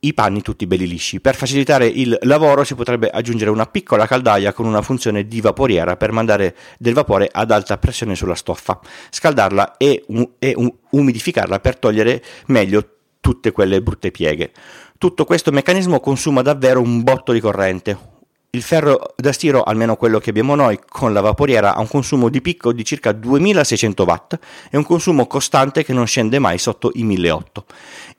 i 0.00 0.12
panni 0.12 0.42
tutti 0.42 0.66
belli 0.66 0.86
lisci. 0.86 1.22
Per 1.22 1.34
facilitare 1.34 1.86
il 1.86 2.18
lavoro 2.24 2.62
si 2.64 2.74
potrebbe 2.74 3.08
aggiungere 3.08 3.50
una 3.50 3.64
piccola 3.64 4.06
caldaia 4.06 4.52
con 4.52 4.66
una 4.66 4.82
funzione 4.82 5.26
di 5.26 5.40
vaporiera 5.40 5.96
per 5.96 6.12
mandare 6.12 6.54
del 6.76 6.92
vapore 6.92 7.26
ad 7.32 7.50
alta 7.50 7.78
pressione 7.78 8.14
sulla 8.14 8.34
stoffa, 8.34 8.78
scaldarla 9.08 9.78
e, 9.78 10.04
e 10.38 10.54
umidificarla 10.90 11.58
per 11.58 11.78
togliere 11.78 12.22
meglio 12.48 12.86
tutte 13.18 13.50
quelle 13.50 13.80
brutte 13.80 14.10
pieghe. 14.10 14.52
Tutto 14.98 15.24
questo 15.24 15.50
meccanismo 15.50 16.00
consuma 16.00 16.42
davvero 16.42 16.82
un 16.82 17.02
botto 17.02 17.32
di 17.32 17.40
corrente. 17.40 18.11
Il 18.54 18.60
ferro 18.60 19.14
da 19.16 19.32
stiro, 19.32 19.62
almeno 19.62 19.96
quello 19.96 20.18
che 20.18 20.28
abbiamo 20.28 20.54
noi 20.54 20.78
con 20.86 21.14
la 21.14 21.22
vaporiera, 21.22 21.74
ha 21.74 21.80
un 21.80 21.88
consumo 21.88 22.28
di 22.28 22.42
picco 22.42 22.74
di 22.74 22.84
circa 22.84 23.12
2600 23.12 24.04
watt 24.04 24.38
e 24.70 24.76
un 24.76 24.84
consumo 24.84 25.26
costante 25.26 25.82
che 25.82 25.94
non 25.94 26.06
scende 26.06 26.38
mai 26.38 26.58
sotto 26.58 26.90
i 26.92 27.02
1800. 27.02 27.64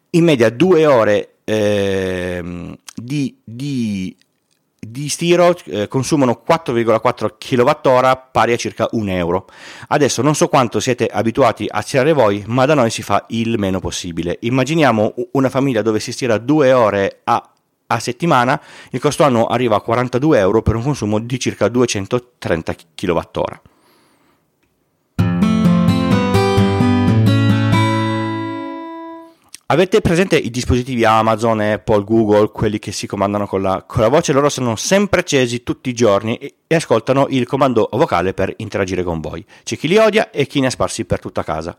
In 0.10 0.24
media 0.24 0.50
due 0.50 0.88
ore 0.88 1.36
eh, 1.44 2.76
di, 2.96 3.38
di, 3.44 4.18
di, 4.80 5.08
stiro 5.08 5.56
eh, 5.66 5.88
consumano 5.88 6.42
4,4 6.44 7.36
kWh 7.38 8.30
pari 8.32 8.54
a 8.54 8.58
circa 8.58 8.88
1 8.90 9.12
euro. 9.12 9.46
Adesso 9.90 10.24
non 10.24 10.34
so 10.34 10.48
quanto 10.48 10.80
siete 10.80 11.06
abituati 11.06 11.68
a 11.70 11.82
stirare 11.82 12.12
voi, 12.12 12.44
ma 12.48 12.66
da 12.66 12.74
noi 12.74 12.90
si 12.90 13.04
fa 13.04 13.24
il 13.28 13.60
meno 13.60 13.80
possibile. 13.80 14.40
Immaginiamo 14.42 15.14
una 15.34 15.50
famiglia 15.50 15.84
dove 15.84 16.00
si 16.00 16.12
stira 16.12 16.40
due 16.40 16.74
ore 16.74 17.22
a 17.26 17.53
a 17.88 18.00
settimana, 18.00 18.62
il 18.92 19.00
costo 19.00 19.24
annuo 19.24 19.46
arriva 19.48 19.76
a 19.76 19.82
42 19.82 20.40
euro 20.40 20.62
per 20.62 20.76
un 20.76 20.84
consumo 20.84 21.20
di 21.20 21.40
circa 21.40 21.68
230 21.68 22.76
kWh. 22.96 23.73
Avete 29.74 30.02
presente 30.02 30.38
i 30.38 30.52
dispositivi 30.52 31.04
Amazon, 31.04 31.60
Apple, 31.60 32.04
Google, 32.04 32.52
quelli 32.52 32.78
che 32.78 32.92
si 32.92 33.08
comandano 33.08 33.48
con 33.48 33.64
la, 33.64 33.84
con 33.88 34.02
la 34.02 34.08
voce? 34.08 34.32
Loro 34.32 34.48
sono 34.48 34.76
sempre 34.76 35.22
accesi 35.22 35.64
tutti 35.64 35.90
i 35.90 35.94
giorni 35.94 36.38
e, 36.38 36.58
e, 36.68 36.76
ascoltano 36.76 37.26
il 37.30 37.48
comando 37.48 37.90
vocale 37.92 38.36
per 38.36 38.54
interagire 38.58 39.02
con 39.02 39.20
voi. 39.20 39.44
C'è 39.64 39.76
chi 39.76 39.88
li 39.88 39.98
odia 39.98 40.30
e 40.30 40.46
chi 40.46 40.60
ne 40.60 40.68
ha 40.68 40.70
sparsi 40.70 41.06
per 41.06 41.20
tutta 41.20 41.44
casa. 41.44 41.76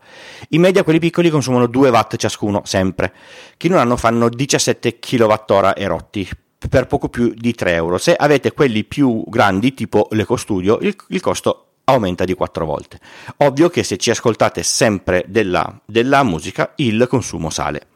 In 0.49 0.59
media 0.59 0.83
quelli 0.83 0.99
piccoli 0.99 1.29
consumano 1.29 1.67
2 1.67 1.89
watt 1.89 2.17
ciascuno, 2.17 2.63
sempre. 2.65 3.13
Chi 3.55 3.69
non 3.69 3.79
hanno 3.79 3.95
fanno 3.95 4.27
17 4.27 4.99
kWh 4.99 5.71
erotti 5.77 6.27
per 6.67 6.87
poco 6.87 7.07
più 7.07 7.33
di 7.33 7.53
3 7.53 7.75
euro. 7.75 7.97
Se 7.97 8.13
avete 8.13 8.51
quelli 8.51 8.83
più 8.83 9.23
grandi, 9.25 9.73
tipo 9.73 10.09
l'Eco 10.11 10.35
Studio, 10.35 10.79
il, 10.81 10.93
il 11.07 11.21
costo 11.21 11.64
aumenta 11.85 12.25
di 12.25 12.33
4 12.33 12.65
volte. 12.65 12.99
Ovvio 13.37 13.69
che 13.69 13.83
se 13.83 13.97
ci 13.97 14.09
ascoltate 14.09 14.63
sempre 14.63 15.23
della, 15.27 15.81
della 15.85 16.23
musica, 16.23 16.73
il 16.75 17.07
consumo 17.09 17.49
sale. 17.49 17.87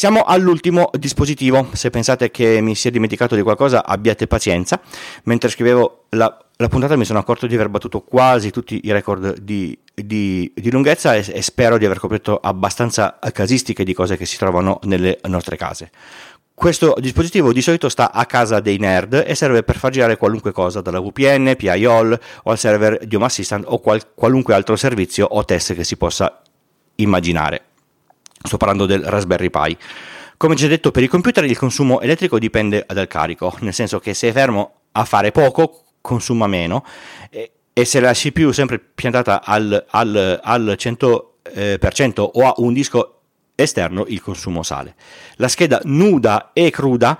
Siamo 0.00 0.22
all'ultimo 0.22 0.88
dispositivo, 0.94 1.68
se 1.72 1.90
pensate 1.90 2.30
che 2.30 2.62
mi 2.62 2.74
sia 2.74 2.90
dimenticato 2.90 3.34
di 3.34 3.42
qualcosa 3.42 3.84
abbiate 3.84 4.26
pazienza, 4.26 4.80
mentre 5.24 5.50
scrivevo 5.50 6.06
la, 6.10 6.34
la 6.56 6.68
puntata 6.68 6.96
mi 6.96 7.04
sono 7.04 7.18
accorto 7.18 7.46
di 7.46 7.54
aver 7.54 7.68
battuto 7.68 8.00
quasi 8.00 8.50
tutti 8.50 8.80
i 8.84 8.92
record 8.92 9.40
di, 9.40 9.78
di, 9.94 10.50
di 10.54 10.70
lunghezza 10.70 11.14
e, 11.14 11.24
e, 11.30 11.42
spero 11.42 11.76
di 11.76 11.84
aver 11.84 11.98
coperto 11.98 12.38
abbastanza 12.42 13.18
casistiche 13.30 13.84
di 13.84 13.92
cose 13.92 14.16
che 14.16 14.24
si 14.24 14.38
trovano 14.38 14.78
nelle 14.84 15.18
nostre 15.24 15.56
case. 15.56 15.90
Questo 16.60 16.94
dispositivo 16.98 17.54
di 17.54 17.62
solito 17.62 17.88
sta 17.88 18.12
a 18.12 18.26
casa 18.26 18.60
dei 18.60 18.76
nerd 18.76 19.24
e 19.26 19.34
serve 19.34 19.62
per 19.62 19.78
far 19.78 19.92
girare 19.92 20.18
qualunque 20.18 20.52
cosa, 20.52 20.82
dalla 20.82 21.00
VPN, 21.00 21.54
PIOL 21.56 22.20
o 22.42 22.50
al 22.50 22.58
server 22.58 23.06
di 23.06 23.16
Home 23.16 23.24
Assistant 23.24 23.64
o 23.66 23.78
qual- 23.78 24.12
qualunque 24.14 24.52
altro 24.52 24.76
servizio 24.76 25.24
o 25.24 25.42
test 25.46 25.72
che 25.72 25.84
si 25.84 25.96
possa 25.96 26.42
immaginare. 26.96 27.62
Sto 28.42 28.58
parlando 28.58 28.84
del 28.84 29.02
Raspberry 29.02 29.48
Pi. 29.48 29.78
Come 30.36 30.54
già 30.54 30.66
detto, 30.66 30.90
per 30.90 31.02
i 31.02 31.08
computer 31.08 31.46
il 31.46 31.56
consumo 31.56 32.02
elettrico 32.02 32.38
dipende 32.38 32.84
dal 32.86 33.06
carico, 33.06 33.56
nel 33.60 33.72
senso 33.72 33.98
che 33.98 34.12
se 34.12 34.28
è 34.28 34.32
fermo 34.32 34.80
a 34.92 35.06
fare 35.06 35.30
poco, 35.30 35.84
consuma 36.02 36.46
meno, 36.46 36.84
e, 37.30 37.52
e 37.72 37.84
se 37.86 38.00
la 38.00 38.12
CPU 38.12 38.50
è 38.50 38.52
sempre 38.52 38.78
piantata 38.78 39.42
al, 39.42 39.82
al, 39.88 40.38
al 40.42 40.76
100% 40.78 41.24
eh, 41.54 42.12
o 42.16 42.46
ha 42.46 42.52
un 42.58 42.74
disco 42.74 43.19
esterno 43.62 44.04
il 44.08 44.20
consumo 44.20 44.62
sale. 44.62 44.94
La 45.36 45.48
scheda 45.48 45.80
nuda 45.84 46.50
e 46.52 46.70
cruda 46.70 47.18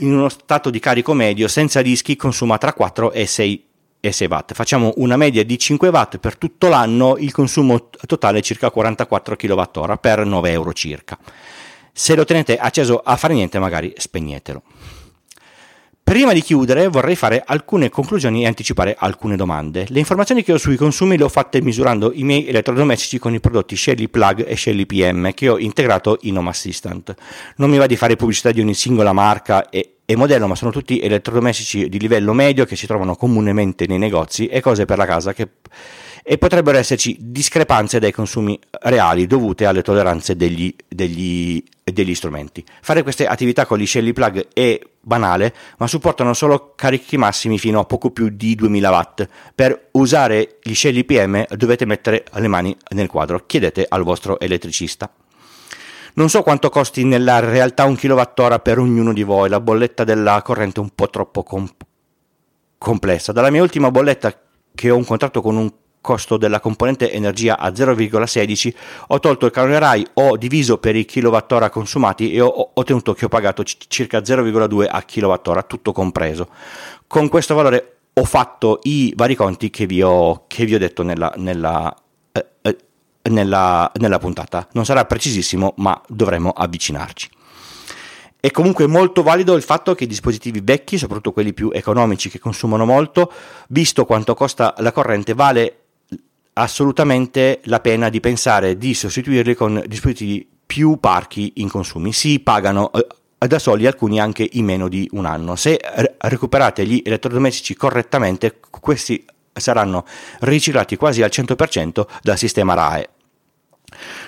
in 0.00 0.12
uno 0.12 0.28
stato 0.28 0.70
di 0.70 0.78
carico 0.78 1.14
medio 1.14 1.48
senza 1.48 1.82
dischi 1.82 2.16
consuma 2.16 2.58
tra 2.58 2.72
4 2.72 3.12
e 3.12 3.26
6 3.26 3.66
e 4.00 4.12
6 4.12 4.28
watt. 4.28 4.54
Facciamo 4.54 4.92
una 4.96 5.16
media 5.16 5.44
di 5.44 5.58
5 5.58 5.88
watt 5.88 6.18
per 6.18 6.36
tutto 6.36 6.68
l'anno, 6.68 7.16
il 7.16 7.32
consumo 7.32 7.88
totale 8.06 8.38
è 8.38 8.42
circa 8.42 8.70
44 8.70 9.36
kWh 9.36 9.98
per 10.00 10.24
9 10.24 10.50
euro 10.50 10.72
circa. 10.72 11.18
Se 11.92 12.14
lo 12.14 12.24
tenete 12.24 12.58
acceso 12.58 13.00
a 13.04 13.16
fare 13.16 13.34
niente, 13.34 13.58
magari 13.58 13.92
spegnetelo. 13.96 14.62
Prima 16.08 16.32
di 16.32 16.40
chiudere 16.40 16.88
vorrei 16.88 17.16
fare 17.16 17.42
alcune 17.44 17.90
conclusioni 17.90 18.42
e 18.42 18.46
anticipare 18.46 18.96
alcune 18.98 19.36
domande. 19.36 19.84
Le 19.90 19.98
informazioni 19.98 20.42
che 20.42 20.54
ho 20.54 20.56
sui 20.56 20.76
consumi 20.76 21.18
le 21.18 21.24
ho 21.24 21.28
fatte 21.28 21.60
misurando 21.60 22.12
i 22.14 22.22
miei 22.22 22.48
elettrodomestici 22.48 23.18
con 23.18 23.34
i 23.34 23.40
prodotti 23.40 23.76
Shelly 23.76 24.08
Plug 24.08 24.42
e 24.48 24.56
Shelly 24.56 24.86
PM 24.86 25.34
che 25.34 25.50
ho 25.50 25.58
integrato 25.58 26.16
in 26.22 26.38
Home 26.38 26.48
Assistant. 26.48 27.14
Non 27.56 27.68
mi 27.68 27.76
va 27.76 27.84
di 27.84 27.96
fare 27.96 28.16
pubblicità 28.16 28.52
di 28.52 28.62
ogni 28.62 28.72
singola 28.72 29.12
marca 29.12 29.68
e, 29.68 29.97
e 30.10 30.16
modello, 30.16 30.46
ma 30.46 30.54
sono 30.54 30.70
tutti 30.70 31.00
elettrodomestici 31.00 31.90
di 31.90 31.98
livello 31.98 32.32
medio 32.32 32.64
che 32.64 32.76
si 32.76 32.86
trovano 32.86 33.14
comunemente 33.14 33.86
nei 33.86 33.98
negozi 33.98 34.46
e 34.46 34.62
cose 34.62 34.86
per 34.86 34.96
la 34.96 35.04
casa 35.04 35.34
che 35.34 35.50
e 36.22 36.38
potrebbero 36.38 36.78
esserci 36.78 37.14
discrepanze 37.20 37.98
dai 37.98 38.10
consumi 38.10 38.58
reali 38.70 39.26
dovute 39.26 39.66
alle 39.66 39.82
tolleranze 39.82 40.34
degli, 40.34 40.74
degli, 40.88 41.62
degli 41.84 42.14
strumenti. 42.14 42.64
Fare 42.80 43.02
queste 43.02 43.26
attività 43.26 43.66
con 43.66 43.76
gli 43.76 43.86
Shelly 43.86 44.14
Plug 44.14 44.48
è 44.54 44.80
banale, 44.98 45.54
ma 45.76 45.86
supportano 45.86 46.32
solo 46.32 46.72
carichi 46.74 47.18
massimi 47.18 47.58
fino 47.58 47.78
a 47.78 47.84
poco 47.84 48.10
più 48.10 48.30
di 48.30 48.54
2000 48.54 48.90
watt. 48.90 49.28
Per 49.54 49.88
usare 49.92 50.56
gli 50.62 50.74
Shelly 50.74 51.04
PM 51.04 51.44
dovete 51.54 51.84
mettere 51.84 52.24
le 52.32 52.48
mani 52.48 52.74
nel 52.94 53.08
quadro, 53.08 53.44
chiedete 53.44 53.84
al 53.86 54.04
vostro 54.04 54.40
elettricista. 54.40 55.12
Non 56.18 56.28
so 56.28 56.42
quanto 56.42 56.68
costi 56.68 57.04
nella 57.04 57.38
realtà 57.38 57.84
un 57.84 57.94
kilowattora 57.94 58.58
per 58.58 58.80
ognuno 58.80 59.12
di 59.12 59.22
voi, 59.22 59.48
la 59.48 59.60
bolletta 59.60 60.02
della 60.02 60.42
corrente 60.42 60.80
è 60.80 60.82
un 60.82 60.90
po' 60.92 61.08
troppo 61.08 61.44
com- 61.44 61.72
complessa. 62.76 63.30
Dalla 63.30 63.50
mia 63.50 63.62
ultima 63.62 63.92
bolletta 63.92 64.36
che 64.74 64.90
ho 64.90 64.96
un 64.96 65.04
contratto 65.04 65.40
con 65.40 65.54
un 65.54 65.72
costo 66.00 66.36
della 66.36 66.58
componente 66.58 67.12
energia 67.12 67.56
a 67.56 67.68
0,16 67.68 68.74
ho 69.06 69.20
tolto 69.20 69.46
il 69.46 69.52
canone 69.52 69.78
RAI, 69.78 70.06
ho 70.14 70.36
diviso 70.36 70.78
per 70.78 70.96
i 70.96 71.04
kilowattora 71.04 71.70
consumati 71.70 72.32
e 72.32 72.40
ho 72.40 72.70
ottenuto 72.74 73.14
che 73.14 73.26
ho 73.26 73.28
pagato 73.28 73.62
c- 73.62 73.76
circa 73.86 74.18
0,2 74.18 74.88
a 74.90 75.02
kilowattora, 75.02 75.62
tutto 75.62 75.92
compreso. 75.92 76.48
Con 77.06 77.28
questo 77.28 77.54
valore 77.54 77.98
ho 78.14 78.24
fatto 78.24 78.80
i 78.82 79.12
vari 79.14 79.36
conti 79.36 79.70
che 79.70 79.86
vi 79.86 80.02
ho, 80.02 80.46
che 80.48 80.64
vi 80.64 80.74
ho 80.74 80.78
detto 80.78 81.04
nella, 81.04 81.32
nella, 81.36 81.94
eh, 82.32 82.46
eh, 82.62 82.76
nella, 83.28 83.90
nella 83.96 84.18
puntata. 84.18 84.66
Non 84.72 84.84
sarà 84.84 85.04
precisissimo, 85.04 85.74
ma 85.76 86.00
dovremo 86.08 86.50
avvicinarci. 86.50 87.30
È 88.40 88.50
comunque 88.52 88.86
molto 88.86 89.22
valido 89.22 89.54
il 89.54 89.62
fatto 89.62 89.94
che 89.94 90.04
i 90.04 90.06
dispositivi 90.06 90.60
vecchi, 90.62 90.96
soprattutto 90.96 91.32
quelli 91.32 91.52
più 91.52 91.70
economici 91.72 92.30
che 92.30 92.38
consumano 92.38 92.84
molto, 92.84 93.32
visto 93.68 94.04
quanto 94.04 94.34
costa 94.34 94.74
la 94.78 94.92
corrente, 94.92 95.34
vale 95.34 95.78
assolutamente 96.52 97.60
la 97.64 97.80
pena 97.80 98.08
di 98.08 98.20
pensare 98.20 98.76
di 98.76 98.94
sostituirli 98.94 99.54
con 99.54 99.82
dispositivi 99.86 100.48
più 100.64 100.98
parchi 101.00 101.54
in 101.56 101.68
consumi. 101.68 102.12
Si 102.12 102.38
pagano 102.40 102.92
eh, 102.92 103.46
da 103.46 103.58
soli 103.58 103.86
alcuni 103.86 104.20
anche 104.20 104.48
in 104.52 104.64
meno 104.64 104.88
di 104.88 105.08
un 105.12 105.24
anno. 105.24 105.56
Se 105.56 105.80
recuperate 106.18 106.86
gli 106.86 107.02
elettrodomestici 107.04 107.74
correttamente, 107.74 108.60
questi 108.70 109.24
saranno 109.52 110.04
riciclati 110.40 110.96
quasi 110.96 111.22
al 111.22 111.30
100% 111.32 112.06
dal 112.22 112.38
sistema 112.38 112.74
RAE. 112.74 113.08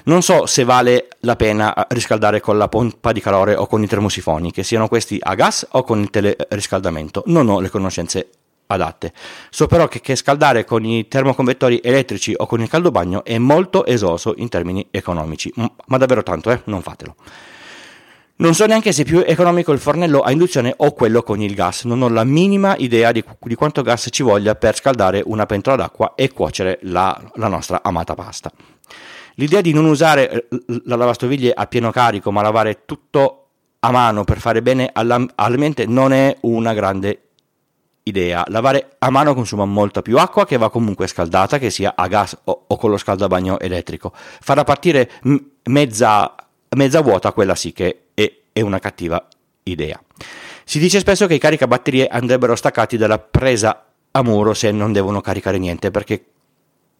Non 0.04 0.22
so 0.22 0.46
se 0.46 0.64
vale 0.64 1.08
la 1.20 1.36
pena 1.36 1.74
riscaldare 1.90 2.40
con 2.40 2.58
la 2.58 2.68
pompa 2.68 3.12
di 3.12 3.20
calore 3.20 3.54
o 3.54 3.66
con 3.66 3.82
i 3.82 3.86
termosifoni, 3.86 4.52
che 4.52 4.62
siano 4.62 4.88
questi 4.88 5.18
a 5.20 5.34
gas 5.34 5.66
o 5.70 5.82
con 5.82 6.00
il 6.00 6.10
teleriscaldamento. 6.10 7.22
Non 7.26 7.48
ho 7.48 7.60
le 7.60 7.68
conoscenze 7.68 8.30
adatte. 8.66 9.12
So 9.50 9.66
però 9.66 9.88
che, 9.88 10.00
che, 10.00 10.16
scaldare 10.16 10.64
con 10.64 10.84
i 10.84 11.08
termoconvettori 11.08 11.80
elettrici 11.82 12.34
o 12.36 12.46
con 12.46 12.60
il 12.60 12.68
caldobagno 12.68 13.24
è 13.24 13.38
molto 13.38 13.84
esoso 13.84 14.34
in 14.36 14.48
termini 14.48 14.86
economici, 14.90 15.52
ma 15.54 15.98
davvero 15.98 16.22
tanto, 16.22 16.50
eh? 16.50 16.60
non 16.64 16.82
fatelo. 16.82 17.16
Non 18.36 18.54
so 18.54 18.64
neanche 18.64 18.92
se 18.92 19.02
è 19.02 19.04
più 19.04 19.22
economico 19.26 19.70
il 19.70 19.78
fornello 19.78 20.22
a 20.22 20.30
induzione 20.30 20.72
o 20.78 20.92
quello 20.92 21.22
con 21.22 21.42
il 21.42 21.54
gas, 21.54 21.84
non 21.84 22.00
ho 22.00 22.08
la 22.08 22.24
minima 22.24 22.74
idea 22.78 23.12
di, 23.12 23.22
di 23.38 23.54
quanto 23.54 23.82
gas 23.82 24.08
ci 24.10 24.22
voglia 24.22 24.54
per 24.54 24.76
scaldare 24.76 25.22
una 25.26 25.44
pentola 25.44 25.76
d'acqua 25.76 26.14
e 26.14 26.32
cuocere 26.32 26.78
la, 26.82 27.20
la 27.34 27.48
nostra 27.48 27.80
amata 27.82 28.14
pasta. 28.14 28.50
L'idea 29.40 29.62
di 29.62 29.72
non 29.72 29.86
usare 29.86 30.30
eh, 30.30 30.48
la 30.84 30.96
lavastoviglie 30.96 31.52
a 31.52 31.66
pieno 31.66 31.90
carico 31.90 32.30
ma 32.30 32.42
lavare 32.42 32.84
tutto 32.84 33.46
a 33.80 33.90
mano 33.90 34.22
per 34.24 34.38
fare 34.38 34.60
bene 34.60 34.90
alla, 34.92 35.24
alla 35.34 35.56
mente 35.56 35.86
non 35.86 36.12
è 36.12 36.36
una 36.42 36.74
grande 36.74 37.22
idea. 38.02 38.44
Lavare 38.48 38.96
a 38.98 39.08
mano 39.08 39.32
consuma 39.32 39.64
molta 39.64 40.02
più 40.02 40.18
acqua 40.18 40.44
che 40.44 40.58
va 40.58 40.68
comunque 40.68 41.06
scaldata, 41.06 41.58
che 41.58 41.70
sia 41.70 41.94
a 41.96 42.06
gas 42.06 42.36
o, 42.44 42.64
o 42.66 42.76
con 42.76 42.90
lo 42.90 42.98
scaldabagno 42.98 43.58
elettrico. 43.58 44.12
Farà 44.14 44.62
partire 44.62 45.10
m- 45.22 45.36
mezza, 45.64 46.34
mezza 46.76 47.00
vuota, 47.00 47.32
quella 47.32 47.54
sì 47.54 47.72
che 47.72 48.08
è, 48.12 48.30
è 48.52 48.60
una 48.60 48.78
cattiva 48.78 49.26
idea. 49.62 49.98
Si 50.64 50.78
dice 50.78 50.98
spesso 50.98 51.26
che 51.26 51.34
i 51.34 51.38
caricabatterie 51.38 52.08
andrebbero 52.08 52.54
staccati 52.54 52.98
dalla 52.98 53.18
presa 53.18 53.86
a 54.10 54.22
muro 54.22 54.52
se 54.52 54.70
non 54.70 54.92
devono 54.92 55.22
caricare 55.22 55.56
niente 55.56 55.90
perché 55.90 56.24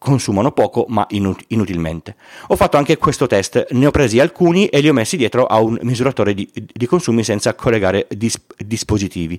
consumano 0.01 0.51
poco 0.53 0.87
ma 0.89 1.07
inut- 1.11 1.45
inutilmente. 1.49 2.17
Ho 2.47 2.57
fatto 2.57 2.79
anche 2.79 2.97
questo 2.97 3.27
test, 3.27 3.67
ne 3.73 3.85
ho 3.85 3.91
presi 3.91 4.19
alcuni 4.19 4.67
e 4.69 4.81
li 4.81 4.89
ho 4.89 4.95
messi 4.95 5.19
dietro 5.19 5.45
a 5.45 5.61
un 5.61 5.79
misuratore 5.83 6.33
di, 6.33 6.51
di 6.55 6.87
consumi 6.87 7.23
senza 7.23 7.55
collegare 7.55 8.07
dis- 8.09 8.41
dispositivi. 8.57 9.39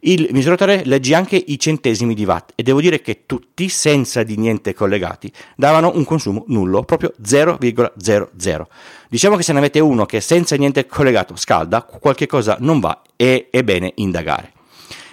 Il 0.00 0.26
misuratore 0.32 0.82
legge 0.84 1.14
anche 1.14 1.36
i 1.36 1.56
centesimi 1.60 2.14
di 2.14 2.24
watt 2.24 2.50
e 2.56 2.64
devo 2.64 2.80
dire 2.80 3.00
che 3.00 3.22
tutti, 3.24 3.68
senza 3.68 4.24
di 4.24 4.36
niente 4.36 4.74
collegati, 4.74 5.32
davano 5.54 5.92
un 5.94 6.04
consumo 6.04 6.42
nullo, 6.48 6.82
proprio 6.82 7.12
0,00. 7.22 8.62
Diciamo 9.08 9.36
che 9.36 9.44
se 9.44 9.52
ne 9.52 9.58
avete 9.58 9.78
uno 9.78 10.06
che 10.06 10.20
senza 10.20 10.56
niente 10.56 10.86
collegato 10.86 11.36
scalda, 11.36 11.82
qualche 11.82 12.26
cosa 12.26 12.56
non 12.58 12.80
va 12.80 13.00
e 13.14 13.46
è 13.48 13.62
bene 13.62 13.92
indagare. 13.94 14.54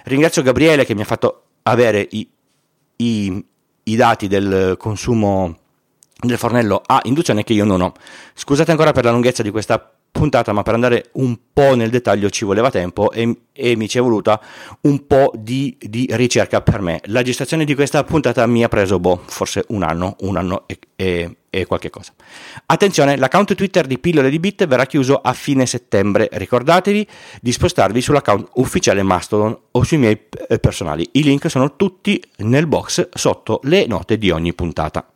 Ringrazio 0.06 0.42
Gabriele 0.42 0.86
che 0.86 0.96
mi 0.96 1.02
ha 1.02 1.06
fatto 1.06 1.44
avere 1.62 2.08
i, 2.10 2.28
i 2.96 3.46
i 3.88 3.96
dati 3.96 4.28
del 4.28 4.76
consumo 4.78 5.58
del 6.20 6.38
fornello 6.38 6.82
a 6.86 7.00
induzione 7.04 7.44
che 7.44 7.54
io 7.54 7.66
non 7.66 7.82
ho. 7.82 7.94
Scusate 8.34 8.72
ancora 8.72 8.92
per 8.92 9.04
la 9.04 9.12
lunghezza 9.12 9.44
di 9.44 9.52
questa 9.52 9.97
puntata, 10.12 10.52
ma 10.52 10.64
per 10.64 10.74
andare 10.74 11.10
un 11.14 11.38
po' 11.54 11.76
nel 11.76 11.90
dettaglio 11.90 12.30
ci 12.30 12.44
voleva 12.44 12.72
tempo 12.72 13.12
e, 13.12 13.42
e 13.54 13.76
mi 13.76 13.88
ci 13.88 13.98
è 13.98 14.02
voluta 14.02 14.42
un 14.82 15.06
po' 15.06 15.32
di, 15.36 15.78
di, 15.80 16.08
ricerca 16.12 16.62
per 16.62 16.82
me. 16.82 17.02
La 17.06 17.22
gestazione 17.22 17.66
di 17.66 17.76
questa 17.76 18.04
puntata 18.04 18.46
mi 18.48 18.64
ha 18.64 18.68
preso, 18.68 19.00
boh, 19.00 19.22
forse 19.26 19.66
un 19.70 19.84
anno, 19.84 20.16
un 20.22 20.38
anno 20.38 20.64
e, 20.66 20.80
e, 20.96 21.38
e 21.50 21.66
qualche 21.66 21.90
cosa. 21.90 22.14
Attenzione, 22.66 23.18
l'account 23.18 23.54
Twitter 23.56 23.86
di 23.86 24.00
Pillole 24.00 24.30
di 24.30 24.40
Bit 24.40 24.66
verrà 24.68 24.86
chiuso 24.86 25.20
a 25.22 25.34
fine 25.34 25.66
settembre. 25.66 26.30
Ricordatevi 26.32 27.08
di 27.42 27.52
spostarvi 27.52 28.02
sull'account 28.02 28.50
ufficiale 28.56 29.04
Mastodon 29.04 29.58
o 29.72 29.84
sui 29.84 29.98
miei 29.98 30.20
eh, 30.48 30.60
personali. 30.60 31.08
I 31.14 31.24
link 31.24 31.50
sono 31.50 31.76
tutti 31.76 32.22
nel 32.38 32.68
box 32.68 33.10
sotto 33.14 33.60
le 33.64 33.86
note 33.86 34.18
di 34.18 34.32
ogni 34.32 34.54
puntata. 34.54 35.08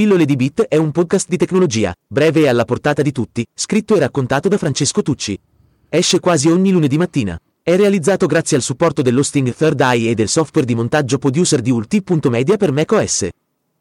Pillole 0.00 0.24
di 0.24 0.34
Bit 0.34 0.62
è 0.62 0.76
un 0.76 0.92
podcast 0.92 1.28
di 1.28 1.36
tecnologia, 1.36 1.92
breve 2.08 2.40
e 2.40 2.48
alla 2.48 2.64
portata 2.64 3.02
di 3.02 3.12
tutti, 3.12 3.44
scritto 3.52 3.94
e 3.94 3.98
raccontato 3.98 4.48
da 4.48 4.56
Francesco 4.56 5.02
Tucci. 5.02 5.38
Esce 5.90 6.20
quasi 6.20 6.48
ogni 6.48 6.70
lunedì 6.70 6.96
mattina. 6.96 7.38
È 7.62 7.76
realizzato 7.76 8.24
grazie 8.24 8.56
al 8.56 8.62
supporto 8.62 9.02
dell'hosting 9.02 9.54
Third 9.54 9.78
Eye 9.78 10.08
e 10.08 10.14
del 10.14 10.28
software 10.28 10.66
di 10.66 10.74
montaggio 10.74 11.18
producer 11.18 11.60
di 11.60 11.70
ulti.media 11.70 12.56
per 12.56 12.72
macOS. 12.72 13.28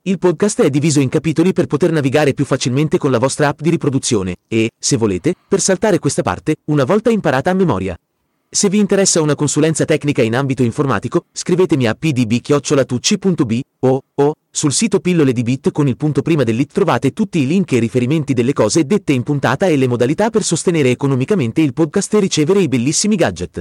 Il 0.01 0.17
podcast 0.17 0.61
è 0.61 0.70
diviso 0.70 0.99
in 0.99 1.07
capitoli 1.07 1.53
per 1.53 1.67
poter 1.67 1.93
navigare 1.93 2.34
più 2.34 2.43
facilmente 2.43 2.97
con 2.97 3.11
la 3.11 3.17
vostra 3.17 3.47
app 3.47 3.61
di 3.61 3.70
riproduzione 3.70 4.36
e, 4.49 4.72
se 4.78 4.97
volete, 4.97 5.36
per 5.47 5.61
saltare 5.61 5.99
questa 5.99 6.22
parte, 6.22 6.57
una 6.65 6.84
volta 6.84 7.09
imparata 7.09 7.49
a 7.49 7.53
memoria. 7.53 7.97
Se 8.52 8.68
vi 8.68 8.80
interessa 8.80 9.22
una 9.22 9.36
consulenza 9.36 9.86
tecnica 9.86 10.24
in 10.24 10.36
ambito 10.36 10.64
informatico, 10.64 11.26
scrivetemi 11.32 11.86
a 11.86 11.93
pdb-tucci.b 11.93 13.60
o, 13.82 14.02
o 14.16 14.34
sul 14.50 14.74
sito 14.74 15.00
pillole 15.00 15.34
di 15.34 15.43
bit 15.43 15.72
con 15.72 15.88
il 15.88 15.95
punto 15.95 16.24
prima 16.24 16.41
dell'it 16.41 16.74
trovate 16.74 17.14
tutti 17.14 17.38
i 17.38 17.45
link 17.45 17.72
e 17.74 17.78
riferimenti 17.78 18.34
delle 18.34 18.54
cose 18.54 18.86
dette 18.86 19.14
in 19.14 19.22
puntata 19.22 19.68
e 19.68 19.78
le 19.78 19.88
modalità 19.88 20.32
per 20.32 20.41
sostenere 20.41 20.89
economicamente 20.89 21.62
il 21.62 21.74
podcast 21.74 22.12
e 22.16 22.20
ricevere 22.22 22.62
i 22.62 22.68
bellissimi 22.68 23.16
gadget. 23.16 23.60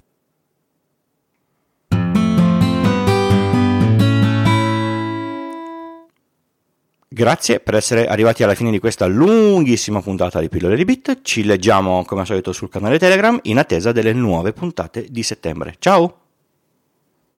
Grazie 7.18 7.58
per 7.58 7.74
essere 7.74 8.06
arrivati 8.06 8.44
alla 8.44 8.54
fine 8.54 8.70
di 8.70 8.78
questa 8.78 9.06
lunghissima 9.06 10.00
puntata 10.00 10.38
di 10.38 10.48
Pillole 10.48 10.76
di 10.76 10.84
Bit. 10.84 11.22
Ci 11.22 11.42
leggiamo 11.42 12.04
come 12.04 12.20
al 12.20 12.28
solito 12.28 12.52
sul 12.52 12.68
canale 12.68 12.96
Telegram 12.96 13.36
in 13.42 13.58
attesa 13.58 13.90
delle 13.90 14.12
nuove 14.12 14.52
puntate 14.52 15.04
di 15.10 15.24
settembre. 15.24 15.74
Ciao! 15.80 16.27